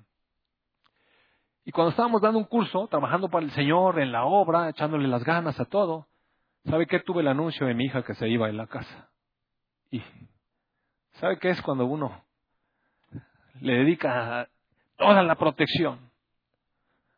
Y 1.65 1.71
cuando 1.71 1.89
estábamos 1.89 2.21
dando 2.21 2.37
un 2.37 2.45
curso, 2.45 2.87
trabajando 2.87 3.29
para 3.29 3.47
el 3.47 3.51
Señor 3.53 3.99
en 3.99 4.11
la 4.11 4.25
obra, 4.25 4.69
echándole 4.69 5.07
las 5.07 5.23
ganas 5.23 5.59
a 5.59 5.65
todo, 5.65 6.08
¿Sabe 6.65 6.87
qué? 6.87 6.99
Tuve 6.99 7.21
el 7.21 7.27
anuncio 7.27 7.67
de 7.67 7.73
mi 7.73 7.85
hija 7.85 8.03
que 8.03 8.15
se 8.15 8.27
iba 8.27 8.49
en 8.49 8.57
la 8.57 8.67
casa. 8.67 9.09
Y 9.91 10.01
¿sabe 11.13 11.39
qué 11.39 11.49
es 11.49 11.61
cuando 11.61 11.85
uno 11.85 12.23
le 13.61 13.73
dedica 13.73 14.47
toda 14.97 15.23
la 15.23 15.35
protección, 15.35 16.11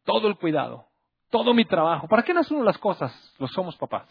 todo 0.04 0.28
el 0.28 0.38
cuidado, 0.38 0.88
todo 1.30 1.54
mi 1.54 1.66
trabajo? 1.66 2.08
¿Para 2.08 2.24
quién 2.24 2.38
hace 2.38 2.54
uno 2.54 2.64
las 2.64 2.78
cosas? 2.78 3.12
Los 3.40 3.52
somos 3.52 3.76
papás. 3.78 4.08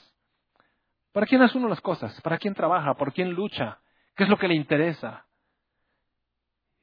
¿Para 1.13 1.27
quién 1.27 1.43
hace 1.43 1.59
uno 1.59 1.69
las 1.69 1.81
cosas? 1.81 2.21
¿Para 2.21 2.39
quién 2.39 2.55
trabaja? 2.55 2.95
¿Por 2.95 3.13
quién 3.13 3.31
lucha? 3.31 3.79
¿Qué 4.15 4.25
es 4.25 4.31
lo 4.31 4.39
que 4.39 4.49
le 4.49 4.55
interesa? 4.55 5.27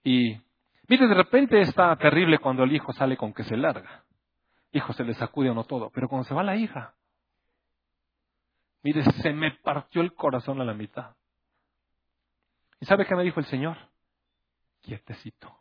Y 0.04 0.38
mire, 0.88 1.08
de 1.08 1.14
repente 1.14 1.62
está 1.62 1.96
terrible 1.98 2.40
cuando 2.40 2.64
el 2.64 2.74
hijo 2.74 2.92
sale 2.94 3.16
con 3.18 3.34
que 3.34 3.44
se 3.44 3.56
larga. 3.56 4.04
Hijo 4.72 4.94
se 4.94 5.04
le 5.04 5.14
sacude 5.14 5.50
o 5.50 5.54
no 5.54 5.64
todo, 5.64 5.90
pero 5.94 6.10
cuando 6.10 6.28
se 6.28 6.34
va 6.34 6.44
la 6.44 6.56
hija, 6.56 6.94
Mire, 8.84 9.04
se 9.04 9.34
me 9.34 9.52
partió 9.52 10.02
el 10.02 10.14
corazón 10.14 10.62
a 10.62 10.66
la 10.66 10.74
mitad. 10.74 11.16
¿Y 12.80 12.86
sabe 12.86 13.06
qué 13.06 13.16
me 13.16 13.24
dijo 13.24 13.40
el 13.40 13.46
Señor? 13.48 13.78
Quietecito, 14.82 15.60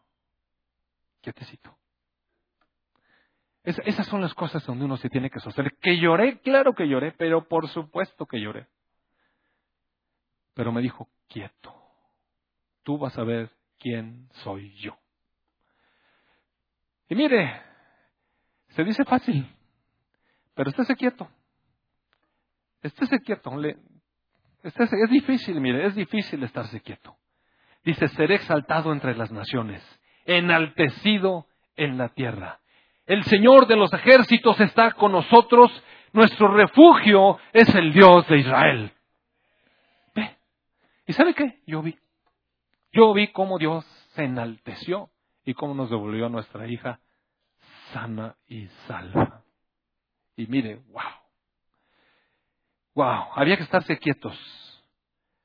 quietecito. 1.20 1.76
esas 3.64 4.06
son 4.06 4.20
las 4.20 4.34
cosas 4.34 4.64
donde 4.64 4.84
uno 4.84 4.96
se 4.96 5.08
tiene 5.08 5.30
que 5.30 5.40
sostener. 5.40 5.76
Que 5.80 5.98
lloré, 5.98 6.40
claro 6.40 6.74
que 6.74 6.86
lloré, 6.86 7.12
pero 7.12 7.48
por 7.48 7.68
supuesto 7.68 8.26
que 8.26 8.40
lloré. 8.40 8.68
Pero 10.54 10.72
me 10.72 10.82
dijo, 10.82 11.08
quieto, 11.28 11.74
tú 12.82 12.98
vas 12.98 13.16
a 13.18 13.24
ver 13.24 13.50
quién 13.78 14.28
soy 14.44 14.72
yo. 14.76 14.96
Y 17.08 17.14
mire, 17.14 17.62
se 18.68 18.84
dice 18.84 19.04
fácil, 19.04 19.46
pero 20.54 20.70
estése 20.70 20.94
quieto. 20.94 21.28
Estése 22.86 23.20
quieto. 23.20 23.52
es 24.62 25.10
difícil, 25.10 25.60
mire, 25.60 25.86
es 25.86 25.94
difícil 25.94 26.42
estarse 26.42 26.80
quieto. 26.80 27.16
Dice, 27.84 28.08
seré 28.08 28.36
exaltado 28.36 28.92
entre 28.92 29.14
las 29.14 29.30
naciones. 29.30 29.82
enaltecido 30.24 31.46
en 31.76 31.98
la 31.98 32.08
tierra. 32.08 32.58
El 33.06 33.22
Señor 33.24 33.68
de 33.68 33.76
los 33.76 33.92
ejércitos 33.92 34.58
está 34.60 34.92
con 34.92 35.12
nosotros, 35.12 35.70
nuestro 36.12 36.48
refugio 36.48 37.38
es 37.52 37.72
el 37.74 37.92
Dios 37.92 38.26
de 38.26 38.38
Israel. 38.38 38.92
¿Ve? 40.14 40.36
¿Y 41.06 41.12
sabe 41.12 41.34
qué? 41.34 41.60
Yo 41.66 41.82
vi. 41.82 41.96
Yo 42.92 43.12
vi 43.12 43.28
cómo 43.28 43.58
Dios 43.58 43.84
se 44.14 44.24
enalteció 44.24 45.10
y 45.44 45.54
cómo 45.54 45.74
nos 45.74 45.90
devolvió 45.90 46.26
a 46.26 46.30
nuestra 46.30 46.66
hija 46.66 46.98
sana 47.92 48.36
y 48.48 48.66
salva. 48.88 49.44
Y 50.36 50.46
mire, 50.46 50.80
wow. 50.88 51.25
Wow, 52.96 53.26
había 53.34 53.58
que 53.58 53.64
estarse 53.64 53.98
quietos. 53.98 54.34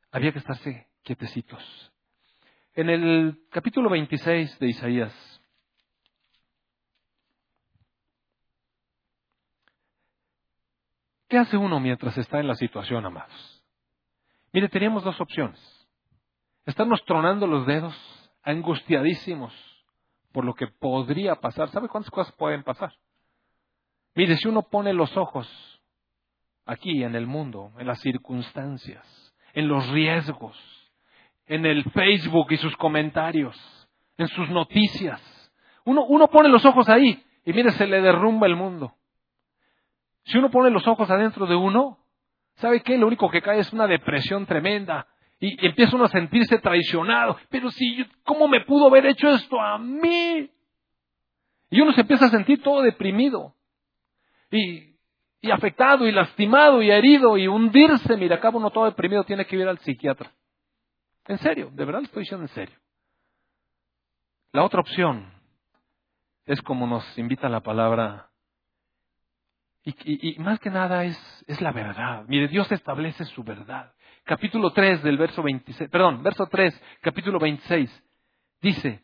Había 0.10 0.32
que 0.32 0.40
estarse 0.40 0.88
quietecitos. 1.04 1.92
En 2.74 2.90
el 2.90 3.42
capítulo 3.50 3.90
26 3.90 4.58
de 4.58 4.70
Isaías, 4.70 5.42
¿qué 11.28 11.38
hace 11.38 11.58
uno 11.58 11.82
mientras 11.82 12.18
está 12.18 12.40
en 12.40 12.48
la 12.48 12.56
situación, 12.56 13.06
amados? 13.06 13.66
Mire, 14.54 14.70
teníamos 14.70 15.04
dos 15.04 15.20
opciones. 15.20 15.60
Estarnos 16.66 17.04
tronando 17.04 17.48
los 17.48 17.68
dedos, 17.68 17.94
angustiadísimos 18.44 19.54
por 20.32 20.46
lo 20.46 20.54
que 20.54 20.68
podría 20.68 21.36
pasar. 21.36 21.70
¿Sabe 21.72 21.90
cuántas 21.90 22.12
cosas 22.12 22.34
pueden 22.36 22.64
pasar? 22.64 22.94
Mire, 24.16 24.38
si 24.38 24.48
uno 24.48 24.62
pone 24.70 24.94
los 24.94 25.18
ojos 25.18 25.81
aquí 26.66 27.04
en 27.04 27.16
el 27.16 27.28
mundo, 27.28 27.72
en 27.78 27.88
las 27.88 28.00
circunstancias, 28.00 29.06
en 29.54 29.68
los 29.68 29.88
riesgos, 29.90 30.58
en 31.46 31.66
el 31.66 31.84
Facebook 31.92 32.52
y 32.52 32.58
sus 32.58 32.76
comentarios, 32.78 33.58
en 34.18 34.28
sus 34.28 34.50
noticias, 34.50 35.22
uno, 35.84 36.06
uno 36.06 36.28
pone 36.28 36.50
los 36.50 36.66
ojos 36.66 36.88
ahí 36.90 37.24
y 37.46 37.54
mire, 37.54 37.72
se 37.72 37.88
le 37.88 38.02
derrumba 38.02 38.48
el 38.48 38.56
mundo. 38.56 38.94
Si 40.26 40.38
uno 40.38 40.52
pone 40.52 40.70
los 40.70 40.88
ojos 40.88 41.10
adentro 41.10 41.48
de 41.48 41.56
uno, 41.56 41.98
¿sabe 42.56 42.82
qué? 42.82 42.98
Lo 42.98 43.08
único 43.08 43.30
que 43.30 43.42
cae 43.42 43.60
es 43.60 43.74
una 43.74 43.88
depresión 43.88 44.46
tremenda, 44.46 45.08
y, 45.42 45.66
empieza 45.66 45.96
uno 45.96 46.06
a 46.06 46.10
sentirse 46.10 46.60
traicionado. 46.60 47.38
Pero 47.50 47.72
si, 47.72 48.06
¿cómo 48.24 48.48
me 48.48 48.62
pudo 48.62 48.88
haber 48.88 49.08
hecho 49.08 49.30
esto 49.30 49.60
a 49.60 49.78
mí? 49.80 50.50
Y 51.72 51.82
uno 51.82 51.92
se 51.94 52.02
empieza 52.02 52.26
a 52.26 52.30
sentir 52.30 52.62
todo 52.62 52.82
deprimido. 52.84 53.56
Y, 54.52 54.91
y 55.42 55.52
afectado 55.52 56.08
y 56.08 56.12
lastimado 56.12 56.82
y 56.82 56.92
herido 56.92 57.38
y 57.38 57.48
hundirse. 57.48 58.16
Mira, 58.18 58.38
acá 58.38 58.50
uno 58.50 58.70
todo 58.70 58.86
deprimido 58.86 59.24
tiene 59.24 59.46
que 59.46 59.56
ir 59.56 59.68
al 59.68 59.80
psiquiatra. 59.80 60.32
En 61.26 61.38
serio, 61.40 61.70
de 61.74 61.86
verdad 61.86 62.02
lo 62.02 62.06
estoy 62.06 62.24
diciendo 62.24 62.46
en 62.46 62.54
serio. 62.54 62.76
La 64.52 64.64
otra 64.64 64.82
opción 64.82 65.32
es 66.46 66.62
como 66.62 66.86
nos 66.86 67.18
invita 67.18 67.50
la 67.50 67.62
palabra. 67.62 68.30
Y, 69.84 70.38
más 70.40 70.60
que 70.60 70.70
nada 70.70 71.06
es, 71.06 71.46
es 71.48 71.60
la 71.60 71.72
verdad. 71.72 72.24
Mire, 72.28 72.48
Dios 72.48 72.72
establece 72.72 73.26
su 73.26 73.44
verdad 73.44 73.92
capítulo 74.24 74.72
3 74.72 75.04
del 75.04 75.18
verso 75.18 75.44
26, 75.44 75.90
perdón, 75.90 76.24
verso 76.24 76.48
3, 76.48 76.82
capítulo 77.02 77.40
26, 77.40 78.04
dice, 78.62 79.04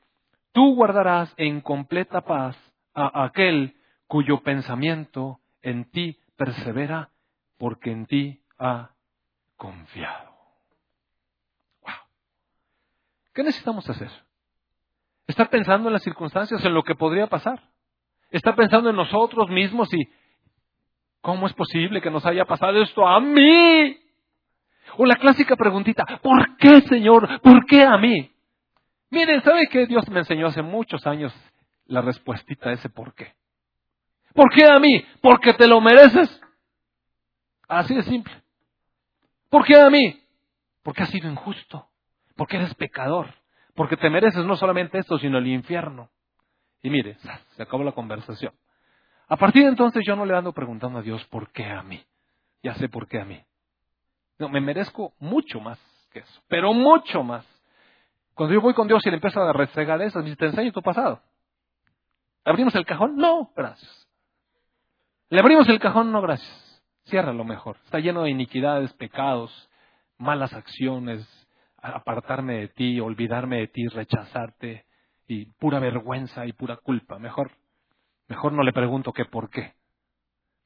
tú 0.51 0.75
guardarás 0.75 1.33
en 1.37 1.61
completa 1.61 2.21
paz 2.21 2.55
a 2.93 3.25
aquel 3.25 3.75
cuyo 4.07 4.41
pensamiento 4.41 5.39
en 5.61 5.89
ti 5.91 6.17
persevera, 6.37 7.09
porque 7.57 7.91
en 7.91 8.05
ti 8.05 8.41
ha 8.57 8.91
confiado. 9.57 10.31
Wow. 11.81 11.95
¿Qué 13.33 13.43
necesitamos 13.43 13.89
hacer? 13.89 14.11
Estar 15.25 15.49
pensando 15.49 15.89
en 15.89 15.93
las 15.93 16.03
circunstancias, 16.03 16.63
en 16.63 16.73
lo 16.73 16.83
que 16.83 16.95
podría 16.95 17.27
pasar. 17.27 17.61
Estar 18.29 18.55
pensando 18.55 18.89
en 18.89 18.95
nosotros 18.95 19.49
mismos 19.49 19.93
y 19.93 20.07
¿cómo 21.21 21.47
es 21.47 21.53
posible 21.53 22.01
que 22.01 22.11
nos 22.11 22.25
haya 22.25 22.45
pasado 22.45 22.81
esto 22.81 23.05
a 23.05 23.19
mí? 23.19 23.99
O 24.97 25.05
la 25.05 25.15
clásica 25.15 25.55
preguntita, 25.55 26.05
¿por 26.21 26.55
qué 26.57 26.81
Señor? 26.81 27.41
¿Por 27.41 27.65
qué 27.65 27.83
a 27.83 27.97
mí? 27.97 28.31
Miren, 29.09 29.41
¿sabe 29.43 29.67
qué 29.67 29.85
Dios 29.85 30.07
me 30.09 30.19
enseñó 30.19 30.47
hace 30.47 30.61
muchos 30.61 31.05
años 31.05 31.33
la 31.85 32.01
respuestita 32.01 32.69
a 32.69 32.73
ese 32.73 32.89
por 32.89 33.13
qué? 33.13 33.33
¿Por 34.37 34.53
qué 34.53 34.65
a 34.65 34.77
mí? 34.77 35.03
Porque 35.19 35.51
te 35.55 35.67
lo 35.67 35.81
mereces. 35.81 36.29
Así 37.67 37.95
de 37.95 38.03
simple. 38.03 38.31
¿Por 39.49 39.65
qué 39.65 39.75
a 39.81 39.89
mí? 39.89 40.21
Porque 40.83 41.01
has 41.01 41.09
sido 41.09 41.27
injusto. 41.27 41.87
Porque 42.35 42.57
eres 42.57 42.75
pecador. 42.75 43.33
Porque 43.73 43.97
te 43.97 44.11
mereces 44.11 44.45
no 44.45 44.55
solamente 44.55 44.99
esto, 44.99 45.17
sino 45.17 45.39
el 45.39 45.47
infierno. 45.47 46.11
Y 46.83 46.91
mire, 46.91 47.17
se 47.55 47.63
acabó 47.63 47.83
la 47.83 47.93
conversación. 47.93 48.53
A 49.27 49.37
partir 49.37 49.63
de 49.63 49.69
entonces 49.69 50.03
yo 50.05 50.15
no 50.15 50.23
le 50.23 50.35
ando 50.35 50.53
preguntando 50.53 50.99
a 50.99 51.01
Dios 51.01 51.25
por 51.25 51.51
qué 51.51 51.65
a 51.65 51.81
mí. 51.81 52.05
Ya 52.61 52.75
sé 52.75 52.89
por 52.89 53.07
qué 53.07 53.19
a 53.19 53.25
mí. 53.25 53.43
No, 54.37 54.49
me 54.49 54.61
merezco 54.61 55.15
mucho 55.17 55.59
más 55.59 55.79
que 56.11 56.19
eso, 56.19 56.41
pero 56.47 56.75
mucho 56.75 57.23
más. 57.23 57.43
Cuando 58.35 58.53
yo 58.53 58.61
voy 58.61 58.75
con 58.75 58.87
Dios 58.87 59.03
y 59.03 59.09
le 59.09 59.15
empiezo 59.15 59.41
a 59.41 59.51
resegar 59.51 59.99
esas, 60.03 60.21
me 60.21 60.29
dice, 60.29 60.37
te 60.37 60.45
enseño 60.45 60.71
tu 60.71 60.83
pasado. 60.83 61.23
¿Abrimos 62.45 62.75
el 62.75 62.85
cajón? 62.85 63.15
No, 63.15 63.51
gracias. 63.55 63.96
¿Le 65.29 65.41
abrimos 65.41 65.67
el 65.67 65.79
cajón? 65.79 66.13
No, 66.13 66.21
gracias. 66.21 66.83
lo 67.11 67.43
mejor. 67.43 67.77
Está 67.83 67.99
lleno 67.99 68.23
de 68.23 68.29
iniquidades, 68.29 68.93
pecados, 68.93 69.69
malas 70.17 70.53
acciones, 70.53 71.27
apartarme 71.77 72.59
de 72.59 72.67
ti, 72.69 72.99
olvidarme 73.01 73.57
de 73.57 73.67
ti, 73.67 73.87
rechazarte 73.87 74.85
y 75.27 75.47
pura 75.59 75.79
vergüenza 75.79 76.45
y 76.45 76.53
pura 76.53 76.77
culpa. 76.77 77.19
Mejor, 77.19 77.51
mejor 78.29 78.53
no 78.53 78.63
le 78.63 78.71
pregunto 78.71 79.11
qué 79.11 79.25
por 79.25 79.49
qué. 79.49 79.73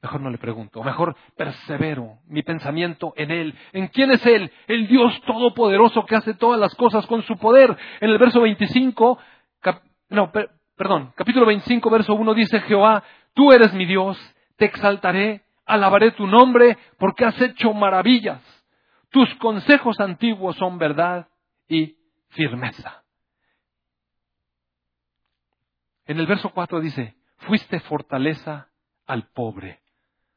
Mejor 0.00 0.20
no 0.20 0.30
le 0.30 0.38
pregunto, 0.38 0.82
mejor 0.82 1.16
persevero 1.36 2.18
mi 2.26 2.42
pensamiento 2.42 3.12
en 3.16 3.32
Él. 3.32 3.54
¿En 3.72 3.88
quién 3.88 4.12
es 4.12 4.24
Él? 4.26 4.50
El 4.68 4.86
Dios 4.86 5.20
Todopoderoso 5.26 6.06
que 6.06 6.16
hace 6.16 6.34
todas 6.34 6.60
las 6.60 6.74
cosas 6.76 7.04
con 7.06 7.22
su 7.22 7.36
poder. 7.36 7.76
En 8.00 8.10
el 8.10 8.18
verso 8.18 8.40
25, 8.40 9.18
no, 10.10 10.32
perdón, 10.76 11.12
capítulo 11.16 11.46
25, 11.46 11.90
verso 11.90 12.14
1 12.14 12.34
dice 12.34 12.60
Jehová, 12.60 13.02
tú 13.32 13.52
eres 13.52 13.72
mi 13.74 13.86
Dios, 13.86 14.18
te 14.62 14.66
exaltaré, 14.66 15.42
alabaré 15.66 16.12
tu 16.12 16.24
nombre, 16.24 16.78
porque 16.96 17.24
has 17.24 17.40
hecho 17.40 17.72
maravillas. 17.72 18.40
Tus 19.10 19.28
consejos 19.40 19.98
antiguos 19.98 20.54
son 20.54 20.78
verdad 20.78 21.26
y 21.66 21.96
firmeza. 22.28 23.02
En 26.06 26.20
el 26.20 26.28
verso 26.28 26.50
4 26.50 26.78
dice, 26.78 27.16
fuiste 27.38 27.80
fortaleza 27.80 28.68
al 29.06 29.26
pobre 29.32 29.80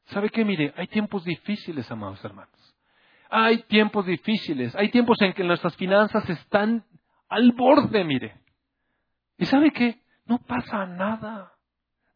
¿Sabe 0.06 0.30
qué? 0.30 0.44
Mire, 0.44 0.74
hay 0.76 0.88
tiempos 0.88 1.24
difíciles, 1.24 1.88
amados 1.90 2.24
hermanos. 2.24 2.76
Hay 3.30 3.62
tiempos 3.64 4.06
difíciles. 4.06 4.74
Hay 4.74 4.90
tiempos 4.90 5.20
en 5.20 5.34
que 5.34 5.44
nuestras 5.44 5.76
finanzas 5.76 6.28
están 6.30 6.84
al 7.28 7.52
borde, 7.52 8.04
mire. 8.04 8.40
¿Y 9.38 9.46
sabe 9.46 9.72
qué? 9.72 10.00
No 10.24 10.38
pasa 10.38 10.84
nada. 10.86 11.55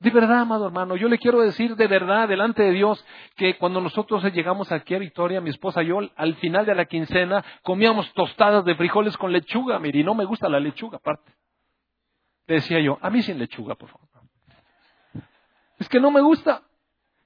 De 0.00 0.10
verdad, 0.10 0.40
amado 0.40 0.66
hermano, 0.66 0.96
yo 0.96 1.08
le 1.08 1.18
quiero 1.18 1.40
decir 1.40 1.76
de 1.76 1.86
verdad, 1.86 2.26
delante 2.26 2.62
de 2.62 2.72
Dios, 2.72 3.04
que 3.36 3.56
cuando 3.58 3.80
nosotros 3.80 4.24
llegamos 4.32 4.72
aquí 4.72 4.94
a 4.94 4.98
Victoria, 4.98 5.40
mi 5.40 5.50
esposa 5.50 5.82
y 5.82 5.88
yo, 5.88 6.00
al 6.16 6.34
final 6.36 6.64
de 6.64 6.74
la 6.74 6.86
quincena, 6.86 7.44
comíamos 7.62 8.12
tostadas 8.14 8.64
de 8.64 8.74
frijoles 8.74 9.16
con 9.18 9.30
lechuga, 9.30 9.78
mire, 9.78 10.00
y 10.00 10.04
no 10.04 10.14
me 10.14 10.24
gusta 10.24 10.48
la 10.48 10.58
lechuga, 10.58 10.96
aparte. 10.96 11.32
Le 12.46 12.56
decía 12.56 12.80
yo, 12.80 12.98
a 13.00 13.10
mí 13.10 13.22
sin 13.22 13.38
lechuga, 13.38 13.74
por 13.74 13.90
favor. 13.90 14.08
Es 15.78 15.88
que 15.88 15.98
no 15.98 16.10
me 16.10 16.20
gusta. 16.20 16.62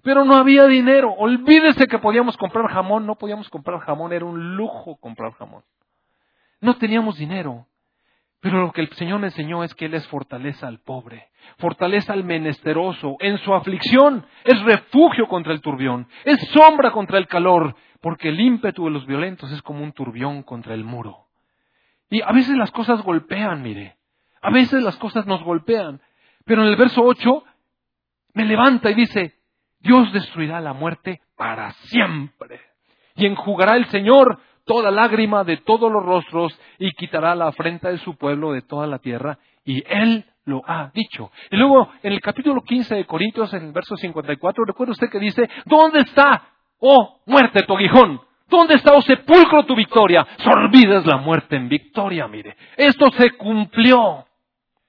Pero 0.02 0.24
no 0.24 0.36
había 0.36 0.66
dinero. 0.66 1.12
Olvídese 1.12 1.86
que 1.86 1.98
podíamos 1.98 2.36
comprar 2.36 2.70
jamón. 2.70 3.06
No 3.06 3.16
podíamos 3.16 3.48
comprar 3.50 3.80
jamón. 3.80 4.12
Era 4.12 4.24
un 4.24 4.56
lujo 4.56 4.96
comprar 4.96 5.32
jamón. 5.32 5.64
No 6.60 6.76
teníamos 6.76 7.16
dinero. 7.16 7.66
Pero 8.44 8.60
lo 8.60 8.72
que 8.72 8.82
el 8.82 8.92
Señor 8.92 9.20
me 9.20 9.28
enseñó 9.28 9.64
es 9.64 9.74
que 9.74 9.86
Él 9.86 9.94
es 9.94 10.06
fortaleza 10.06 10.68
al 10.68 10.78
pobre, 10.78 11.28
fortaleza 11.56 12.12
al 12.12 12.24
menesteroso. 12.24 13.16
En 13.20 13.38
su 13.38 13.54
aflicción 13.54 14.26
es 14.44 14.60
refugio 14.64 15.26
contra 15.28 15.54
el 15.54 15.62
turbión, 15.62 16.06
es 16.26 16.38
sombra 16.48 16.90
contra 16.90 17.16
el 17.16 17.26
calor, 17.26 17.74
porque 18.02 18.28
el 18.28 18.38
ímpetu 18.38 18.84
de 18.84 18.90
los 18.90 19.06
violentos 19.06 19.50
es 19.50 19.62
como 19.62 19.82
un 19.82 19.92
turbión 19.92 20.42
contra 20.42 20.74
el 20.74 20.84
muro. 20.84 21.24
Y 22.10 22.20
a 22.20 22.32
veces 22.32 22.54
las 22.58 22.70
cosas 22.70 23.00
golpean, 23.00 23.62
mire. 23.62 23.96
A 24.42 24.50
veces 24.50 24.82
las 24.82 24.98
cosas 24.98 25.24
nos 25.24 25.42
golpean. 25.42 26.02
Pero 26.44 26.64
en 26.64 26.68
el 26.68 26.76
verso 26.76 27.00
8 27.02 27.44
me 28.34 28.44
levanta 28.44 28.90
y 28.90 28.94
dice, 28.94 29.38
Dios 29.80 30.12
destruirá 30.12 30.60
la 30.60 30.74
muerte 30.74 31.22
para 31.34 31.72
siempre. 31.72 32.60
Y 33.16 33.24
enjugará 33.24 33.76
el 33.76 33.86
Señor 33.86 34.38
toda 34.64 34.90
lágrima 34.90 35.44
de 35.44 35.58
todos 35.58 35.90
los 35.90 36.04
rostros 36.04 36.58
y 36.78 36.90
quitará 36.92 37.34
la 37.34 37.48
afrenta 37.48 37.90
de 37.90 37.98
su 37.98 38.16
pueblo 38.16 38.52
de 38.52 38.62
toda 38.62 38.86
la 38.86 38.98
tierra. 38.98 39.38
Y 39.64 39.82
Él 39.86 40.24
lo 40.44 40.62
ha 40.66 40.90
dicho. 40.94 41.30
Y 41.50 41.56
luego 41.56 41.90
en 42.02 42.12
el 42.12 42.20
capítulo 42.20 42.62
15 42.62 42.94
de 42.94 43.06
Corintios, 43.06 43.52
en 43.54 43.64
el 43.64 43.72
verso 43.72 43.96
54, 43.96 44.64
recuerda 44.64 44.92
usted 44.92 45.10
que 45.10 45.18
dice, 45.18 45.48
¿dónde 45.64 46.00
está, 46.00 46.48
oh 46.78 47.20
muerte, 47.26 47.62
tu 47.62 47.74
aguijón? 47.74 48.20
¿Dónde 48.48 48.74
está, 48.74 48.92
oh 48.94 49.02
sepulcro, 49.02 49.64
tu 49.64 49.74
victoria? 49.74 50.26
Sorbides 50.38 51.06
la 51.06 51.16
muerte 51.16 51.56
en 51.56 51.68
victoria, 51.68 52.28
mire. 52.28 52.56
Esto 52.76 53.10
se 53.12 53.30
cumplió. 53.32 54.26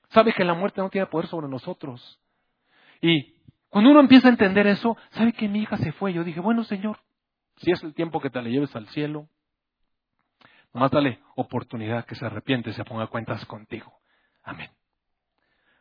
sabe 0.09 0.34
que 0.34 0.43
la 0.43 0.53
muerte 0.53 0.82
no 0.82 0.89
tiene 0.89 1.07
poder 1.07 1.28
sobre 1.28 1.47
nosotros. 1.47 2.19
Y 3.01 3.36
cuando 3.69 3.91
uno 3.91 3.99
empieza 3.99 4.28
a 4.28 4.32
entender 4.32 4.67
eso, 4.67 4.97
sabe 5.11 5.34
que 5.34 5.47
mi 5.47 5.59
hija 5.59 5.78
se 5.78 5.91
fue. 5.93 6.13
Yo 6.13 6.23
dije, 6.23 6.39
bueno, 6.39 6.63
Señor, 6.63 6.97
si 7.57 7.71
es 7.71 7.82
el 7.84 7.93
tiempo 7.93 8.19
que 8.19 8.30
te 8.30 8.41
la 8.41 8.49
lleves 8.49 8.76
al 8.76 8.88
cielo, 8.88 9.28
nomás 10.76 10.91
dale 10.91 11.19
oportunidad 11.36 12.05
que 12.05 12.15
se 12.15 12.26
arrepiente 12.26 12.69
y 12.69 12.73
se 12.73 12.84
ponga 12.84 13.07
cuentas 13.07 13.43
contigo. 13.45 13.93
Amén. 14.43 14.69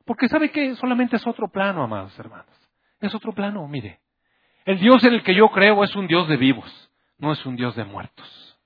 Porque 0.06 0.28
sabe 0.28 0.52
que 0.52 0.76
solamente 0.76 1.16
es 1.16 1.26
otro 1.26 1.48
plano, 1.48 1.82
amados 1.82 2.16
hermanos. 2.16 2.54
Es 3.00 3.12
otro 3.12 3.32
plano, 3.32 3.66
mire. 3.66 3.98
El 4.64 4.78
Dios 4.78 5.02
en 5.04 5.14
el 5.14 5.24
que 5.24 5.34
yo 5.34 5.48
creo 5.48 5.82
es 5.82 5.94
un 5.96 6.06
Dios 6.06 6.28
de 6.28 6.36
vivos, 6.36 6.90
no 7.18 7.32
es 7.32 7.44
un 7.44 7.56
Dios 7.56 7.74
de 7.74 7.84
muertos. 7.84 8.56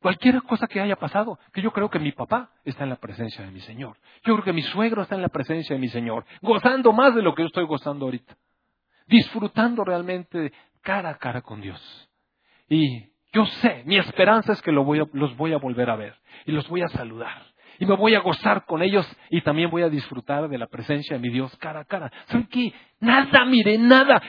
Cualquier 0.00 0.42
cosa 0.42 0.66
que 0.66 0.80
haya 0.80 0.96
pasado, 0.96 1.38
que 1.52 1.60
yo 1.60 1.72
creo 1.72 1.90
que 1.90 1.98
mi 1.98 2.12
papá 2.12 2.50
está 2.64 2.84
en 2.84 2.90
la 2.90 2.96
presencia 2.96 3.44
de 3.44 3.50
mi 3.50 3.60
Señor. 3.60 3.98
Yo 4.24 4.32
creo 4.32 4.44
que 4.44 4.52
mi 4.54 4.62
suegro 4.62 5.02
está 5.02 5.14
en 5.14 5.22
la 5.22 5.28
presencia 5.28 5.74
de 5.74 5.80
mi 5.80 5.88
Señor, 5.88 6.24
gozando 6.40 6.92
más 6.92 7.14
de 7.14 7.22
lo 7.22 7.34
que 7.34 7.42
yo 7.42 7.48
estoy 7.48 7.66
gozando 7.66 8.06
ahorita. 8.06 8.34
Disfrutando 9.06 9.84
realmente 9.84 10.52
cara 10.80 11.10
a 11.10 11.18
cara 11.18 11.42
con 11.42 11.60
Dios. 11.60 12.08
Y 12.68 13.10
yo 13.32 13.44
sé, 13.46 13.82
mi 13.84 13.98
esperanza 13.98 14.52
es 14.52 14.62
que 14.62 14.72
los 14.72 14.84
voy 14.84 15.52
a 15.52 15.58
volver 15.58 15.90
a 15.90 15.96
ver 15.96 16.14
y 16.46 16.52
los 16.52 16.68
voy 16.68 16.82
a 16.82 16.88
saludar. 16.88 17.42
Y 17.78 17.86
me 17.86 17.94
voy 17.94 18.14
a 18.14 18.20
gozar 18.20 18.64
con 18.64 18.82
ellos 18.82 19.06
y 19.30 19.42
también 19.42 19.70
voy 19.70 19.82
a 19.82 19.90
disfrutar 19.90 20.48
de 20.48 20.58
la 20.58 20.66
presencia 20.66 21.16
de 21.16 21.22
mi 21.22 21.28
Dios 21.28 21.54
cara 21.56 21.80
a 21.80 21.84
cara. 21.84 22.10
¿Saben 22.26 22.46
qué? 22.46 22.72
Nada, 23.00 23.44
mire, 23.44 23.76
nada. 23.76 24.22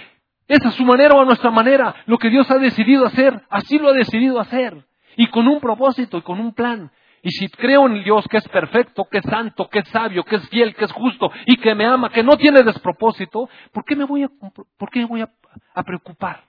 Es 0.48 0.66
a 0.66 0.72
su 0.72 0.84
manera 0.84 1.16
o 1.16 1.22
a 1.22 1.26
nuestra 1.26 1.52
manera. 1.52 1.95
Lo 2.06 2.18
que 2.18 2.30
Dios 2.30 2.50
ha 2.52 2.58
decidido 2.58 3.06
hacer, 3.06 3.41
así 3.50 3.80
lo 3.80 3.89
ha 3.89 3.93
decidido 3.93 4.39
hacer 4.39 4.86
y 5.16 5.28
con 5.28 5.48
un 5.48 5.60
propósito 5.60 6.18
y 6.18 6.22
con 6.22 6.39
un 6.39 6.54
plan. 6.54 6.91
Y 7.22 7.32
si 7.32 7.48
creo 7.50 7.88
en 7.88 8.04
Dios 8.04 8.26
que 8.30 8.38
es 8.38 8.48
perfecto, 8.48 9.06
que 9.10 9.18
es 9.18 9.26
santo, 9.26 9.68
que 9.68 9.80
es 9.80 9.89
sabio, 9.89 10.24
que 10.24 10.38
es 10.38 10.48
fiel, 10.50 10.76
que 10.76 10.86
es 10.86 10.91
justo 10.91 11.30
y 11.45 11.58
que 11.58 11.74
me 11.76 11.86
ama, 11.86 12.10
que 12.10 12.24
no 12.24 12.38
tiene 12.38 12.64
despropósito, 12.64 13.50
¿por 13.72 13.84
qué 13.84 13.95
me 13.95 14.06
voy 14.06 14.24
a, 14.24 14.30
por 14.78 14.89
qué 14.89 15.04
voy 15.06 15.22
a, 15.22 15.84
preocupar? 15.84 16.47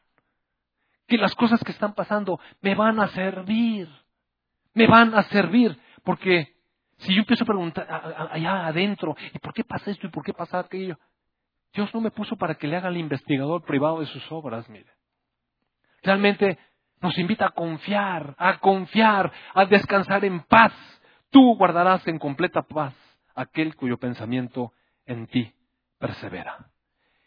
Que 1.09 1.19
las 1.19 1.35
cosas 1.35 1.63
que 1.65 1.73
están 1.73 1.95
pasando 1.95 2.39
me 2.61 2.77
van 2.77 3.01
a 3.01 3.09
servir. 3.09 3.89
Me 4.75 4.87
van 4.87 5.15
a 5.15 5.25
servir. 5.25 5.77
Porque 6.05 6.55
si 6.99 7.15
yo 7.15 7.21
empiezo 7.21 7.43
a 7.43 7.47
preguntar 7.47 8.29
allá 8.31 8.67
adentro, 8.67 9.17
¿y 9.35 9.39
por 9.41 9.53
qué 9.53 9.65
pasa 9.65 9.91
esto 9.91 10.07
y 10.07 10.11
por 10.11 10.25
qué 10.25 10.33
pasa 10.33 10.61
aquello? 10.61 10.97
Dios 11.73 11.93
no 11.93 12.01
me 12.01 12.11
puso 12.11 12.37
para 12.37 12.55
que 12.55 12.69
le 12.69 12.77
haga 12.77 12.89
al 12.89 12.97
investigador 12.97 13.65
privado 13.65 14.01
de 14.01 14.07
sus 14.07 14.31
obras, 14.31 14.69
mire. 14.69 14.91
Realmente 16.03 16.59
nos 17.01 17.17
invita 17.19 17.47
a 17.47 17.51
confiar, 17.51 18.35
a 18.39 18.59
confiar, 18.59 19.33
a 19.55 19.65
descansar 19.65 20.25
en 20.25 20.41
paz. 20.45 20.73
Tú 21.31 21.57
guardarás 21.57 22.07
en 22.07 22.19
completa 22.19 22.63
paz 22.63 22.95
aquel 23.35 23.77
cuyo 23.77 23.99
pensamiento 23.99 24.73
en 25.07 25.27
ti 25.27 25.53
persevera. 25.99 26.71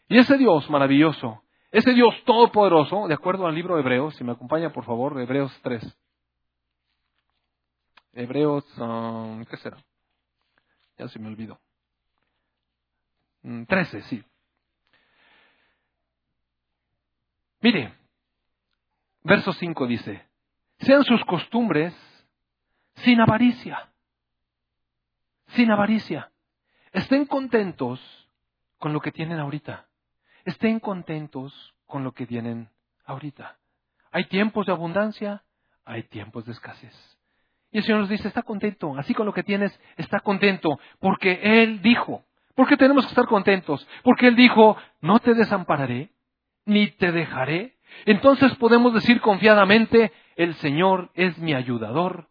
Y 0.08 0.18
ese 0.18 0.36
Dios 0.36 0.68
maravilloso, 0.68 1.42
ese 1.72 1.92
Dios 1.92 2.14
todopoderoso, 2.24 3.08
de 3.08 3.14
acuerdo 3.14 3.46
al 3.46 3.54
libro 3.54 3.74
de 3.74 3.80
Hebreos, 3.80 4.14
si 4.14 4.24
me 4.24 4.32
acompaña 4.32 4.72
por 4.72 4.84
favor, 4.84 5.20
Hebreos 5.20 5.52
3. 5.62 5.98
Hebreos, 8.12 8.64
um, 8.78 9.44
¿qué 9.46 9.56
será? 9.56 9.78
Ya 10.98 11.08
se 11.08 11.18
me 11.18 11.28
olvidó. 11.28 11.58
13, 13.66 13.98
mm, 13.98 14.02
sí. 14.02 14.24
Mire, 17.60 17.94
Verso 19.24 19.52
5 19.52 19.86
dice, 19.86 20.26
sean 20.78 21.04
sus 21.04 21.24
costumbres 21.24 21.94
sin 22.96 23.20
avaricia, 23.20 23.88
sin 25.48 25.70
avaricia. 25.70 26.32
Estén 26.92 27.26
contentos 27.26 28.00
con 28.78 28.92
lo 28.92 29.00
que 29.00 29.12
tienen 29.12 29.38
ahorita. 29.38 29.86
Estén 30.44 30.80
contentos 30.80 31.74
con 31.86 32.04
lo 32.04 32.12
que 32.12 32.26
tienen 32.26 32.68
ahorita. 33.04 33.58
Hay 34.10 34.24
tiempos 34.24 34.66
de 34.66 34.72
abundancia, 34.72 35.42
hay 35.84 36.04
tiempos 36.04 36.44
de 36.44 36.52
escasez. 36.52 37.18
Y 37.70 37.78
el 37.78 37.84
Señor 37.84 38.00
nos 38.00 38.10
dice, 38.10 38.28
está 38.28 38.42
contento, 38.42 38.96
así 38.98 39.14
con 39.14 39.26
lo 39.26 39.32
que 39.32 39.42
tienes, 39.42 39.78
está 39.96 40.20
contento, 40.20 40.78
porque 41.00 41.40
Él 41.42 41.80
dijo, 41.80 42.24
¿por 42.54 42.68
qué 42.68 42.76
tenemos 42.76 43.04
que 43.04 43.10
estar 43.10 43.26
contentos? 43.26 43.86
Porque 44.02 44.28
Él 44.28 44.36
dijo, 44.36 44.76
no 45.00 45.20
te 45.20 45.32
desampararé, 45.32 46.12
ni 46.66 46.88
te 46.90 47.12
dejaré, 47.12 47.78
entonces 48.04 48.54
podemos 48.56 48.92
decir 48.92 49.20
confiadamente, 49.20 50.12
el 50.36 50.54
Señor 50.56 51.10
es 51.14 51.38
mi 51.38 51.54
ayudador, 51.54 52.28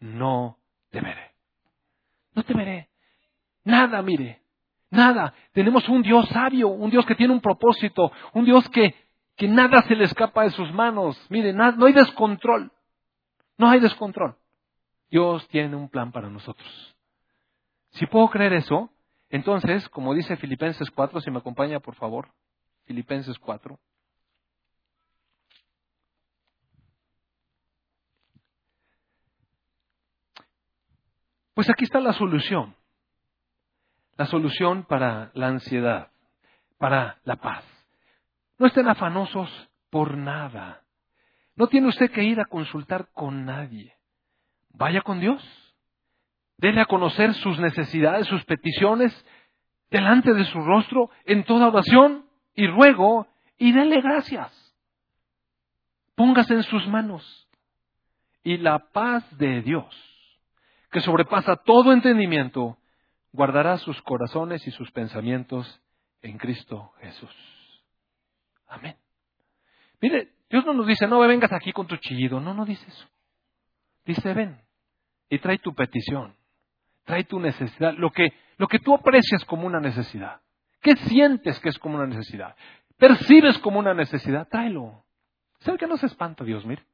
no 0.00 0.58
temeré. 0.90 1.32
No 2.34 2.42
temeré. 2.42 2.88
Nada, 3.64 4.02
mire, 4.02 4.41
nada. 4.92 5.34
Tenemos 5.52 5.88
un 5.88 6.02
Dios 6.02 6.28
sabio, 6.28 6.68
un 6.68 6.90
Dios 6.90 7.04
que 7.06 7.14
tiene 7.14 7.32
un 7.32 7.40
propósito, 7.40 8.12
un 8.32 8.44
Dios 8.44 8.68
que, 8.70 8.94
que 9.36 9.48
nada 9.48 9.82
se 9.82 9.96
le 9.96 10.04
escapa 10.04 10.44
de 10.44 10.50
sus 10.50 10.72
manos. 10.72 11.18
Mire, 11.30 11.52
no 11.52 11.84
hay 11.84 11.92
descontrol. 11.92 12.70
No 13.58 13.68
hay 13.68 13.80
descontrol. 13.80 14.36
Dios 15.10 15.46
tiene 15.48 15.76
un 15.76 15.88
plan 15.88 16.12
para 16.12 16.28
nosotros. 16.28 16.96
Si 17.90 18.06
puedo 18.06 18.28
creer 18.28 18.54
eso, 18.54 18.90
entonces, 19.28 19.88
como 19.88 20.14
dice 20.14 20.36
Filipenses 20.36 20.90
4, 20.90 21.20
si 21.20 21.30
me 21.30 21.38
acompaña 21.38 21.80
por 21.80 21.94
favor, 21.94 22.28
Filipenses 22.84 23.38
4. 23.38 23.78
Pues 31.54 31.68
aquí 31.68 31.84
está 31.84 32.00
la 32.00 32.14
solución. 32.14 32.74
La 34.16 34.26
solución 34.26 34.84
para 34.84 35.30
la 35.34 35.48
ansiedad, 35.48 36.10
para 36.78 37.18
la 37.24 37.36
paz. 37.36 37.64
No 38.58 38.66
estén 38.66 38.88
afanosos 38.88 39.50
por 39.90 40.16
nada. 40.16 40.82
No 41.56 41.66
tiene 41.66 41.88
usted 41.88 42.10
que 42.10 42.24
ir 42.24 42.40
a 42.40 42.44
consultar 42.44 43.08
con 43.12 43.44
nadie. 43.44 43.94
Vaya 44.70 45.02
con 45.02 45.20
Dios. 45.20 45.42
Dele 46.56 46.80
a 46.80 46.86
conocer 46.86 47.34
sus 47.34 47.58
necesidades, 47.58 48.26
sus 48.26 48.44
peticiones, 48.44 49.12
delante 49.90 50.32
de 50.32 50.44
su 50.44 50.60
rostro, 50.60 51.10
en 51.24 51.44
toda 51.44 51.68
oración 51.68 52.26
y 52.54 52.66
ruego, 52.66 53.26
y 53.58 53.72
dele 53.72 54.00
gracias. 54.00 54.50
Póngase 56.14 56.54
en 56.54 56.62
sus 56.62 56.86
manos. 56.88 57.48
Y 58.44 58.58
la 58.58 58.90
paz 58.90 59.24
de 59.38 59.62
Dios, 59.62 59.86
que 60.90 61.00
sobrepasa 61.00 61.56
todo 61.56 61.92
entendimiento, 61.92 62.78
guardará 63.32 63.78
sus 63.78 64.00
corazones 64.02 64.66
y 64.66 64.70
sus 64.70 64.90
pensamientos 64.92 65.80
en 66.20 66.38
Cristo 66.38 66.92
Jesús. 67.00 67.34
Amén. 68.68 68.96
Mire, 70.00 70.32
Dios 70.48 70.64
no 70.64 70.74
nos 70.74 70.86
dice, 70.86 71.06
no 71.06 71.20
vengas 71.20 71.52
aquí 71.52 71.72
con 71.72 71.86
tu 71.86 71.96
chillido. 71.96 72.40
No, 72.40 72.54
no 72.54 72.64
dice 72.64 72.86
eso. 72.86 73.06
Dice, 74.04 74.34
ven 74.34 74.60
y 75.32 75.38
trae 75.38 75.56
tu 75.56 75.74
petición, 75.74 76.36
trae 77.04 77.24
tu 77.24 77.40
necesidad, 77.40 77.94
lo 77.96 78.10
que, 78.10 78.34
lo 78.58 78.68
que 78.68 78.78
tú 78.78 78.94
aprecias 78.94 79.42
como 79.46 79.66
una 79.66 79.80
necesidad. 79.80 80.42
¿Qué 80.82 80.94
sientes 80.94 81.58
que 81.60 81.70
es 81.70 81.78
como 81.78 81.94
una 81.94 82.06
necesidad? 82.06 82.54
¿Percibes 82.98 83.56
como 83.60 83.78
una 83.78 83.94
necesidad? 83.94 84.46
Tráelo. 84.48 85.04
¿Sabe 85.60 85.78
que 85.78 85.86
no 85.86 85.96
se 85.96 86.04
espanta 86.04 86.44
Dios? 86.44 86.66
Mire, 86.66 86.84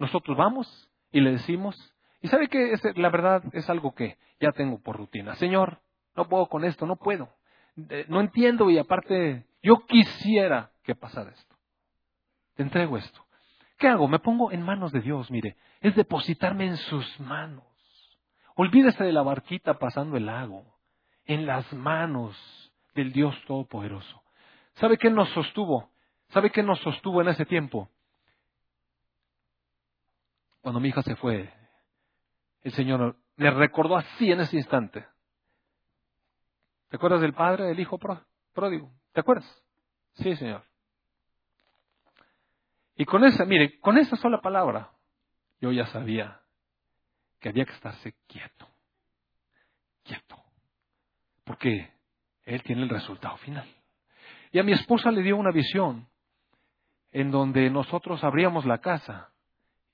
nosotros 0.00 0.36
vamos 0.36 0.90
y 1.12 1.20
le 1.20 1.30
decimos, 1.30 1.76
y 2.22 2.28
sabe 2.28 2.48
que 2.48 2.74
la 2.96 3.08
verdad 3.08 3.42
es 3.52 3.68
algo 3.70 3.94
que 3.94 4.18
ya 4.40 4.52
tengo 4.52 4.78
por 4.80 4.96
rutina. 4.96 5.34
Señor, 5.36 5.80
no 6.14 6.28
puedo 6.28 6.46
con 6.46 6.64
esto, 6.64 6.86
no 6.86 6.96
puedo. 6.96 7.28
No 8.08 8.20
entiendo 8.20 8.68
y 8.68 8.78
aparte, 8.78 9.46
yo 9.62 9.86
quisiera 9.86 10.70
que 10.82 10.94
pasara 10.94 11.30
esto. 11.30 11.56
Te 12.54 12.62
entrego 12.62 12.98
esto. 12.98 13.24
¿Qué 13.78 13.88
hago? 13.88 14.06
Me 14.08 14.18
pongo 14.18 14.52
en 14.52 14.62
manos 14.62 14.92
de 14.92 15.00
Dios, 15.00 15.30
mire. 15.30 15.56
Es 15.80 15.96
depositarme 15.96 16.66
en 16.66 16.76
sus 16.76 17.20
manos. 17.20 17.64
Olvídese 18.54 19.02
de 19.04 19.12
la 19.12 19.22
barquita 19.22 19.78
pasando 19.78 20.18
el 20.18 20.26
lago. 20.26 20.66
En 21.24 21.46
las 21.46 21.72
manos 21.72 22.36
del 22.94 23.12
Dios 23.12 23.34
Todopoderoso. 23.46 24.22
¿Sabe 24.74 24.98
qué 24.98 25.10
nos 25.10 25.30
sostuvo? 25.30 25.90
¿Sabe 26.28 26.50
qué 26.50 26.62
nos 26.62 26.78
sostuvo 26.80 27.22
en 27.22 27.28
ese 27.28 27.46
tiempo? 27.46 27.88
Cuando 30.60 30.80
mi 30.80 30.88
hija 30.88 31.02
se 31.02 31.16
fue 31.16 31.50
el 32.62 32.72
Señor 32.72 33.16
le 33.36 33.50
recordó 33.50 33.96
así 33.96 34.30
en 34.30 34.40
ese 34.40 34.56
instante. 34.56 35.06
¿Te 36.88 36.96
acuerdas 36.96 37.20
del 37.20 37.32
padre, 37.32 37.66
del 37.66 37.80
hijo 37.80 37.98
pródigo? 38.52 38.92
¿Te 39.12 39.20
acuerdas? 39.20 39.46
Sí, 40.14 40.34
Señor. 40.36 40.64
Y 42.96 43.04
con 43.04 43.24
esa, 43.24 43.44
mire, 43.44 43.78
con 43.80 43.96
esa 43.96 44.16
sola 44.16 44.40
palabra, 44.40 44.90
yo 45.60 45.72
ya 45.72 45.86
sabía 45.86 46.40
que 47.38 47.48
había 47.48 47.64
que 47.64 47.72
estarse 47.72 48.14
quieto. 48.26 48.68
Quieto. 50.02 50.36
Porque 51.44 51.92
Él 52.44 52.62
tiene 52.62 52.82
el 52.82 52.88
resultado 52.88 53.36
final. 53.38 53.66
Y 54.52 54.58
a 54.58 54.62
mi 54.62 54.72
esposa 54.72 55.10
le 55.10 55.22
dio 55.22 55.36
una 55.36 55.52
visión 55.52 56.08
en 57.12 57.30
donde 57.30 57.70
nosotros 57.70 58.22
abríamos 58.22 58.66
la 58.66 58.78
casa 58.78 59.29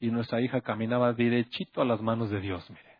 y 0.07 0.11
nuestra 0.11 0.41
hija 0.41 0.61
caminaba 0.61 1.13
derechito 1.13 1.83
a 1.83 1.85
las 1.85 2.01
manos 2.01 2.31
de 2.31 2.41
Dios, 2.41 2.69
mire. 2.71 2.99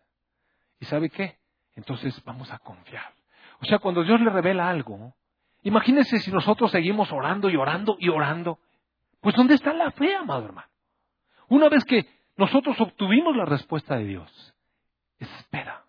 ¿Y 0.81 0.85
sabe 0.85 1.11
qué? 1.11 1.39
entonces 1.77 2.21
vamos 2.25 2.51
a 2.51 2.59
confiar. 2.59 3.15
O 3.61 3.65
sea, 3.67 3.79
cuando 3.79 4.03
Dios 4.03 4.21
le 4.21 4.31
revela 4.31 4.69
algo, 4.69 5.15
imagínense 5.63 6.19
si 6.19 6.33
nosotros 6.33 6.73
seguimos 6.73 7.13
orando 7.13 7.49
y 7.49 7.57
orando 7.57 7.97
y 8.01 8.09
orando. 8.09 8.59
Pues 9.21 9.37
¿dónde 9.37 9.55
está 9.55 9.73
la 9.73 9.91
fe, 9.93 10.15
amado 10.17 10.47
hermano? 10.47 10.69
Una 11.49 11.69
vez 11.69 11.85
que 11.85 12.07
nosotros 12.37 12.81
obtuvimos 12.81 13.37
la 13.37 13.45
respuesta 13.45 13.97
de 13.97 14.05
Dios, 14.05 14.55
espera, 15.19 15.85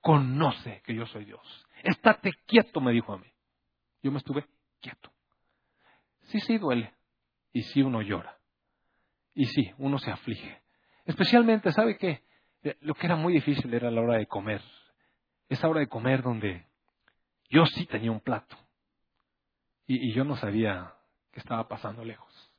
conoce 0.00 0.82
que 0.84 0.94
yo 0.94 1.06
soy 1.06 1.26
Dios. 1.26 1.66
Estate 1.82 2.32
quieto, 2.46 2.80
me 2.80 2.92
dijo 2.92 3.12
a 3.12 3.18
mí. 3.18 3.26
Yo 4.02 4.10
me 4.10 4.18
estuve 4.18 4.46
quieto. 4.80 5.10
Sí, 6.22 6.40
sí 6.40 6.58
duele. 6.58 6.92
Y 7.52 7.62
sí 7.62 7.82
uno 7.82 8.02
llora. 8.02 8.39
Y 9.34 9.46
sí, 9.46 9.72
uno 9.78 9.98
se 9.98 10.10
aflige. 10.10 10.60
Especialmente, 11.04 11.72
¿sabe 11.72 11.96
qué? 11.96 12.24
Eh, 12.62 12.76
lo 12.80 12.94
que 12.94 13.06
era 13.06 13.16
muy 13.16 13.32
difícil 13.32 13.72
era 13.72 13.90
la 13.90 14.00
hora 14.00 14.18
de 14.18 14.26
comer. 14.26 14.60
Esa 15.48 15.68
hora 15.68 15.80
de 15.80 15.88
comer 15.88 16.22
donde 16.22 16.66
yo 17.48 17.66
sí 17.66 17.86
tenía 17.86 18.12
un 18.12 18.20
plato. 18.20 18.56
Y, 19.86 20.12
yo 20.12 20.24
no 20.24 20.36
sabía 20.36 20.94
qué 21.32 21.40
estaba 21.40 21.66
pasando 21.66 22.04
lejos. 22.04 22.52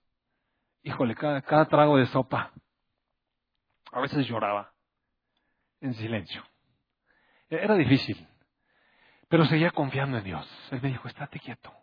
Híjole, 0.83 1.15
cada, 1.15 1.41
cada 1.41 1.65
trago 1.65 1.97
de 1.97 2.05
sopa. 2.07 2.51
A 3.91 4.01
veces 4.01 4.27
lloraba. 4.27 4.73
En 5.79 5.93
silencio. 5.93 6.43
E, 7.49 7.55
era 7.55 7.75
difícil. 7.75 8.27
Pero 9.29 9.45
seguía 9.45 9.71
confiando 9.71 10.17
en 10.17 10.25
Dios. 10.25 10.69
Él 10.71 10.81
me 10.81 10.89
dijo, 10.89 11.07
estate 11.07 11.39
quieto. 11.39 11.73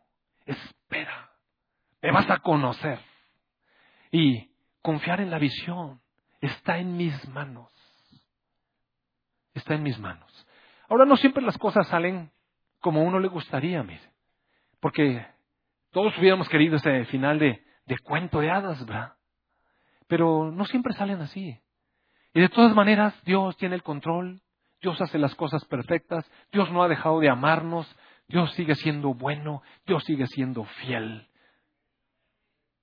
Espera. 0.44 1.30
Me 2.02 2.12
vas 2.12 2.28
a 2.28 2.40
conocer. 2.40 3.00
Y 4.10 4.47
confiar 4.82 5.20
en 5.20 5.30
la 5.30 5.38
visión. 5.38 6.00
Está 6.40 6.78
en 6.78 6.96
mis 6.96 7.28
manos. 7.28 7.70
Está 9.54 9.74
en 9.74 9.82
mis 9.82 9.98
manos. 9.98 10.46
Ahora 10.88 11.04
no 11.04 11.16
siempre 11.16 11.42
las 11.42 11.58
cosas 11.58 11.86
salen 11.88 12.30
como 12.80 13.00
a 13.00 13.04
uno 13.04 13.18
le 13.18 13.28
gustaría, 13.28 13.82
mire. 13.82 14.12
Porque 14.80 15.26
todos 15.90 16.16
hubiéramos 16.18 16.48
querido 16.48 16.76
ese 16.76 17.04
final 17.06 17.38
de, 17.38 17.64
de 17.86 17.98
cuento 17.98 18.40
de 18.40 18.50
hadas, 18.50 18.84
¿verdad? 18.86 19.14
Pero 20.06 20.50
no 20.50 20.64
siempre 20.66 20.94
salen 20.94 21.20
así. 21.20 21.60
Y 22.34 22.40
de 22.40 22.48
todas 22.48 22.74
maneras, 22.74 23.20
Dios 23.24 23.56
tiene 23.56 23.74
el 23.74 23.82
control, 23.82 24.40
Dios 24.80 25.00
hace 25.00 25.18
las 25.18 25.34
cosas 25.34 25.64
perfectas, 25.64 26.30
Dios 26.52 26.70
no 26.70 26.82
ha 26.82 26.88
dejado 26.88 27.20
de 27.20 27.28
amarnos, 27.28 27.92
Dios 28.28 28.52
sigue 28.52 28.74
siendo 28.76 29.14
bueno, 29.14 29.62
Dios 29.86 30.04
sigue 30.04 30.26
siendo 30.26 30.64
fiel. 30.64 31.28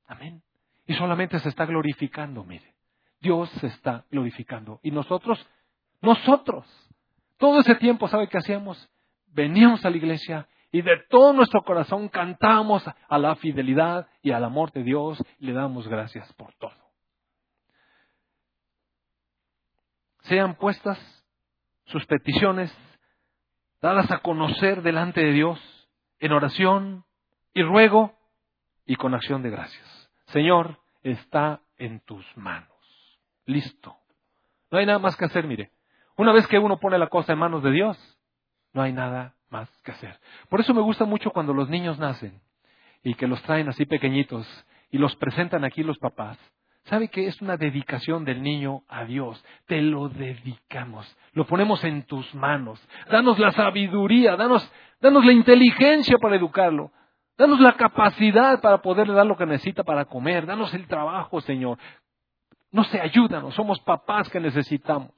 Amén. 0.07 0.44
Y 0.87 0.93
solamente 0.93 1.39
se 1.39 1.49
está 1.49 1.65
glorificando, 1.65 2.43
mire. 2.43 2.75
Dios 3.19 3.49
se 3.59 3.67
está 3.67 4.05
glorificando. 4.11 4.79
Y 4.83 4.91
nosotros, 4.91 5.45
nosotros, 6.01 6.65
todo 7.37 7.59
ese 7.59 7.75
tiempo, 7.75 8.07
¿sabe 8.07 8.27
qué 8.27 8.37
hacíamos? 8.37 8.89
Veníamos 9.27 9.83
a 9.83 9.89
la 9.89 9.97
iglesia 9.97 10.47
y 10.71 10.81
de 10.81 10.97
todo 11.09 11.33
nuestro 11.33 11.63
corazón 11.63 12.09
cantamos 12.09 12.83
a 13.07 13.17
la 13.17 13.35
fidelidad 13.37 14.07
y 14.21 14.31
al 14.31 14.43
amor 14.43 14.71
de 14.73 14.83
Dios 14.83 15.23
le 15.39 15.53
damos 15.53 15.87
gracias 15.87 16.31
por 16.33 16.53
todo. 16.55 16.73
Sean 20.23 20.55
puestas 20.55 20.99
sus 21.85 22.05
peticiones 22.05 22.75
dadas 23.81 24.09
a 24.11 24.19
conocer 24.19 24.81
delante 24.81 25.21
de 25.21 25.31
Dios 25.31 25.59
en 26.19 26.31
oración 26.31 27.05
y 27.53 27.61
ruego 27.61 28.13
y 28.85 28.95
con 28.95 29.13
acción 29.13 29.43
de 29.43 29.51
gracias. 29.51 29.94
Señor, 30.27 30.79
está 31.03 31.61
en 31.77 31.99
tus 32.01 32.25
manos. 32.35 32.69
Listo. 33.45 33.95
No 34.71 34.79
hay 34.79 34.85
nada 34.85 34.99
más 34.99 35.15
que 35.15 35.25
hacer, 35.25 35.47
mire. 35.47 35.71
Una 36.17 36.31
vez 36.31 36.47
que 36.47 36.59
uno 36.59 36.79
pone 36.79 36.97
la 36.97 37.07
cosa 37.07 37.33
en 37.33 37.39
manos 37.39 37.63
de 37.63 37.71
Dios, 37.71 37.97
no 38.73 38.81
hay 38.81 38.93
nada 38.93 39.35
más 39.49 39.69
que 39.83 39.91
hacer. 39.91 40.19
Por 40.49 40.59
eso 40.61 40.73
me 40.73 40.81
gusta 40.81 41.05
mucho 41.05 41.31
cuando 41.31 41.53
los 41.53 41.69
niños 41.69 41.99
nacen 41.99 42.41
y 43.03 43.13
que 43.13 43.27
los 43.27 43.41
traen 43.43 43.69
así 43.69 43.85
pequeñitos 43.85 44.47
y 44.91 44.97
los 44.97 45.15
presentan 45.15 45.63
aquí 45.63 45.83
los 45.83 45.97
papás. 45.97 46.37
¿Sabe 46.85 47.07
que 47.07 47.27
es 47.27 47.41
una 47.41 47.57
dedicación 47.57 48.25
del 48.25 48.43
niño 48.43 48.83
a 48.87 49.05
Dios? 49.05 49.43
Te 49.65 49.81
lo 49.81 50.07
dedicamos, 50.07 51.17
lo 51.33 51.45
ponemos 51.45 51.83
en 51.83 52.03
tus 52.03 52.33
manos. 52.35 52.79
Danos 53.09 53.39
la 53.39 53.51
sabiduría, 53.51 54.35
danos, 54.35 54.71
danos 55.01 55.25
la 55.25 55.31
inteligencia 55.31 56.17
para 56.21 56.35
educarlo. 56.35 56.91
Danos 57.37 57.59
la 57.59 57.73
capacidad 57.73 58.61
para 58.61 58.81
poderle 58.81 59.13
dar 59.13 59.25
lo 59.25 59.35
que 59.35 59.45
necesita 59.45 59.83
para 59.83 60.05
comer. 60.05 60.45
Danos 60.45 60.73
el 60.73 60.87
trabajo, 60.87 61.41
Señor. 61.41 61.77
No 62.71 62.83
se 62.85 62.99
ayúdanos, 62.99 63.53
somos 63.55 63.79
papás 63.81 64.29
que 64.29 64.39
necesitamos. 64.39 65.11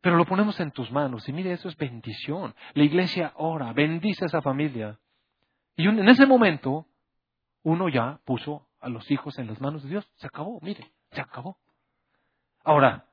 Pero 0.00 0.16
lo 0.16 0.24
ponemos 0.24 0.58
en 0.60 0.70
tus 0.70 0.90
manos 0.90 1.28
y 1.28 1.32
mire, 1.32 1.52
eso 1.52 1.68
es 1.68 1.76
bendición. 1.76 2.54
La 2.74 2.84
iglesia 2.84 3.32
ora, 3.36 3.72
bendice 3.72 4.24
a 4.24 4.28
esa 4.28 4.42
familia. 4.42 4.98
Y 5.76 5.88
en 5.88 6.08
ese 6.08 6.26
momento, 6.26 6.86
uno 7.62 7.88
ya 7.88 8.20
puso 8.24 8.66
a 8.80 8.88
los 8.88 9.10
hijos 9.10 9.38
en 9.38 9.48
las 9.48 9.60
manos 9.60 9.82
de 9.82 9.90
Dios. 9.90 10.08
Se 10.14 10.26
acabó, 10.26 10.58
mire, 10.62 10.92
se 11.10 11.20
acabó. 11.20 11.58
Ahora, 12.64 13.06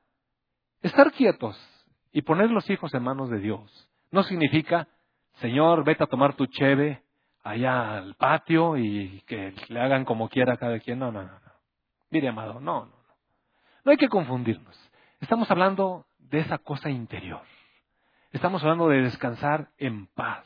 estar 0.82 1.12
quietos 1.12 1.56
y 2.12 2.22
poner 2.22 2.50
los 2.50 2.68
hijos 2.70 2.94
en 2.94 3.02
manos 3.02 3.28
de 3.28 3.40
Dios 3.40 3.88
no 4.10 4.22
significa, 4.22 4.88
Señor, 5.34 5.84
vete 5.84 6.04
a 6.04 6.06
tomar 6.06 6.34
tu 6.34 6.46
cheve 6.46 7.03
allá 7.44 7.98
al 7.98 8.14
patio 8.14 8.76
y 8.76 9.22
que 9.26 9.54
le 9.68 9.80
hagan 9.80 10.04
como 10.04 10.28
quiera 10.28 10.56
cada 10.56 10.80
quien. 10.80 10.98
No, 10.98 11.12
no, 11.12 11.22
no. 11.22 11.28
no. 11.28 11.52
Mire, 12.10 12.28
amado, 12.28 12.54
no, 12.54 12.86
no, 12.86 12.86
no. 12.86 13.14
No 13.84 13.90
hay 13.92 13.98
que 13.98 14.08
confundirnos. 14.08 14.90
Estamos 15.20 15.50
hablando 15.50 16.06
de 16.18 16.40
esa 16.40 16.58
cosa 16.58 16.90
interior. 16.90 17.42
Estamos 18.32 18.62
hablando 18.62 18.88
de 18.88 19.02
descansar 19.02 19.68
en 19.78 20.06
paz. 20.08 20.44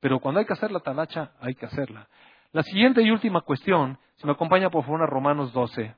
Pero 0.00 0.20
cuando 0.20 0.38
hay 0.38 0.46
que 0.46 0.52
hacer 0.52 0.70
la 0.70 0.80
talacha, 0.80 1.32
hay 1.40 1.54
que 1.54 1.66
hacerla. 1.66 2.08
La 2.52 2.62
siguiente 2.62 3.02
y 3.02 3.10
última 3.10 3.42
cuestión, 3.42 3.98
si 4.16 4.26
me 4.26 4.32
acompaña 4.32 4.70
por 4.70 4.84
favor 4.84 5.02
a 5.02 5.06
Romanos 5.06 5.52
12. 5.52 5.94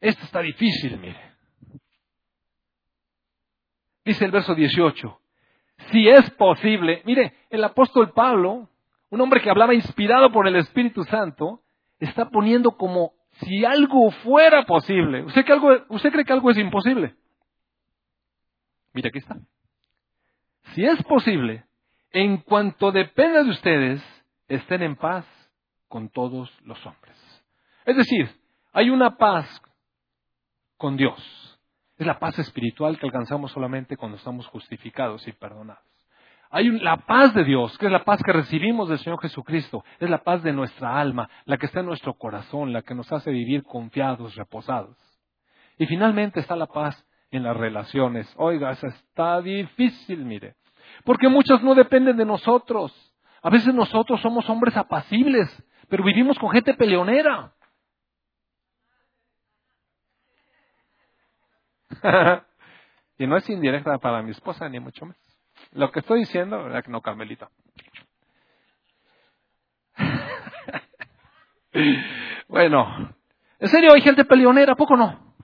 Esto 0.00 0.24
está 0.24 0.40
difícil, 0.40 0.98
mire. 0.98 1.32
Dice 4.04 4.24
el 4.24 4.30
verso 4.30 4.54
18, 4.54 5.21
si 5.90 6.08
es 6.08 6.30
posible, 6.32 7.02
mire, 7.04 7.34
el 7.50 7.64
apóstol 7.64 8.12
Pablo, 8.12 8.68
un 9.10 9.20
hombre 9.20 9.40
que 9.40 9.50
hablaba 9.50 9.74
inspirado 9.74 10.30
por 10.32 10.46
el 10.46 10.56
Espíritu 10.56 11.04
Santo, 11.04 11.60
está 11.98 12.30
poniendo 12.30 12.76
como 12.76 13.12
si 13.40 13.64
algo 13.64 14.10
fuera 14.10 14.64
posible. 14.64 15.24
¿Usted, 15.24 15.44
que 15.44 15.52
algo, 15.52 15.70
¿Usted 15.88 16.10
cree 16.10 16.24
que 16.24 16.32
algo 16.32 16.50
es 16.50 16.58
imposible? 16.58 17.14
Mira, 18.92 19.08
aquí 19.08 19.18
está. 19.18 19.36
Si 20.74 20.84
es 20.84 21.02
posible, 21.04 21.64
en 22.10 22.38
cuanto 22.38 22.92
dependa 22.92 23.42
de 23.42 23.50
ustedes, 23.50 24.24
estén 24.48 24.82
en 24.82 24.96
paz 24.96 25.26
con 25.88 26.08
todos 26.08 26.50
los 26.64 26.84
hombres. 26.86 27.16
Es 27.84 27.96
decir, 27.96 28.30
hay 28.72 28.90
una 28.90 29.16
paz 29.16 29.60
con 30.76 30.96
Dios. 30.96 31.41
Es 32.02 32.06
la 32.06 32.18
paz 32.18 32.36
espiritual 32.40 32.98
que 32.98 33.06
alcanzamos 33.06 33.52
solamente 33.52 33.96
cuando 33.96 34.16
estamos 34.16 34.48
justificados 34.48 35.28
y 35.28 35.30
perdonados. 35.30 35.84
Hay 36.50 36.68
la 36.80 36.96
paz 36.96 37.32
de 37.32 37.44
Dios, 37.44 37.78
que 37.78 37.86
es 37.86 37.92
la 37.92 38.02
paz 38.02 38.20
que 38.24 38.32
recibimos 38.32 38.88
del 38.88 38.98
Señor 38.98 39.20
Jesucristo, 39.22 39.84
es 40.00 40.10
la 40.10 40.18
paz 40.18 40.42
de 40.42 40.52
nuestra 40.52 40.98
alma, 40.98 41.30
la 41.44 41.58
que 41.58 41.66
está 41.66 41.78
en 41.78 41.86
nuestro 41.86 42.14
corazón, 42.14 42.72
la 42.72 42.82
que 42.82 42.96
nos 42.96 43.12
hace 43.12 43.30
vivir 43.30 43.62
confiados, 43.62 44.34
reposados. 44.34 44.96
Y 45.78 45.86
finalmente 45.86 46.40
está 46.40 46.56
la 46.56 46.66
paz 46.66 47.06
en 47.30 47.44
las 47.44 47.56
relaciones. 47.56 48.34
Oiga, 48.36 48.72
eso 48.72 48.88
está 48.88 49.40
difícil, 49.40 50.24
mire, 50.24 50.56
porque 51.04 51.28
muchos 51.28 51.62
no 51.62 51.76
dependen 51.76 52.16
de 52.16 52.24
nosotros. 52.24 52.92
A 53.42 53.48
veces 53.48 53.72
nosotros 53.72 54.20
somos 54.20 54.50
hombres 54.50 54.76
apacibles, 54.76 55.48
pero 55.88 56.02
vivimos 56.02 56.36
con 56.40 56.50
gente 56.50 56.74
peleonera. 56.74 57.52
y 63.18 63.26
no 63.26 63.36
es 63.36 63.48
indirecta 63.50 63.98
para 63.98 64.22
mi 64.22 64.30
esposa, 64.30 64.68
ni 64.68 64.80
mucho 64.80 65.06
más. 65.06 65.16
Lo 65.72 65.90
que 65.90 66.00
estoy 66.00 66.20
diciendo, 66.20 66.62
¿verdad 66.62 66.84
no, 66.88 67.00
Carmelita? 67.00 67.48
bueno, 72.48 73.14
en 73.58 73.68
serio, 73.68 73.92
hay 73.94 74.00
gente 74.00 74.24
peleonera, 74.24 74.74
poco 74.74 74.96
no? 74.96 75.34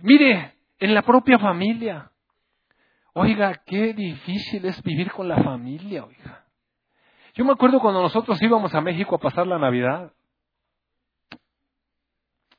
Mire, 0.00 0.54
en 0.78 0.94
la 0.94 1.02
propia 1.02 1.38
familia. 1.38 2.10
Oiga, 3.14 3.62
qué 3.66 3.92
difícil 3.92 4.64
es 4.64 4.82
vivir 4.82 5.12
con 5.12 5.28
la 5.28 5.42
familia, 5.42 6.04
oiga. 6.04 6.46
Yo 7.34 7.44
me 7.44 7.52
acuerdo 7.52 7.80
cuando 7.80 8.02
nosotros 8.02 8.40
íbamos 8.42 8.74
a 8.74 8.80
México 8.80 9.14
a 9.14 9.18
pasar 9.18 9.46
la 9.46 9.58
Navidad. 9.58 10.12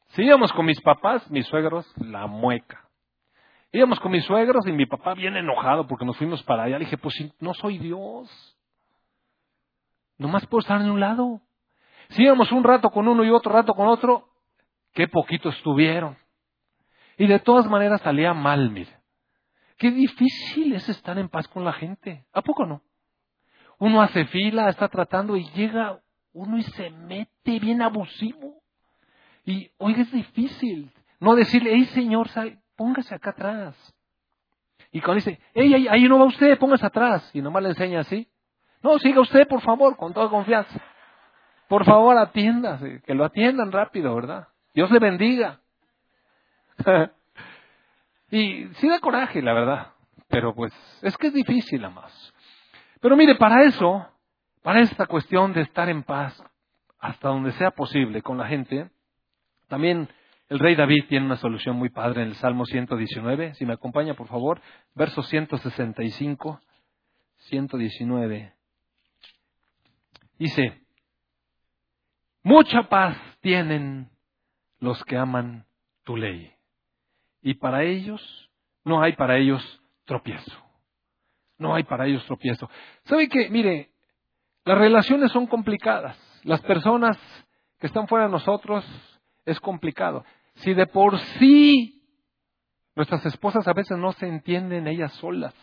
Si 0.09 0.21
íbamos 0.21 0.53
con 0.53 0.65
mis 0.65 0.79
papás, 0.81 1.29
mis 1.31 1.45
suegros, 1.47 1.91
la 1.97 2.27
mueca. 2.27 2.82
Íbamos 3.75 3.99
con 3.99 4.11
mis 4.11 4.23
suegros 4.25 4.67
y 4.67 4.71
mi 4.71 4.85
papá 4.85 5.15
bien 5.15 5.35
enojado 5.35 5.87
porque 5.87 6.05
nos 6.05 6.15
fuimos 6.15 6.43
para 6.43 6.63
allá. 6.63 6.77
Le 6.77 6.85
dije, 6.85 6.99
pues 6.99 7.15
no 7.39 7.55
soy 7.55 7.79
Dios. 7.79 8.29
Nomás 10.19 10.45
puedo 10.45 10.61
estar 10.61 10.79
en 10.79 10.91
un 10.91 10.99
lado. 10.99 11.41
Si 12.09 12.21
íbamos 12.21 12.51
un 12.51 12.63
rato 12.63 12.91
con 12.91 13.07
uno 13.07 13.23
y 13.23 13.31
otro 13.31 13.51
rato 13.51 13.73
con 13.73 13.87
otro, 13.87 14.29
qué 14.93 15.07
poquito 15.07 15.49
estuvieron. 15.49 16.15
Y 17.17 17.25
de 17.25 17.39
todas 17.39 17.65
maneras 17.65 17.99
salía 18.01 18.31
mal, 18.35 18.69
mire. 18.69 18.95
Qué 19.77 19.89
difícil 19.89 20.73
es 20.73 20.87
estar 20.87 21.17
en 21.17 21.29
paz 21.29 21.47
con 21.47 21.65
la 21.65 21.73
gente. 21.73 22.27
¿A 22.31 22.43
poco 22.43 22.67
no? 22.67 22.83
Uno 23.79 24.03
hace 24.03 24.25
fila, 24.25 24.69
está 24.69 24.87
tratando 24.87 25.35
y 25.35 25.49
llega 25.49 25.99
uno 26.31 26.59
y 26.59 26.63
se 26.63 26.91
mete 26.91 27.59
bien 27.59 27.81
abusivo. 27.81 28.61
Y, 29.45 29.71
oiga, 29.79 30.03
es 30.03 30.11
difícil. 30.11 30.91
No 31.19 31.35
decirle, 31.35 31.71
hey 31.73 31.85
señor, 31.85 32.29
póngase 32.75 33.15
acá 33.15 33.31
atrás. 33.31 33.75
Y 34.91 35.01
cuando 35.01 35.15
dice, 35.15 35.39
hey, 35.53 35.87
ahí, 35.89 36.03
no 36.03 36.19
va 36.19 36.25
usted, 36.25 36.57
póngase 36.57 36.85
atrás. 36.85 37.29
Y 37.33 37.41
nomás 37.41 37.63
le 37.63 37.69
enseña 37.69 38.01
así. 38.01 38.29
No, 38.81 38.99
siga 38.99 39.21
usted, 39.21 39.47
por 39.47 39.61
favor, 39.61 39.97
con 39.97 40.13
toda 40.13 40.29
confianza. 40.29 40.79
Por 41.67 41.85
favor, 41.85 42.17
atiéndase, 42.17 43.01
que 43.01 43.15
lo 43.15 43.25
atiendan 43.25 43.71
rápido, 43.71 44.13
¿verdad? 44.13 44.47
Dios 44.73 44.91
le 44.91 44.99
bendiga. 44.99 45.61
y 48.31 48.67
sí 48.75 48.89
da 48.89 48.99
coraje, 48.99 49.41
la 49.41 49.53
verdad. 49.53 49.87
Pero 50.27 50.53
pues, 50.53 50.73
es 51.01 51.17
que 51.17 51.27
es 51.27 51.33
difícil, 51.33 51.81
más. 51.89 52.33
Pero 53.01 53.15
mire, 53.15 53.35
para 53.35 53.63
eso, 53.63 54.07
para 54.61 54.81
esta 54.81 55.07
cuestión 55.07 55.53
de 55.53 55.61
estar 55.61 55.89
en 55.89 56.03
paz, 56.03 56.43
hasta 56.99 57.29
donde 57.29 57.51
sea 57.53 57.71
posible 57.71 58.21
con 58.21 58.37
la 58.37 58.47
gente, 58.47 58.89
también 59.67 60.07
el 60.53 60.59
rey 60.59 60.75
David 60.75 61.05
tiene 61.09 61.25
una 61.25 61.37
solución 61.37 61.77
muy 61.77 61.89
padre 61.89 62.21
en 62.21 62.27
el 62.27 62.35
Salmo 62.35 62.67
119. 62.67 63.55
Si 63.55 63.65
me 63.65 63.73
acompaña, 63.73 64.13
por 64.13 64.27
favor, 64.27 64.61
verso 64.93 65.23
165, 65.23 66.61
119. 67.37 68.53
Dice, 70.37 70.79
mucha 72.43 72.83
paz 72.83 73.17
tienen 73.41 74.11
los 74.77 75.03
que 75.05 75.17
aman 75.17 75.65
tu 76.03 76.17
ley. 76.17 76.53
Y 77.41 77.55
para 77.55 77.81
ellos, 77.81 78.21
no 78.83 79.01
hay 79.01 79.13
para 79.13 79.39
ellos 79.39 79.81
tropiezo. 80.05 80.63
No 81.57 81.73
hay 81.73 81.83
para 81.83 82.05
ellos 82.05 82.23
tropiezo. 82.27 82.69
¿Sabe 83.05 83.27
qué? 83.27 83.49
Mire, 83.49 83.89
las 84.65 84.77
relaciones 84.77 85.31
son 85.31 85.47
complicadas. 85.47 86.15
Las 86.43 86.61
personas 86.61 87.17
que 87.79 87.87
están 87.87 88.07
fuera 88.07 88.25
de 88.25 88.31
nosotros 88.31 88.85
es 89.45 89.59
complicado. 89.59 90.23
Si 90.55 90.73
de 90.73 90.87
por 90.87 91.17
sí 91.39 92.03
nuestras 92.95 93.25
esposas 93.25 93.67
a 93.67 93.73
veces 93.73 93.97
no 93.97 94.11
se 94.13 94.27
entienden 94.27 94.87
ellas 94.87 95.11
solas. 95.13 95.53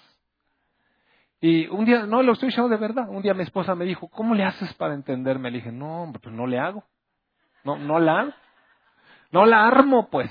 Y 1.41 1.67
un 1.69 1.87
día, 1.87 2.05
no 2.07 2.23
lo 2.23 2.33
estoy 2.33 2.49
diciendo 2.49 2.69
de 2.69 2.77
verdad, 2.77 3.09
un 3.09 3.23
día 3.23 3.33
mi 3.33 3.43
esposa 3.43 3.75
me 3.75 3.87
dijo, 3.87 4.09
¿cómo 4.09 4.35
le 4.35 4.45
haces 4.45 4.75
para 4.75 4.95
entenderme? 4.95 5.51
Le 5.51 5.59
dije, 5.59 5.73
no, 5.73 6.13
pues 6.21 6.35
no 6.35 6.47
le 6.47 6.59
hago. 6.59 6.85
No, 7.65 7.79
no 7.79 7.99
la. 7.99 8.35
No 9.31 9.47
la 9.47 9.67
armo, 9.67 10.09
pues. 10.11 10.31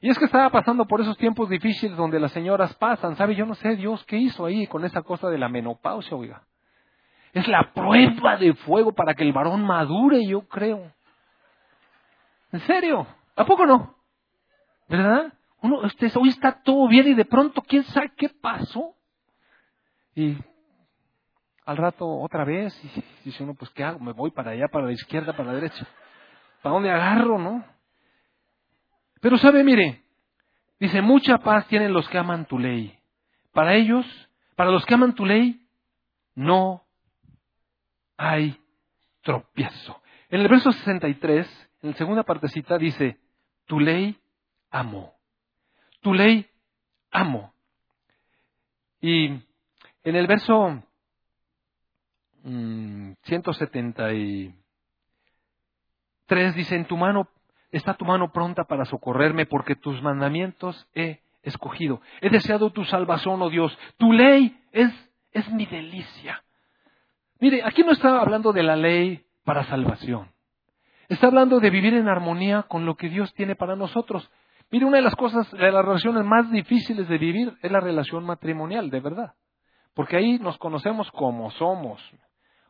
Y 0.00 0.08
es 0.08 0.18
que 0.18 0.26
estaba 0.26 0.48
pasando 0.50 0.86
por 0.86 1.00
esos 1.00 1.18
tiempos 1.18 1.48
difíciles 1.48 1.96
donde 1.96 2.20
las 2.20 2.32
señoras 2.32 2.74
pasan. 2.76 3.16
¿Sabe? 3.16 3.34
Yo 3.34 3.44
no 3.44 3.54
sé 3.54 3.76
Dios 3.76 4.04
qué 4.04 4.16
hizo 4.16 4.46
ahí 4.46 4.66
con 4.66 4.84
esa 4.84 5.02
cosa 5.02 5.28
de 5.28 5.38
la 5.38 5.48
menopausia, 5.48 6.16
oiga. 6.16 6.42
Es 7.32 7.46
la 7.48 7.72
prueba 7.74 8.36
de 8.36 8.54
fuego 8.54 8.92
para 8.92 9.14
que 9.14 9.24
el 9.24 9.32
varón 9.32 9.62
madure, 9.66 10.24
yo 10.26 10.42
creo. 10.48 10.92
¿En 12.52 12.60
serio? 12.60 13.06
¿A 13.36 13.44
poco 13.44 13.66
no? 13.66 13.94
¿Verdad? 14.88 15.32
Uno, 15.60 15.80
usted, 15.80 16.10
hoy 16.16 16.30
está 16.30 16.62
todo 16.62 16.88
bien 16.88 17.08
y 17.08 17.14
de 17.14 17.24
pronto, 17.24 17.62
¿quién 17.62 17.84
sabe 17.84 18.12
qué 18.16 18.28
pasó? 18.28 18.94
Y 20.14 20.36
al 21.64 21.76
rato 21.76 22.06
otra 22.06 22.44
vez, 22.44 22.74
y 22.84 23.04
dice 23.24 23.42
uno, 23.42 23.54
pues 23.54 23.70
¿qué 23.70 23.84
hago? 23.84 23.98
Me 23.98 24.12
voy 24.12 24.30
para 24.30 24.52
allá, 24.52 24.68
para 24.68 24.86
la 24.86 24.92
izquierda, 24.92 25.36
para 25.36 25.50
la 25.50 25.54
derecha. 25.56 25.86
¿Para 26.62 26.74
dónde 26.74 26.90
agarro, 26.90 27.38
no? 27.38 27.64
Pero 29.20 29.36
sabe, 29.38 29.64
mire, 29.64 30.02
dice, 30.78 31.02
mucha 31.02 31.38
paz 31.38 31.66
tienen 31.66 31.92
los 31.92 32.08
que 32.08 32.18
aman 32.18 32.46
tu 32.46 32.58
ley. 32.58 32.98
Para 33.52 33.74
ellos, 33.74 34.06
para 34.54 34.70
los 34.70 34.86
que 34.86 34.94
aman 34.94 35.14
tu 35.14 35.26
ley, 35.26 35.66
no 36.34 36.84
hay 38.16 38.58
tropiezo. 39.22 40.00
En 40.30 40.40
el 40.40 40.48
verso 40.48 40.70
63, 40.72 41.70
en 41.82 41.90
la 41.90 41.96
segunda 41.96 42.22
partecita 42.22 42.78
dice, 42.78 43.18
tu 43.66 43.80
ley 43.80 44.16
amo. 44.70 45.14
Tu 46.00 46.14
ley 46.14 46.46
amo. 47.10 47.52
Y 49.00 49.26
en 49.26 50.16
el 50.16 50.26
verso 50.26 50.82
173 52.42 54.54
mm, 56.28 56.56
dice, 56.56 56.76
en 56.76 56.86
tu 56.86 56.96
mano 56.96 57.28
está 57.70 57.94
tu 57.94 58.04
mano 58.04 58.32
pronta 58.32 58.64
para 58.64 58.84
socorrerme 58.84 59.46
porque 59.46 59.76
tus 59.76 60.02
mandamientos 60.02 60.88
he 60.94 61.20
escogido. 61.42 62.00
He 62.20 62.30
deseado 62.30 62.70
tu 62.70 62.84
salvación, 62.84 63.42
oh 63.42 63.50
Dios. 63.50 63.76
Tu 63.96 64.12
ley 64.12 64.58
es, 64.72 64.92
es 65.32 65.48
mi 65.50 65.66
delicia. 65.66 66.42
Mire, 67.38 67.62
aquí 67.64 67.82
no 67.82 67.92
está 67.92 68.20
hablando 68.20 68.52
de 68.52 68.62
la 68.62 68.76
ley 68.76 69.24
para 69.44 69.64
salvación. 69.64 70.30
Está 71.08 71.28
hablando 71.28 71.60
de 71.60 71.70
vivir 71.70 71.94
en 71.94 72.08
armonía 72.08 72.64
con 72.64 72.84
lo 72.84 72.96
que 72.96 73.08
Dios 73.08 73.32
tiene 73.34 73.54
para 73.54 73.76
nosotros. 73.76 74.28
Mire, 74.70 74.84
una 74.84 74.96
de 74.96 75.04
las 75.04 75.14
cosas, 75.14 75.50
de 75.52 75.70
las 75.70 75.84
relaciones 75.84 76.24
más 76.24 76.50
difíciles 76.50 77.08
de 77.08 77.18
vivir 77.18 77.56
es 77.62 77.70
la 77.70 77.80
relación 77.80 78.24
matrimonial, 78.24 78.90
de 78.90 79.00
verdad. 79.00 79.34
Porque 79.94 80.16
ahí 80.16 80.38
nos 80.38 80.58
conocemos 80.58 81.10
como 81.12 81.50
somos. 81.52 82.02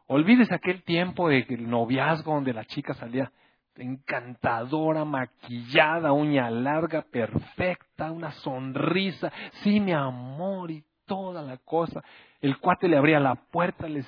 Olvídese 0.07 0.55
aquel 0.55 0.83
tiempo 0.85 1.29
de 1.29 1.45
noviazgo 1.59 2.35
donde 2.35 2.53
la 2.53 2.65
chica 2.67 2.95
salía 2.95 3.33
encantadora, 3.75 5.05
maquillada, 5.05 6.13
uña 6.13 6.51
larga, 6.51 7.03
perfecta, 7.03 8.13
una 8.13 8.31
sonrisa, 8.33 9.33
sí, 9.63 9.81
mi 9.81 9.93
amor 9.93 10.71
y 10.71 10.85
toda 11.07 11.43
la 11.43 11.57
cosa. 11.59 12.03
El 12.41 12.59
cuate 12.59 12.89
le 12.89 12.97
abría 12.97 13.21
la 13.21 13.35
puerta, 13.35 13.89
le 13.89 14.05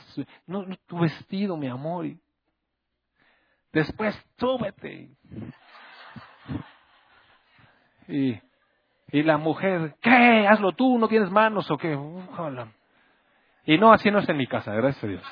no, 0.47 0.65
no, 0.65 0.77
tu 0.87 0.99
vestido, 0.99 1.57
mi 1.57 1.69
amor. 1.69 2.07
Y 2.07 2.21
después, 3.73 4.15
súbete. 4.39 5.11
Y, 8.09 8.41
y 9.13 9.23
la 9.23 9.37
mujer, 9.37 9.97
¿qué? 10.01 10.47
Hazlo 10.49 10.73
tú, 10.73 10.99
¿no 10.99 11.09
tienes 11.09 11.31
manos 11.31 11.71
o 11.71 11.77
qué? 11.77 11.97
Y 13.67 13.79
no, 13.79 13.93
así 13.93 14.11
no 14.11 14.19
es 14.19 14.29
en 14.29 14.37
mi 14.37 14.47
casa, 14.47 14.73
gracias 14.73 15.05
a 15.05 15.07
Dios. 15.07 15.23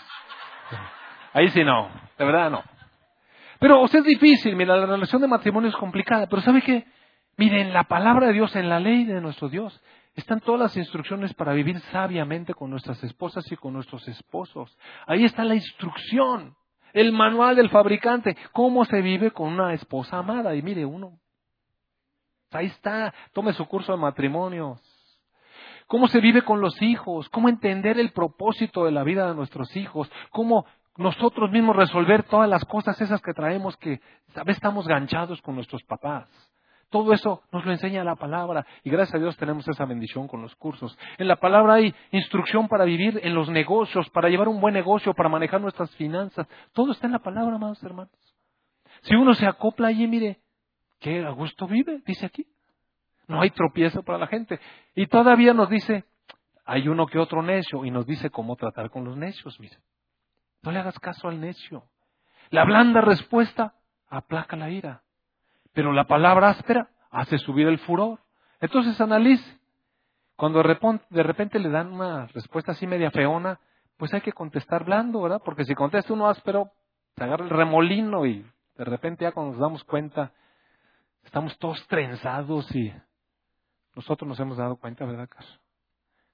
Ahí 1.33 1.49
sí 1.51 1.65
no, 1.65 1.91
de 2.19 2.25
verdad 2.25 2.51
no. 2.51 2.63
Pero, 3.59 3.81
o 3.81 3.87
es 3.87 4.05
difícil, 4.05 4.55
mira, 4.57 4.77
la 4.77 4.87
relación 4.87 5.23
de 5.23 5.29
matrimonio 5.29 5.71
es 5.71 5.77
complicada, 5.77 6.27
pero 6.27 6.43
¿sabe 6.43 6.61
qué? 6.63 6.87
Miren, 7.39 7.73
la 7.73 7.85
palabra 7.85 8.29
de 8.29 8.33
Dios, 8.35 8.55
en 8.57 8.69
la 8.69 8.81
ley 8.81 9.05
de 9.05 9.21
nuestro 9.21 9.49
Dios, 9.49 9.83
están 10.15 10.41
todas 10.41 10.61
las 10.61 10.77
instrucciones 10.77 11.35
para 11.35 11.53
vivir 11.53 11.79
sabiamente 11.93 12.55
con 12.55 12.71
nuestras 12.71 13.03
esposas 13.05 13.51
y 13.53 13.57
con 13.57 13.75
nuestros 13.75 14.07
esposos. 14.09 14.77
Ahí 15.07 15.25
está 15.25 15.45
la 15.45 15.55
instrucción, 15.55 16.55
el 16.93 17.13
manual 17.13 17.57
del 17.57 17.71
fabricante, 17.71 18.37
cómo 18.53 18.85
se 18.85 19.03
vive 19.03 19.31
con 19.31 19.53
una 19.53 19.75
esposa 19.75 20.19
amada. 20.19 20.55
Y 20.55 20.63
mire, 20.63 20.85
uno, 20.85 21.19
ahí 22.51 22.67
está, 22.67 23.13
tome 23.33 23.53
su 23.53 23.67
curso 23.67 23.93
de 23.93 23.99
matrimonios. 23.99 24.81
Cómo 25.87 26.09
se 26.09 26.21
vive 26.21 26.43
con 26.43 26.61
los 26.61 26.81
hijos, 26.83 27.29
cómo 27.29 27.49
entender 27.49 27.99
el 27.99 28.13
propósito 28.13 28.85
de 28.85 28.91
la 28.91 29.05
vida 29.05 29.29
de 29.29 29.35
nuestros 29.37 29.77
hijos, 29.77 30.11
cómo 30.31 30.67
nosotros 30.97 31.51
mismos 31.51 31.77
resolver 31.77 32.25
todas 32.25 32.49
las 32.49 32.65
cosas 32.65 33.01
esas 33.01 33.21
que 33.21 33.35
traemos 33.35 33.77
que 33.77 34.01
a 34.35 34.41
veces 34.41 34.57
estamos 34.57 34.89
ganchados 34.89 35.41
con 35.43 35.55
nuestros 35.55 35.83
papás. 35.85 36.29
Todo 36.91 37.13
eso 37.13 37.43
nos 37.53 37.65
lo 37.65 37.73
enseña 37.73 38.05
la 38.05 38.15
palabra 38.15 38.65
y 38.85 38.91
gracias 38.91 39.17
a 39.17 39.19
Dios 39.19 39.37
tenemos 39.37 39.67
esa 39.69 39.85
bendición 39.85 40.29
con 40.29 40.41
los 40.41 40.55
cursos. 40.55 40.97
En 41.19 41.27
la 41.27 41.37
palabra 41.37 41.75
hay 41.75 41.95
instrucción 42.13 42.69
para 42.69 42.85
vivir 42.85 43.21
en 43.23 43.35
los 43.35 43.49
negocios, 43.49 44.09
para 44.11 44.29
llevar 44.29 44.49
un 44.49 44.61
buen 44.61 44.75
negocio, 44.75 45.13
para 45.13 45.29
manejar 45.29 45.61
nuestras 45.61 45.95
finanzas. 45.97 46.47
Todo 46.73 46.93
está 46.93 47.07
en 47.07 47.13
la 47.13 47.19
palabra, 47.19 47.57
amados 47.57 47.83
hermanos. 47.83 48.13
Si 49.03 49.15
uno 49.15 49.35
se 49.35 49.47
acopla 49.47 49.89
allí, 49.89 50.07
mire, 50.07 50.39
qué 51.01 51.25
a 51.25 51.31
gusto 51.31 51.67
vive, 51.67 52.03
dice 52.07 52.27
aquí. 52.27 52.47
No 53.27 53.41
hay 53.41 53.51
tropiezo 53.51 54.03
para 54.03 54.19
la 54.19 54.29
gente. 54.29 54.61
Y 54.95 55.07
todavía 55.09 55.53
nos 55.53 55.69
dice, 55.69 56.05
hay 56.65 56.89
uno 56.89 57.07
que 57.07 57.19
otro 57.19 57.43
necio 57.43 57.85
y 57.85 57.91
nos 57.91 58.07
dice 58.07 58.31
cómo 58.31 58.57
tratar 58.57 58.91
con 58.91 59.05
los 59.05 59.17
necios, 59.17 59.59
mire. 59.59 59.79
No 60.63 60.71
le 60.71 60.79
hagas 60.79 60.99
caso 60.99 61.29
al 61.29 61.41
necio. 61.41 61.85
La 62.51 62.65
blanda 62.65 63.01
respuesta 63.01 63.75
aplaca 64.09 64.57
la 64.57 64.71
ira, 64.71 65.03
pero 65.77 65.93
la 65.93 66.05
palabra 66.05 66.49
áspera 66.49 66.89
hace 67.11 67.37
subir 67.37 67.69
el 67.69 67.79
furor. 67.81 68.19
Entonces 68.63 68.99
analice. 68.99 69.45
Cuando 70.35 70.63
de 70.63 71.23
repente, 71.23 71.59
le 71.59 71.69
dan 71.69 71.93
una 71.93 72.29
respuesta 72.29 72.73
así 72.73 72.87
media 72.87 73.11
feona, 73.11 73.61
pues 73.99 74.13
hay 74.15 74.23
que 74.23 74.33
contestar 74.33 74.87
blando, 74.87 75.21
¿verdad? 75.21 75.43
Porque 75.45 75.67
si 75.67 75.75
contesta 75.75 76.15
uno 76.15 76.31
áspero, 76.31 76.73
se 77.15 77.25
agarra 77.25 77.45
el 77.45 77.51
remolino 77.51 78.25
y 78.25 78.43
de 78.75 78.85
repente 78.87 79.25
ya 79.25 79.33
cuando 79.33 79.53
nos 79.53 79.61
damos 79.61 79.85
cuenta, 79.85 80.33
estamos 81.25 81.59
todos 81.59 81.87
trenzados 81.89 82.75
y 82.75 82.91
nosotros 83.95 84.27
nos 84.27 84.41
hemos 84.41 84.57
dado 84.57 84.77
cuenta, 84.77 85.05
¿verdad, 85.05 85.29
Caso? 85.29 85.59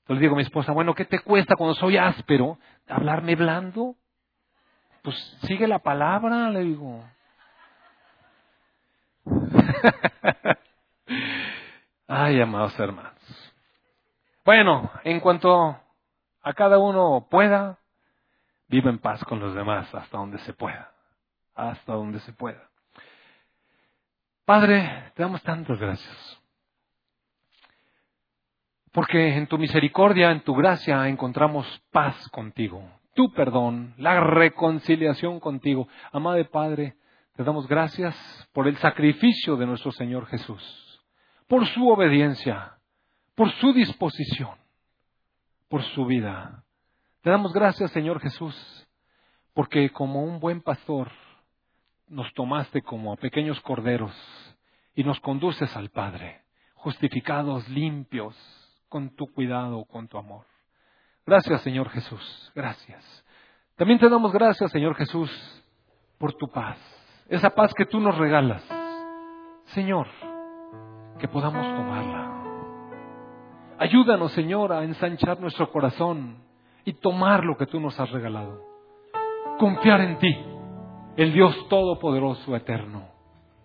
Entonces 0.03 0.21
le 0.21 0.21
digo 0.21 0.35
a 0.35 0.37
mi 0.37 0.45
esposa, 0.45 0.71
bueno, 0.71 0.95
¿qué 0.95 1.05
te 1.05 1.19
cuesta 1.19 1.57
cuando 1.57 1.75
soy 1.75 1.97
áspero 1.97 2.61
hablarme 2.87 3.35
blando? 3.35 3.97
Pues 5.03 5.17
sigue 5.49 5.67
la 5.67 5.81
palabra, 5.81 6.49
le 6.51 6.61
digo. 6.61 7.03
Ay, 12.07 12.41
amados 12.41 12.79
hermanos. 12.79 13.13
Bueno, 14.45 14.91
en 15.05 15.21
cuanto 15.21 15.77
a 16.43 16.53
cada 16.55 16.79
uno 16.79 17.27
pueda, 17.31 17.79
vive 18.69 18.91
en 18.91 18.99
paz 18.99 19.25
con 19.25 19.41
los 19.41 19.55
demás 19.55 19.95
hasta 19.95 20.19
donde 20.19 20.39
se 20.39 20.53
pueda. 20.53 20.91
Hasta 21.55 21.93
donde 21.93 22.19
se 22.21 22.33
pueda. 22.33 22.69
Padre, 24.45 25.13
te 25.15 25.23
damos 25.23 25.43
tantas 25.43 25.79
gracias. 25.79 26.41
Porque 28.91 29.37
en 29.37 29.47
tu 29.47 29.57
misericordia, 29.57 30.31
en 30.31 30.43
tu 30.43 30.55
gracia, 30.55 31.09
encontramos 31.09 31.67
paz 31.91 32.29
contigo, 32.29 32.83
tu 33.15 33.33
perdón, 33.33 33.95
la 33.97 34.21
reconciliación 34.21 35.41
contigo. 35.41 35.89
Amado 36.13 36.45
Padre, 36.51 36.97
te 37.35 37.45
damos 37.45 37.67
gracias 37.67 38.15
por 38.53 38.69
el 38.69 38.77
sacrificio 38.77 39.57
de 39.57 39.67
nuestro 39.67 39.91
Señor 39.93 40.27
Jesús, 40.27 41.03
por 41.49 41.67
su 41.67 41.89
obediencia, 41.89 42.79
por 43.35 43.51
su 43.53 43.73
disposición, 43.73 44.57
por 45.69 45.83
su 45.83 46.05
vida. 46.05 46.65
Te 47.23 47.31
damos 47.31 47.53
gracias, 47.53 47.91
Señor 47.93 48.21
Jesús, 48.21 48.87
porque 49.55 49.91
como 49.91 50.23
un 50.23 50.41
buen 50.41 50.61
pastor 50.61 51.11
nos 52.09 52.31
tomaste 52.35 52.83
como 52.83 53.13
a 53.13 53.17
pequeños 53.17 53.61
corderos 53.63 54.13
y 54.95 55.03
nos 55.03 55.19
conduces 55.21 55.75
al 55.75 55.89
Padre, 55.89 56.43
justificados, 56.75 57.67
limpios, 57.71 58.37
con 58.89 59.17
tu 59.17 59.27
cuidado, 59.33 59.87
con 59.87 60.07
tu 60.07 60.19
amor. 60.19 60.45
Gracias, 61.25 61.63
Señor 61.63 61.89
Jesús, 61.89 62.53
gracias. 62.55 63.25
También 63.77 63.99
te 63.99 64.11
damos 64.11 64.33
gracias, 64.33 64.71
Señor 64.71 64.95
Jesús, 64.97 65.31
por 66.19 66.35
tu 66.35 66.51
paz, 66.51 66.79
esa 67.37 67.51
paz 67.51 67.73
que 67.75 67.87
tú 67.87 68.01
nos 68.01 68.17
regalas. 68.17 68.63
Señor, 69.67 70.07
que 71.19 71.29
podamos 71.29 71.67
tomarla. 71.67 72.31
Ayúdanos, 73.79 74.33
Señor, 74.33 74.73
a 74.73 74.85
ensanchar 74.85 75.41
nuestro 75.41 75.71
corazón 75.71 76.37
y 76.85 76.93
tomar 76.95 77.45
lo 77.45 77.57
que 77.57 77.67
tú 77.67 77.81
nos 77.81 77.99
has 77.99 78.11
regalado. 78.11 78.61
Confiar 79.59 80.01
en 80.03 80.19
ti, 80.19 80.37
el 81.17 81.33
Dios 81.33 81.69
Todopoderoso, 81.69 82.55
Eterno, 82.55 83.09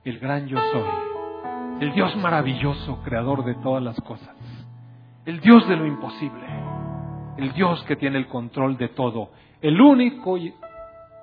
el 0.03 0.19
gran 0.19 0.47
yo 0.47 0.57
soy, 0.71 1.81
el 1.81 1.93
Dios 1.93 2.15
maravilloso, 2.17 3.01
creador 3.03 3.45
de 3.45 3.55
todas 3.55 3.83
las 3.83 3.99
cosas 4.01 4.35
el 5.27 5.41
Dios 5.41 5.67
de 5.67 5.75
lo 5.75 5.85
imposible, 5.85 6.45
el 7.37 7.51
Dios 7.51 7.83
que 7.83 7.97
tiene 7.97 8.17
el 8.17 8.27
control 8.27 8.77
de 8.77 8.87
todo, 8.87 9.31
el 9.61 9.79
único 9.81 10.37
y 10.37 10.53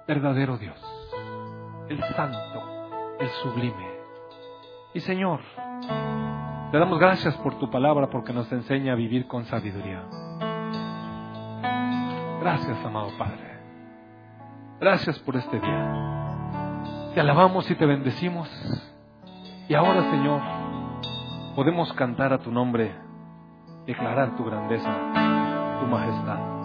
verdadero 0.07 0.59
Dios, 0.59 0.79
el 1.89 2.03
santo, 2.15 3.17
el 3.21 3.29
sublime. 3.43 3.95
Y 4.95 5.01
Señor, 5.01 5.41
te 6.71 6.79
damos 6.79 6.99
gracias 6.99 7.37
por 7.39 7.59
tu 7.59 7.71
palabra 7.71 8.09
porque 8.09 8.33
nos 8.33 8.51
enseña 8.53 8.93
a 8.93 8.97
vivir 8.97 9.27
con 9.27 9.45
sabiduría. 9.45 10.03
Gracias, 12.41 12.85
amado 12.85 13.11
Padre. 13.19 13.61
Gracias 14.81 15.19
por 15.21 15.37
este 15.37 15.61
día. 15.61 17.11
Te 17.15 17.21
alabamos 17.21 17.71
y 17.71 17.75
te 17.75 17.87
bendecimos. 17.87 18.49
Y 19.69 19.75
ahora, 19.75 20.11
Señor, 20.11 20.41
podemos 21.55 21.93
cantar 21.95 22.33
a 22.33 22.39
tu 22.39 22.51
nombre 22.51 22.95
declarar 23.87 24.37
tu 24.37 24.45
grandeza, 24.45 24.91
tu 25.81 25.87
majestad. 25.87 26.64